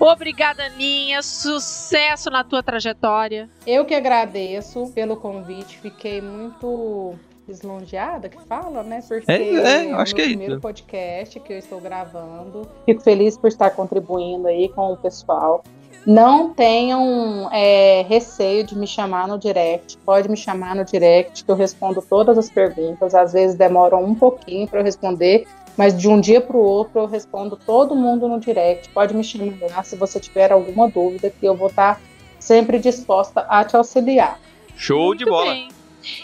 Obrigada, 0.00 0.64
Aninha. 0.66 1.22
Sucesso 1.22 2.30
na 2.30 2.42
tua 2.44 2.62
trajetória. 2.62 3.48
Eu 3.66 3.84
que 3.84 3.94
agradeço 3.94 4.90
pelo 4.94 5.16
convite, 5.16 5.78
fiquei 5.78 6.20
muito 6.20 7.14
lisonjeada, 7.48 8.28
que 8.28 8.40
fala, 8.46 8.82
né? 8.82 9.00
Porque 9.06 9.30
É, 9.30 9.84
é, 9.86 9.94
o 9.94 9.96
acho 9.98 10.14
que 10.14 10.20
meu 10.20 10.26
é 10.26 10.28
primeiro 10.30 10.52
isso. 10.54 10.60
podcast 10.60 11.40
que 11.40 11.52
eu 11.52 11.58
estou 11.58 11.80
gravando. 11.80 12.68
Fico 12.84 13.00
feliz 13.00 13.38
por 13.38 13.46
estar 13.48 13.70
contribuindo 13.70 14.48
aí 14.48 14.68
com 14.68 14.92
o 14.92 14.96
pessoal. 14.96 15.62
Não 16.06 16.50
tenham 16.50 17.50
é, 17.52 18.06
receio 18.08 18.64
de 18.64 18.78
me 18.78 18.86
chamar 18.86 19.26
no 19.26 19.36
direct. 19.36 19.98
Pode 19.98 20.28
me 20.28 20.36
chamar 20.36 20.76
no 20.76 20.84
direct, 20.84 21.44
que 21.44 21.50
eu 21.50 21.56
respondo 21.56 22.00
todas 22.00 22.38
as 22.38 22.48
perguntas. 22.48 23.12
Às 23.12 23.32
vezes 23.32 23.56
demoram 23.56 24.04
um 24.04 24.14
pouquinho 24.14 24.68
para 24.68 24.78
eu 24.78 24.84
responder, 24.84 25.48
mas 25.76 25.98
de 25.98 26.06
um 26.06 26.20
dia 26.20 26.40
para 26.40 26.56
o 26.56 26.60
outro 26.60 27.00
eu 27.00 27.06
respondo 27.06 27.56
todo 27.56 27.96
mundo 27.96 28.28
no 28.28 28.38
direct. 28.38 28.88
Pode 28.90 29.14
me 29.16 29.24
chamar 29.24 29.56
lá 29.68 29.82
se 29.82 29.96
você 29.96 30.20
tiver 30.20 30.52
alguma 30.52 30.88
dúvida, 30.88 31.28
que 31.28 31.44
eu 31.44 31.56
vou 31.56 31.66
estar 31.66 32.00
sempre 32.38 32.78
disposta 32.78 33.40
a 33.48 33.64
te 33.64 33.76
auxiliar. 33.76 34.38
Show 34.76 35.12
de 35.12 35.24
Muito 35.24 35.36
bola. 35.36 35.52
bem. 35.52 35.68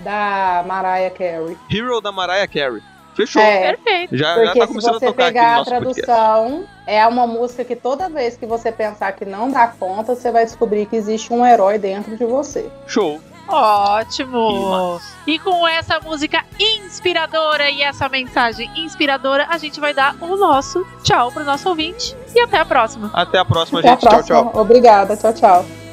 da 0.00 0.62
Mariah 0.66 1.10
Carey. 1.10 1.56
Hero 1.70 2.00
da 2.00 2.12
Mariah 2.12 2.46
Carey. 2.46 2.82
Fechou. 3.14 3.40
É, 3.40 3.72
Perfeito. 3.74 4.14
Já, 4.14 4.34
já 4.34 4.34
Porque 4.34 4.58
tá 4.58 4.66
se 4.66 4.72
começando 4.72 4.96
a 4.96 4.98
você 4.98 5.06
tocar 5.06 5.26
aqui 5.28 5.34
no 5.38 5.40
pegar 5.40 5.54
a 5.54 5.56
nosso 5.56 5.70
podcast. 5.70 6.02
tradução, 6.02 6.64
é 6.86 7.06
uma 7.06 7.26
música 7.26 7.64
que 7.64 7.74
toda 7.74 8.10
vez 8.10 8.36
que 8.36 8.44
você 8.44 8.70
pensar 8.70 9.12
que 9.12 9.24
não 9.24 9.50
dá 9.50 9.66
conta, 9.68 10.14
você 10.14 10.30
vai 10.30 10.44
descobrir 10.44 10.84
que 10.84 10.96
existe 10.96 11.32
um 11.32 11.44
herói 11.46 11.78
dentro 11.78 12.14
de 12.14 12.24
você. 12.26 12.70
Show. 12.86 13.18
Ótimo! 13.48 15.00
E 15.26 15.38
com 15.38 15.66
essa 15.66 16.00
música 16.00 16.44
inspiradora 16.58 17.70
e 17.70 17.82
essa 17.82 18.08
mensagem 18.08 18.70
inspiradora, 18.76 19.46
a 19.48 19.58
gente 19.58 19.80
vai 19.80 19.92
dar 19.94 20.16
o 20.20 20.36
nosso 20.36 20.86
tchau 21.02 21.30
pro 21.32 21.44
nosso 21.44 21.68
ouvinte. 21.68 22.16
E 22.34 22.40
até 22.40 22.58
a 22.58 22.64
próxima. 22.64 23.10
Até 23.12 23.38
a 23.38 23.44
próxima, 23.44 23.80
Até 23.80 23.88
a 23.88 23.92
gente. 23.92 24.00
Tchau, 24.00 24.10
próxima. 24.10 24.50
tchau. 24.50 24.60
Obrigada. 24.60 25.16
Tchau, 25.16 25.32
tchau. 25.32 25.85